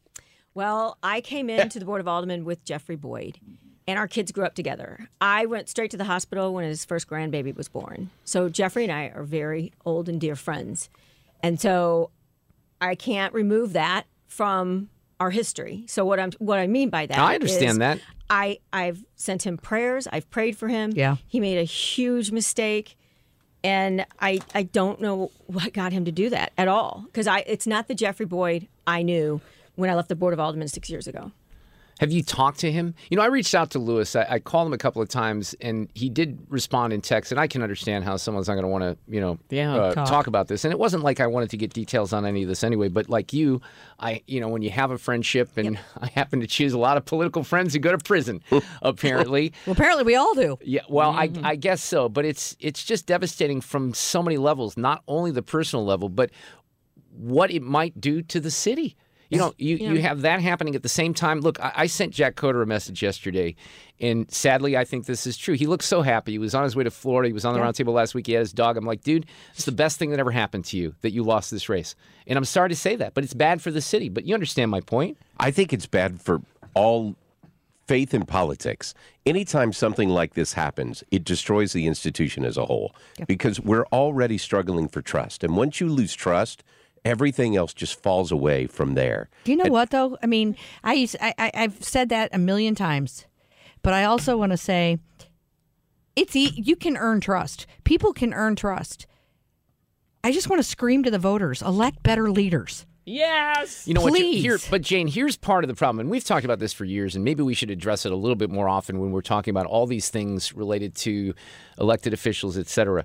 Well, 0.54 0.96
I 1.02 1.22
came 1.22 1.50
into 1.50 1.78
the 1.80 1.84
Board 1.84 2.00
of 2.00 2.06
Aldermen 2.06 2.44
with 2.44 2.64
Jeffrey 2.64 2.96
Boyd, 2.96 3.38
and 3.86 3.98
our 3.98 4.08
kids 4.08 4.32
grew 4.32 4.44
up 4.44 4.54
together. 4.54 5.08
I 5.20 5.46
went 5.46 5.68
straight 5.68 5.90
to 5.92 5.96
the 5.96 6.04
hospital 6.04 6.54
when 6.54 6.64
his 6.64 6.84
first 6.84 7.08
grandbaby 7.08 7.54
was 7.54 7.68
born. 7.68 8.10
So 8.24 8.48
Jeffrey 8.48 8.84
and 8.84 8.92
I 8.92 9.06
are 9.14 9.24
very 9.24 9.72
old 9.84 10.08
and 10.08 10.20
dear 10.20 10.36
friends. 10.36 10.88
And 11.42 11.60
so 11.60 12.10
I 12.80 12.94
can't 12.94 13.34
remove 13.34 13.72
that 13.72 14.04
from 14.26 14.88
our 15.20 15.30
history. 15.30 15.84
So 15.86 16.04
what 16.04 16.18
I'm 16.18 16.32
what 16.38 16.58
I 16.58 16.66
mean 16.66 16.90
by 16.90 17.06
that 17.06 17.18
I 17.18 17.34
understand 17.34 17.72
is 17.72 17.78
that. 17.78 18.00
I 18.30 18.58
I've 18.72 19.04
sent 19.14 19.44
him 19.44 19.58
prayers. 19.58 20.08
I've 20.10 20.28
prayed 20.30 20.56
for 20.56 20.68
him. 20.68 20.92
Yeah. 20.94 21.16
He 21.26 21.38
made 21.40 21.58
a 21.58 21.64
huge 21.64 22.32
mistake. 22.32 22.96
And 23.64 24.04
I, 24.18 24.40
I 24.56 24.64
don't 24.64 25.00
know 25.00 25.30
what 25.46 25.72
got 25.72 25.92
him 25.92 26.04
to 26.06 26.10
do 26.10 26.28
that 26.30 26.52
at 26.58 26.66
all 26.66 27.04
because 27.06 27.28
I 27.28 27.40
it's 27.40 27.66
not 27.66 27.86
the 27.86 27.94
Jeffrey 27.94 28.26
Boyd 28.26 28.66
I 28.86 29.02
knew 29.02 29.40
when 29.76 29.88
I 29.88 29.94
left 29.94 30.08
the 30.08 30.16
Board 30.16 30.32
of 30.32 30.40
Aldermen 30.40 30.66
six 30.66 30.90
years 30.90 31.06
ago. 31.06 31.30
Have 32.02 32.10
you 32.10 32.24
talked 32.24 32.58
to 32.58 32.72
him? 32.72 32.96
You 33.10 33.16
know, 33.16 33.22
I 33.22 33.26
reached 33.26 33.54
out 33.54 33.70
to 33.70 33.78
Lewis. 33.78 34.16
I, 34.16 34.26
I 34.28 34.38
called 34.40 34.66
him 34.66 34.72
a 34.72 34.78
couple 34.78 35.00
of 35.00 35.08
times, 35.08 35.54
and 35.60 35.88
he 35.94 36.10
did 36.10 36.36
respond 36.48 36.92
in 36.92 37.00
text. 37.00 37.30
And 37.30 37.40
I 37.40 37.46
can 37.46 37.62
understand 37.62 38.02
how 38.02 38.16
someone's 38.16 38.48
not 38.48 38.54
going 38.54 38.64
to 38.64 38.68
want 38.68 38.82
to, 38.82 38.96
you 39.06 39.20
know, 39.20 39.38
Yeah, 39.50 39.72
uh, 39.76 39.94
talk. 39.94 40.08
talk. 40.08 40.26
about 40.26 40.48
this. 40.48 40.64
And 40.64 40.72
it 40.72 40.80
wasn't 40.80 41.04
like 41.04 41.20
I 41.20 41.28
wanted 41.28 41.50
to 41.50 41.56
get 41.56 41.72
details 41.72 42.12
on 42.12 42.26
any 42.26 42.42
of 42.42 42.48
this 42.48 42.64
anyway. 42.64 42.88
But 42.88 43.08
like 43.08 43.32
you, 43.32 43.60
I, 44.00 44.20
you 44.26 44.40
know, 44.40 44.48
when 44.48 44.62
you 44.62 44.70
have 44.70 44.90
a 44.90 44.98
friendship, 44.98 45.56
and 45.56 45.78
I 46.00 46.08
happen 46.08 46.40
to 46.40 46.48
choose 46.48 46.72
a 46.72 46.78
lot 46.78 46.96
of 46.96 47.04
political 47.04 47.44
friends 47.44 47.72
who 47.72 47.78
go 47.78 47.92
to 47.92 47.98
prison, 47.98 48.42
apparently. 48.82 49.52
Well, 49.64 49.74
apparently 49.74 50.02
we 50.02 50.16
all 50.16 50.34
do. 50.34 50.58
Yeah, 50.60 50.80
well, 50.88 51.10
I, 51.12 51.30
I 51.44 51.54
guess 51.54 51.84
so, 51.84 52.08
but 52.08 52.24
it's 52.24 52.56
it's 52.58 52.82
just 52.84 53.06
devastating 53.06 53.60
from 53.60 53.94
so 53.94 54.24
many 54.24 54.38
levels. 54.38 54.76
Not 54.76 55.04
only 55.06 55.30
the 55.30 55.42
personal 55.42 55.84
level, 55.84 56.08
but 56.08 56.30
what 57.16 57.52
it 57.52 57.62
might 57.62 58.00
do 58.00 58.22
to 58.22 58.40
the 58.40 58.50
city. 58.50 58.96
You 59.32 59.38
know, 59.38 59.54
you, 59.56 59.76
Yeah. 59.76 59.92
you 59.92 60.02
have 60.02 60.20
that 60.22 60.40
happening 60.42 60.74
at 60.74 60.82
the 60.82 60.88
same 60.88 61.14
time. 61.14 61.40
Look, 61.40 61.58
I, 61.60 61.72
I 61.74 61.86
sent 61.86 62.12
Jack 62.12 62.34
Coatar 62.36 62.62
a 62.62 62.66
message 62.66 63.02
yesterday, 63.02 63.54
and 63.98 64.30
sadly, 64.30 64.76
I 64.76 64.84
think 64.84 65.06
this 65.06 65.26
is 65.26 65.36
true. 65.38 65.54
He 65.54 65.66
looked 65.66 65.84
so 65.84 66.02
happy. 66.02 66.32
He 66.32 66.38
was 66.38 66.54
on 66.54 66.64
his 66.64 66.76
way 66.76 66.84
to 66.84 66.90
Florida. 66.90 67.28
He 67.28 67.32
was 67.32 67.44
on 67.44 67.54
the 67.54 67.60
Yeah. 67.60 67.66
roundtable 67.66 67.94
last 67.94 68.14
week. 68.14 68.26
He 68.26 68.34
had 68.34 68.40
his 68.40 68.52
dog. 68.52 68.76
I'm 68.76 68.84
like, 68.84 69.02
dude, 69.02 69.24
it's 69.54 69.64
the 69.64 69.72
best 69.72 69.98
thing 69.98 70.10
that 70.10 70.20
ever 70.20 70.30
happened 70.32 70.66
to 70.66 70.76
you 70.76 70.94
that 71.00 71.12
you 71.12 71.22
lost 71.22 71.50
this 71.50 71.68
race. 71.68 71.94
And 72.26 72.36
I'm 72.36 72.44
sorry 72.44 72.68
to 72.68 72.76
say 72.76 72.94
that, 72.96 73.14
but 73.14 73.24
it's 73.24 73.34
bad 73.34 73.62
for 73.62 73.70
the 73.70 73.80
city. 73.80 74.08
But 74.10 74.24
you 74.24 74.34
understand 74.34 74.70
my 74.70 74.80
point. 74.80 75.16
I 75.40 75.50
think 75.50 75.72
it's 75.72 75.86
bad 75.86 76.20
for 76.20 76.42
all 76.74 77.16
faith 77.88 78.14
in 78.14 78.24
politics. 78.26 78.94
Anytime 79.26 79.72
something 79.72 80.08
like 80.08 80.34
this 80.34 80.52
happens, 80.52 81.02
it 81.10 81.24
destroys 81.24 81.72
the 81.72 81.86
institution 81.86 82.44
as 82.44 82.56
a 82.56 82.66
whole 82.66 82.94
because 83.26 83.60
we're 83.60 83.86
already 83.86 84.38
struggling 84.38 84.88
for 84.88 85.02
trust. 85.02 85.42
And 85.42 85.56
once 85.56 85.80
you 85.80 85.88
lose 85.88 86.14
trust, 86.14 86.62
everything 87.04 87.56
else 87.56 87.74
just 87.74 88.00
falls 88.02 88.30
away 88.30 88.66
from 88.66 88.94
there. 88.94 89.28
Do 89.44 89.52
you 89.52 89.56
know 89.56 89.70
what 89.70 89.90
though? 89.90 90.16
I 90.22 90.26
mean, 90.26 90.56
I 90.84 90.94
used 90.94 91.16
I, 91.20 91.34
I 91.38 91.50
I've 91.54 91.82
said 91.82 92.08
that 92.10 92.30
a 92.32 92.38
million 92.38 92.74
times, 92.74 93.26
but 93.82 93.92
I 93.92 94.04
also 94.04 94.36
want 94.36 94.52
to 94.52 94.56
say, 94.58 94.98
it's 96.14 96.36
e- 96.36 96.52
you 96.54 96.76
can 96.76 96.96
earn 96.96 97.20
trust. 97.20 97.66
People 97.84 98.12
can 98.12 98.32
earn 98.32 98.56
trust. 98.56 99.06
I 100.24 100.30
just 100.30 100.48
want 100.48 100.60
to 100.60 100.68
scream 100.68 101.02
to 101.02 101.10
the 101.10 101.18
voters: 101.18 101.62
elect 101.62 102.02
better 102.02 102.30
leaders. 102.30 102.86
Yes. 103.04 103.88
You 103.88 103.94
know 103.94 104.02
what? 104.02 104.12
Please. 104.12 104.42
Here, 104.42 104.58
but 104.70 104.80
Jane, 104.82 105.08
here's 105.08 105.36
part 105.36 105.64
of 105.64 105.68
the 105.68 105.74
problem, 105.74 105.98
and 105.98 106.08
we've 106.08 106.22
talked 106.22 106.44
about 106.44 106.60
this 106.60 106.72
for 106.72 106.84
years, 106.84 107.16
and 107.16 107.24
maybe 107.24 107.42
we 107.42 107.52
should 107.52 107.70
address 107.70 108.06
it 108.06 108.12
a 108.12 108.16
little 108.16 108.36
bit 108.36 108.48
more 108.48 108.68
often 108.68 109.00
when 109.00 109.10
we're 109.10 109.22
talking 109.22 109.50
about 109.50 109.66
all 109.66 109.86
these 109.86 110.08
things 110.08 110.52
related 110.52 110.94
to 110.94 111.34
elected 111.80 112.14
officials, 112.14 112.56
et 112.56 112.68
cetera. 112.68 113.04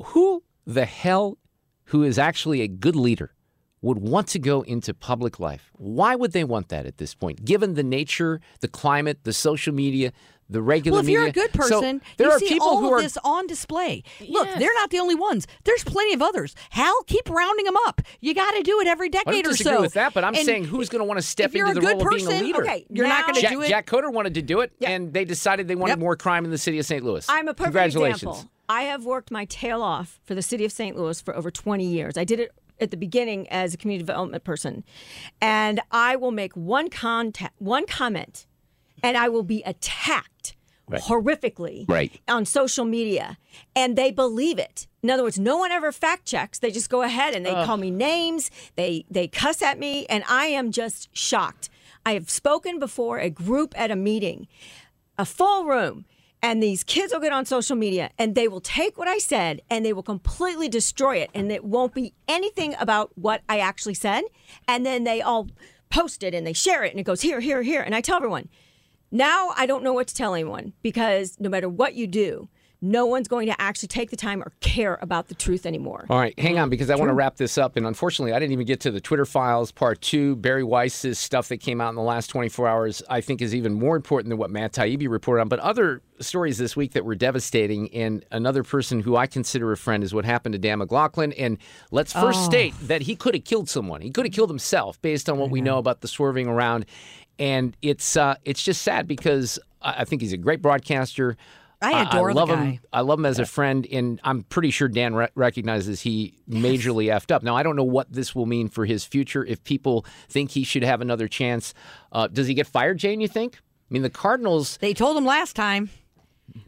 Who 0.00 0.44
the 0.66 0.84
hell, 0.84 1.36
who 1.86 2.02
is 2.02 2.18
actually 2.18 2.62
a 2.62 2.68
good 2.68 2.96
leader, 2.96 3.32
would 3.82 3.98
want 3.98 4.26
to 4.28 4.38
go 4.38 4.62
into 4.62 4.92
public 4.92 5.38
life. 5.38 5.70
Why 5.74 6.16
would 6.16 6.32
they 6.32 6.44
want 6.44 6.70
that 6.70 6.86
at 6.86 6.98
this 6.98 7.14
point? 7.14 7.44
Given 7.44 7.74
the 7.74 7.82
nature, 7.82 8.40
the 8.60 8.68
climate, 8.68 9.24
the 9.24 9.32
social 9.32 9.72
media, 9.72 10.12
the 10.48 10.62
regular 10.62 10.96
well, 10.96 11.00
if 11.00 11.06
media. 11.06 11.20
you're 11.20 11.28
a 11.28 11.32
good 11.32 11.50
So 11.52 11.58
person, 11.80 12.02
there 12.18 12.28
you 12.28 12.32
are 12.34 12.38
see 12.38 12.48
people 12.48 12.68
all 12.68 12.78
who 12.80 12.86
of 12.86 12.92
are 12.92 13.02
this 13.02 13.18
on 13.24 13.46
display. 13.46 14.02
Look, 14.28 14.48
they're 14.58 14.74
not 14.74 14.90
the 14.90 14.98
only 15.00 15.14
ones. 15.16 15.46
There's 15.64 15.82
plenty 15.82 16.14
of 16.14 16.22
others. 16.22 16.54
Hal, 16.70 17.02
keep 17.06 17.28
rounding 17.28 17.64
them 17.64 17.76
up. 17.86 18.00
You 18.20 18.32
got 18.34 18.52
to 18.52 18.62
do 18.62 18.80
it 18.80 18.86
every 18.86 19.08
I 19.08 19.10
don't 19.10 19.24
decade 19.24 19.46
or 19.46 19.50
disagree 19.50 19.72
so. 19.76 19.80
with 19.80 19.94
that, 19.94 20.14
but 20.14 20.22
I'm 20.24 20.34
And 20.34 20.44
saying 20.44 20.64
who's 20.64 20.88
going 20.88 21.00
to 21.00 21.04
want 21.04 21.18
to 21.18 21.26
step 21.26 21.50
if 21.50 21.56
into 21.56 21.74
the 21.74 21.80
good 21.80 21.96
role 22.00 22.08
of 22.08 22.14
being 22.14 22.26
a 22.28 22.42
leader? 22.42 22.62
okay, 22.62 22.86
you're 22.90 23.08
not 23.08 23.26
going 23.26 23.40
to 23.42 23.48
do 23.48 23.60
it. 23.62 23.68
Jack 23.68 23.86
Coatar 23.86 24.12
wanted 24.12 24.34
to 24.34 24.42
do 24.42 24.60
it, 24.60 24.72
and 24.82 25.12
they 25.12 25.24
decided 25.24 25.66
they 25.68 25.74
wanted 25.74 25.92
Yep. 25.92 25.98
more 25.98 26.16
crime 26.16 26.44
in 26.44 26.50
the 26.50 26.58
city 26.58 26.78
of 26.78 26.86
St. 26.86 27.04
Louis. 27.04 27.26
I'm 27.28 27.48
a 27.48 27.54
perfect 27.54 27.64
Congratulations. 27.74 28.22
example. 28.22 28.50
I 28.68 28.82
have 28.82 29.04
worked 29.04 29.30
my 29.30 29.44
tail 29.46 29.82
off 29.82 30.18
for 30.24 30.34
the 30.34 30.42
city 30.42 30.64
of 30.64 30.72
St. 30.72 30.96
Louis 30.96 31.20
for 31.20 31.34
over 31.36 31.50
20 31.50 31.84
years. 31.84 32.16
I 32.16 32.24
did 32.24 32.40
it 32.40 32.50
at 32.80 32.90
the 32.90 32.96
beginning 32.96 33.48
as 33.48 33.72
a 33.74 33.76
community 33.76 34.04
development 34.04 34.44
person, 34.44 34.84
and 35.40 35.80
I 35.90 36.16
will 36.16 36.32
make 36.32 36.52
one 36.54 36.88
contact, 36.90 37.54
one 37.58 37.86
comment, 37.86 38.45
and 39.02 39.16
I 39.16 39.28
will 39.28 39.42
be 39.42 39.62
attacked 39.64 40.54
Right. 40.88 41.02
horrifically 41.02 41.84
Right. 41.88 42.12
on 42.28 42.44
social 42.44 42.84
media, 42.84 43.38
and 43.74 43.96
they 43.96 44.12
believe 44.12 44.56
it. 44.58 44.86
In 45.02 45.10
other 45.10 45.24
words, 45.24 45.36
no 45.38 45.56
one 45.56 45.72
ever 45.72 45.90
fact 45.90 46.26
checks. 46.26 46.60
They 46.60 46.70
just 46.70 46.88
go 46.88 47.02
ahead 47.02 47.34
and 47.34 47.44
they 47.44 47.50
Ugh. 47.50 47.66
call 47.66 47.76
me 47.76 47.90
names. 47.90 48.50
They 48.76 49.04
they 49.10 49.26
cuss 49.26 49.62
at 49.62 49.78
me, 49.80 50.06
and 50.06 50.22
I 50.28 50.46
am 50.46 50.70
just 50.70 51.08
shocked. 51.12 51.68
I 52.04 52.12
have 52.14 52.30
spoken 52.30 52.78
before 52.78 53.18
a 53.18 53.30
group 53.30 53.74
at 53.76 53.90
a 53.90 53.96
meeting, 53.96 54.46
a 55.18 55.24
full 55.24 55.64
room, 55.64 56.04
and 56.40 56.62
these 56.62 56.84
kids 56.84 57.12
will 57.12 57.18
get 57.20 57.32
on 57.32 57.44
social 57.46 57.74
media 57.74 58.10
and 58.16 58.36
they 58.36 58.46
will 58.46 58.60
take 58.60 58.96
what 58.96 59.08
I 59.08 59.18
said 59.18 59.62
and 59.68 59.84
they 59.84 59.92
will 59.92 60.04
completely 60.04 60.68
destroy 60.68 61.16
it, 61.16 61.30
and 61.34 61.50
it 61.50 61.64
won't 61.64 61.94
be 61.94 62.12
anything 62.28 62.76
about 62.78 63.10
what 63.18 63.42
I 63.48 63.58
actually 63.58 63.94
said. 63.94 64.22
And 64.68 64.86
then 64.86 65.02
they 65.02 65.20
all 65.20 65.48
post 65.90 66.22
it 66.22 66.32
and 66.32 66.46
they 66.46 66.52
share 66.52 66.84
it, 66.84 66.92
and 66.92 67.00
it 67.00 67.04
goes 67.04 67.22
here, 67.22 67.40
here, 67.40 67.62
here. 67.62 67.82
And 67.82 67.92
I 67.92 68.00
tell 68.00 68.16
everyone, 68.18 68.48
now 69.10 69.52
I 69.56 69.66
don't 69.66 69.82
know 69.82 69.92
what 69.92 70.08
to 70.08 70.14
tell 70.14 70.34
anyone 70.34 70.72
because 70.82 71.36
no 71.40 71.48
matter 71.48 71.68
what 71.68 71.94
you 71.94 72.06
do, 72.06 72.48
no 72.82 73.06
one's 73.06 73.26
going 73.26 73.46
to 73.46 73.58
actually 73.60 73.88
take 73.88 74.10
the 74.10 74.16
time 74.16 74.42
or 74.42 74.52
care 74.60 74.98
about 75.00 75.28
the 75.28 75.34
truth 75.34 75.64
anymore. 75.64 76.04
All 76.10 76.18
right, 76.18 76.38
hang 76.38 76.58
on 76.58 76.68
because 76.68 76.90
I 76.90 76.94
want 76.94 77.08
to 77.08 77.14
wrap 77.14 77.36
this 77.36 77.56
up. 77.56 77.74
And 77.76 77.86
unfortunately, 77.86 78.34
I 78.34 78.38
didn't 78.38 78.52
even 78.52 78.66
get 78.66 78.80
to 78.80 78.90
the 78.90 79.00
Twitter 79.00 79.24
files 79.24 79.72
part 79.72 80.02
two. 80.02 80.36
Bari 80.36 80.62
Weiss's 80.62 81.18
stuff 81.18 81.48
that 81.48 81.56
came 81.56 81.80
out 81.80 81.88
in 81.88 81.94
the 81.94 82.02
last 82.02 82.26
24 82.28 82.68
hours, 82.68 83.02
I 83.08 83.22
think, 83.22 83.40
is 83.40 83.54
even 83.54 83.72
more 83.72 83.96
important 83.96 84.28
than 84.28 84.36
what 84.36 84.50
Matt 84.50 84.74
Taibbi 84.74 85.08
reported 85.08 85.40
on. 85.40 85.48
But 85.48 85.60
other 85.60 86.02
stories 86.20 86.58
this 86.58 86.76
week 86.76 86.92
that 86.92 87.04
were 87.06 87.14
devastating, 87.14 87.92
and 87.94 88.24
another 88.30 88.62
person 88.62 89.00
who 89.00 89.16
I 89.16 89.26
consider 89.26 89.72
a 89.72 89.76
friend 89.78 90.04
is 90.04 90.12
what 90.12 90.26
happened 90.26 90.52
to 90.52 90.58
Dan 90.58 90.78
McLaughlin. 90.78 91.32
And 91.32 91.56
let's 91.90 92.12
first 92.12 92.40
Oh. 92.40 92.44
state 92.44 92.74
that 92.82 93.02
he 93.02 93.16
could 93.16 93.34
have 93.34 93.44
killed 93.44 93.70
someone. 93.70 94.02
He 94.02 94.10
could 94.10 94.26
have 94.26 94.34
killed 94.34 94.50
himself 94.50 95.00
based 95.00 95.30
on 95.30 95.38
what 95.38 95.50
we 95.50 95.62
know 95.62 95.78
about 95.78 96.02
the 96.02 96.08
swerving 96.08 96.46
around. 96.46 96.84
And 97.38 97.76
it's 97.82 98.16
uh, 98.16 98.36
it's 98.44 98.62
just 98.62 98.82
sad 98.82 99.06
because 99.06 99.58
I 99.82 100.04
think 100.04 100.22
he's 100.22 100.32
a 100.32 100.38
great 100.38 100.62
broadcaster. 100.62 101.36
I 101.82 102.02
adore 102.02 102.30
I 102.30 102.32
love 102.32 102.48
him. 102.48 102.80
I 102.92 103.02
love 103.02 103.18
him 103.18 103.26
as 103.26 103.38
a 103.38 103.44
friend, 103.44 103.86
and 103.92 104.18
I'm 104.24 104.44
pretty 104.44 104.70
sure 104.70 104.88
Dan 104.88 105.14
re- 105.14 105.28
recognizes 105.34 106.00
he 106.00 106.38
majorly 106.48 107.06
effed 107.06 107.30
up. 107.30 107.42
Now, 107.42 107.54
I 107.54 107.62
don't 107.62 107.76
know 107.76 107.84
what 107.84 108.10
this 108.10 108.34
will 108.34 108.46
mean 108.46 108.68
for 108.68 108.86
his 108.86 109.04
future. 109.04 109.44
If 109.44 109.62
people 109.62 110.06
think 110.28 110.52
he 110.52 110.64
should 110.64 110.82
have 110.82 111.02
another 111.02 111.28
chance, 111.28 111.74
uh, 112.12 112.28
does 112.28 112.46
he 112.46 112.54
get 112.54 112.66
fired, 112.66 112.96
Jane? 112.96 113.20
You 113.20 113.28
think? 113.28 113.56
I 113.56 113.92
mean, 113.92 114.02
the 114.02 114.10
Cardinals. 114.10 114.78
They 114.78 114.94
told 114.94 115.16
him 115.16 115.26
last 115.26 115.54
time. 115.54 115.90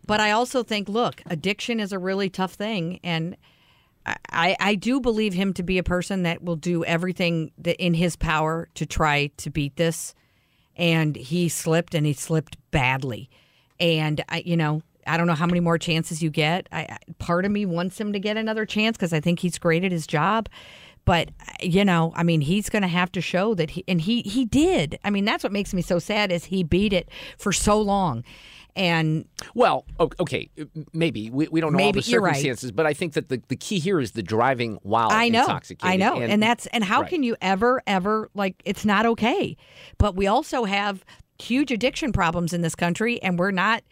But 0.07 0.21
I 0.21 0.33
also 0.33 0.63
think, 0.63 0.89
look, 0.89 1.23
addiction 1.27 1.81
is 1.81 1.93
a 1.93 1.99
really 1.99 2.29
tough 2.29 2.53
thing, 2.53 3.01
and 3.03 3.37
I, 4.31 4.57
I 4.61 4.75
do 4.75 5.01
believe 5.01 5.35
him 5.35 5.53
to 5.55 5.63
be 5.63 5.79
a 5.79 5.83
person 5.83 6.23
that 6.25 6.43
will 6.43 6.57
do 6.57 6.85
everything 6.85 7.53
that 7.59 7.83
in 7.83 7.95
his 7.95 8.17
power 8.17 8.69
to 8.75 8.87
try 8.87 9.31
to 9.39 9.51
beat 9.51 9.77
this. 9.77 10.15
And 10.79 11.17
he 11.17 11.49
slipped, 11.49 11.95
and 11.95 12.07
he 12.07 12.13
slipped 12.15 12.57
badly. 12.71 13.29
And 13.81 14.25
I, 14.29 14.43
you 14.47 14.57
know, 14.57 14.83
I 15.07 15.17
don't 15.17 15.27
know 15.27 15.35
how 15.35 15.47
many 15.47 15.61
more 15.61 15.79
chances 15.79 16.23
you 16.23 16.31
get. 16.31 16.69
I, 16.71 16.99
part 17.19 17.45
of 17.45 17.51
me 17.51 17.67
wants 17.67 18.01
him 18.01 18.13
to 18.13 18.21
get 18.21 18.37
another 18.37 18.65
chance 18.65 18.97
because 18.97 19.13
I 19.13 19.21
think 19.21 19.41
he's 19.41 19.59
great 19.59 19.85
at 19.85 19.93
his 19.93 20.07
job. 20.07 20.49
But 21.05 21.31
you 21.61 21.87
know, 21.87 22.13
I 22.17 22.23
mean, 22.23 22.43
he's 22.43 22.69
going 22.69 22.83
to 22.83 22.89
have 22.89 23.11
to 23.13 23.23
show 23.23 23.55
that 23.55 23.71
he 23.71 23.85
and 23.89 24.01
he 24.01 24.21
he 24.23 24.45
did. 24.45 24.99
I 25.05 25.11
mean, 25.11 25.25
that's 25.25 25.43
what 25.43 25.53
makes 25.53 25.73
me 25.73 25.81
so 25.81 25.99
sad 25.99 26.31
is 26.31 26.45
he 26.45 26.63
beat 26.63 26.93
it 26.93 27.09
for 27.39 27.51
so 27.51 27.81
long. 27.81 28.25
And 28.79 29.25
Well, 29.55 29.85
okay, 30.21 30.49
maybe 30.93 31.31
we, 31.31 31.49
we 31.49 31.61
don't 31.61 31.73
know 31.75 31.83
all 31.85 31.93
the 31.93 32.01
you're 32.03 32.21
right. 32.23 32.37
circumstances, 32.37 32.71
but 32.71 32.87
I 32.87 32.95
think 32.95 33.15
that 33.15 33.29
the, 33.29 33.43
the 33.49 33.57
key 33.57 33.81
here 33.81 33.99
is 33.99 34.13
the 34.13 34.23
driving 34.23 34.79
while 34.83 35.09
I 35.11 35.29
know, 35.29 35.41
intoxicated. 35.41 35.91
I 35.93 35.97
know, 35.97 36.21
and, 36.21 36.41
that's 36.43 36.67
and 36.69 36.85
how 36.85 37.01
right. 37.01 37.11
can 37.11 37.23
you 37.25 37.37
ever, 37.41 37.83
ever 37.89 38.31
like 38.35 38.63
it's 38.65 38.85
not 38.85 39.05
okay. 39.05 39.57
But 39.99 40.15
we 40.15 40.29
also 40.29 40.65
have 40.65 41.05
huge 41.41 41.73
addiction 41.73 42.13
problems 42.13 42.53
in 42.53 42.63
this 42.63 42.75
country, 42.77 43.21
and 43.21 43.39
we're 43.39 43.51
not 43.51 43.83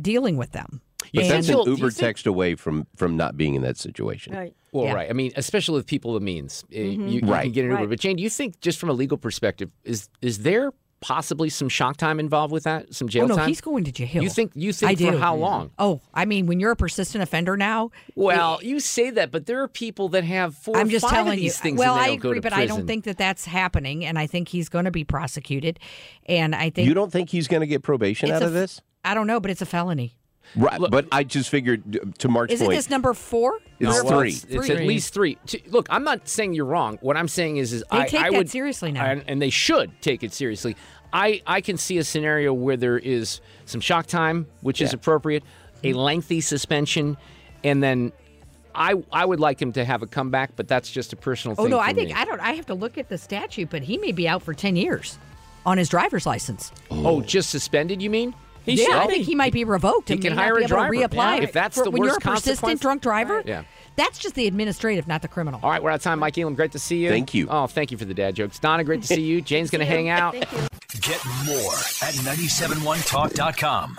dealing 0.00 0.36
with 0.36 0.50
them. 0.52 0.80
But 1.14 1.24
And- 1.24 1.30
that's 1.32 1.48
an 1.48 1.62
Uber 1.66 1.90
text 1.90 2.26
away 2.26 2.54
from 2.56 2.86
from 2.96 3.16
not 3.16 3.36
being 3.36 3.54
in 3.54 3.62
that 3.62 3.76
situation. 3.76 4.34
Right. 4.34 4.54
Well, 4.72 4.86
Yeah. 4.86 4.94
right. 4.94 5.10
I 5.10 5.12
mean, 5.12 5.32
especially 5.36 5.76
with 5.76 5.86
people 5.86 6.16
of 6.16 6.22
means, 6.22 6.64
Uh, 6.72 6.76
Mm-hmm. 6.78 7.08
you, 7.08 7.20
you 7.20 7.26
Right. 7.30 7.42
can 7.44 7.52
get 7.52 7.64
an 7.64 7.70
Uber. 7.70 7.80
Right. 7.82 7.88
But 7.90 8.00
Jane, 8.00 8.16
do 8.16 8.22
you 8.22 8.30
think, 8.30 8.60
just 8.60 8.78
from 8.78 8.88
a 8.88 8.92
legal 8.92 9.18
perspective, 9.18 9.70
is 9.84 10.08
is 10.20 10.38
there 10.40 10.72
possibly 11.02 11.50
some 11.50 11.68
shock 11.68 11.98
time 11.98 12.18
involved 12.18 12.52
with 12.52 12.64
that? 12.64 12.94
Some 12.94 13.08
jail 13.08 13.24
oh 13.24 13.26
no, 13.26 13.36
time? 13.36 13.48
he's 13.48 13.60
going 13.60 13.84
to 13.84 13.92
jail. 13.92 14.22
You 14.22 14.30
think? 14.30 14.52
You 14.54 14.72
think 14.72 14.92
I 14.92 14.94
for 14.94 15.12
do. 15.12 15.18
how 15.18 15.34
long? 15.34 15.70
Oh, 15.78 16.00
I 16.14 16.24
mean, 16.24 16.46
when 16.46 16.58
you're 16.60 16.70
a 16.70 16.76
persistent 16.76 17.22
offender 17.22 17.58
now. 17.58 17.90
Well, 18.14 18.60
you 18.62 18.80
say 18.80 19.10
that, 19.10 19.30
but 19.30 19.44
there 19.44 19.62
are 19.62 19.68
people 19.68 20.08
that 20.10 20.24
have 20.24 20.54
4 20.54 20.78
I'm 20.78 20.88
just 20.88 21.04
five 21.04 21.12
telling 21.12 21.32
of 21.32 21.36
these 21.36 21.58
you. 21.58 21.62
things. 21.62 21.78
well, 21.78 21.94
I 21.94 22.08
agree, 22.08 22.36
to 22.36 22.40
but 22.40 22.54
I 22.54 22.64
don't 22.64 22.86
think 22.86 23.04
that 23.04 23.18
that's 23.18 23.44
happening, 23.44 24.04
and 24.06 24.18
I 24.18 24.26
think 24.26 24.48
he's 24.48 24.70
going 24.70 24.86
to 24.86 24.90
be 24.90 25.04
prosecuted. 25.04 25.78
And 26.26 26.54
I 26.54 26.70
think 26.70 26.88
You 26.88 26.94
don't 26.94 27.12
think 27.12 27.28
he's 27.28 27.48
going 27.48 27.60
to 27.60 27.66
get 27.66 27.82
probation 27.82 28.30
out 28.30 28.42
a 28.42 28.46
of 28.46 28.52
this? 28.52 28.80
I 29.04 29.14
don't 29.14 29.26
know, 29.26 29.40
but 29.40 29.50
it's 29.50 29.62
a 29.62 29.66
felony. 29.66 30.16
Right, 30.56 30.80
but 30.90 31.06
I 31.10 31.24
just 31.24 31.48
figured 31.48 32.16
to 32.18 32.28
Mark's 32.28 32.52
Isn't 32.54 32.66
point. 32.66 32.76
this 32.76 32.90
number 32.90 33.14
four? 33.14 33.58
It's 33.80 33.80
No, 33.80 34.04
well, 34.04 34.20
three. 34.20 34.28
It's, 34.30 34.44
it's 34.44 34.70
at 34.70 34.80
least 34.80 35.14
three. 35.14 35.38
Look, 35.68 35.86
I'm 35.90 36.04
not 36.04 36.28
saying 36.28 36.54
you're 36.54 36.66
wrong. 36.66 36.98
What 37.00 37.16
I'm 37.16 37.28
saying 37.28 37.56
is, 37.56 37.72
is 37.72 37.84
They 37.90 37.98
I, 37.98 38.06
take 38.06 38.20
I 38.20 38.30
that 38.30 38.36
would 38.36 38.50
seriously 38.50 38.92
now. 38.92 39.04
and, 39.06 39.24
and 39.26 39.40
they 39.40 39.50
should 39.50 39.90
take 40.02 40.22
it 40.22 40.32
seriously. 40.32 40.76
I, 41.12 41.42
I 41.46 41.60
can 41.60 41.76
see 41.76 41.98
a 41.98 42.04
scenario 42.04 42.52
where 42.54 42.76
there 42.76 42.98
is 42.98 43.40
some 43.66 43.80
shock 43.80 44.06
time, 44.06 44.46
which 44.60 44.80
is 44.80 44.92
appropriate, 44.92 45.42
a 45.84 45.92
lengthy 45.92 46.40
suspension, 46.40 47.16
and 47.64 47.82
then 47.82 48.12
I 48.74 48.94
I 49.12 49.24
would 49.24 49.40
like 49.40 49.60
him 49.60 49.72
to 49.72 49.84
have 49.84 50.02
a 50.02 50.06
comeback, 50.06 50.56
but 50.56 50.68
that's 50.68 50.90
just 50.90 51.12
a 51.12 51.16
personal 51.16 51.54
Oh 51.58 51.66
no, 51.66 51.76
for 51.78 51.84
I 51.84 51.92
think 51.92 52.08
me. 52.08 52.14
I 52.14 52.24
don't. 52.24 52.40
I 52.40 52.52
have 52.52 52.66
to 52.66 52.74
look 52.74 52.96
at 52.96 53.08
the 53.10 53.18
statute, 53.18 53.68
but 53.68 53.82
he 53.82 53.98
may 53.98 54.12
be 54.12 54.26
out 54.26 54.42
for 54.42 54.54
ten 54.54 54.76
years 54.76 55.18
on 55.66 55.76
his 55.76 55.88
driver's 55.90 56.24
license. 56.24 56.72
Oh, 56.90 57.20
just 57.20 57.50
suspended? 57.50 58.00
You 58.00 58.08
mean? 58.10 58.34
He 58.64 58.74
yeah, 58.74 58.84
should. 58.84 58.94
I 58.94 59.06
think 59.06 59.24
he 59.24 59.34
might 59.34 59.52
be 59.52 59.64
revoked. 59.64 60.08
He 60.08 60.14
and 60.14 60.22
can 60.22 60.32
hire 60.32 60.54
a 60.54 60.58
able 60.58 60.68
driver. 60.68 60.94
reapply. 60.94 61.38
Yeah. 61.38 61.42
If 61.42 61.52
that's 61.52 61.76
for, 61.76 61.84
the 61.84 61.90
when 61.90 62.02
you're 62.02 62.12
a 62.12 62.14
worst 62.14 62.44
persistent 62.44 62.80
drunk 62.80 63.02
driver. 63.02 63.42
Yeah. 63.44 63.64
That's 63.96 64.18
just 64.18 64.34
the 64.34 64.46
administrative, 64.46 65.06
not 65.06 65.20
the 65.22 65.28
criminal. 65.28 65.60
All 65.62 65.70
right, 65.70 65.82
we're 65.82 65.90
out 65.90 65.96
of 65.96 66.02
time. 66.02 66.18
Mike 66.18 66.38
Elam, 66.38 66.54
great 66.54 66.72
to 66.72 66.78
see 66.78 67.04
you. 67.04 67.10
Thank 67.10 67.34
you. 67.34 67.46
Oh, 67.50 67.66
thank 67.66 67.90
you 67.90 67.98
for 67.98 68.06
the 68.06 68.14
dad 68.14 68.34
jokes. 68.34 68.58
Donna, 68.58 68.84
great 68.84 69.02
to 69.02 69.06
see 69.14 69.20
you. 69.20 69.42
Jane's 69.42 69.70
going 69.70 69.80
to 69.80 69.86
hang 69.86 70.08
out. 70.08 70.32
Get 70.32 71.20
more 71.46 71.74
at 72.02 72.14
971talk.com. 72.14 73.98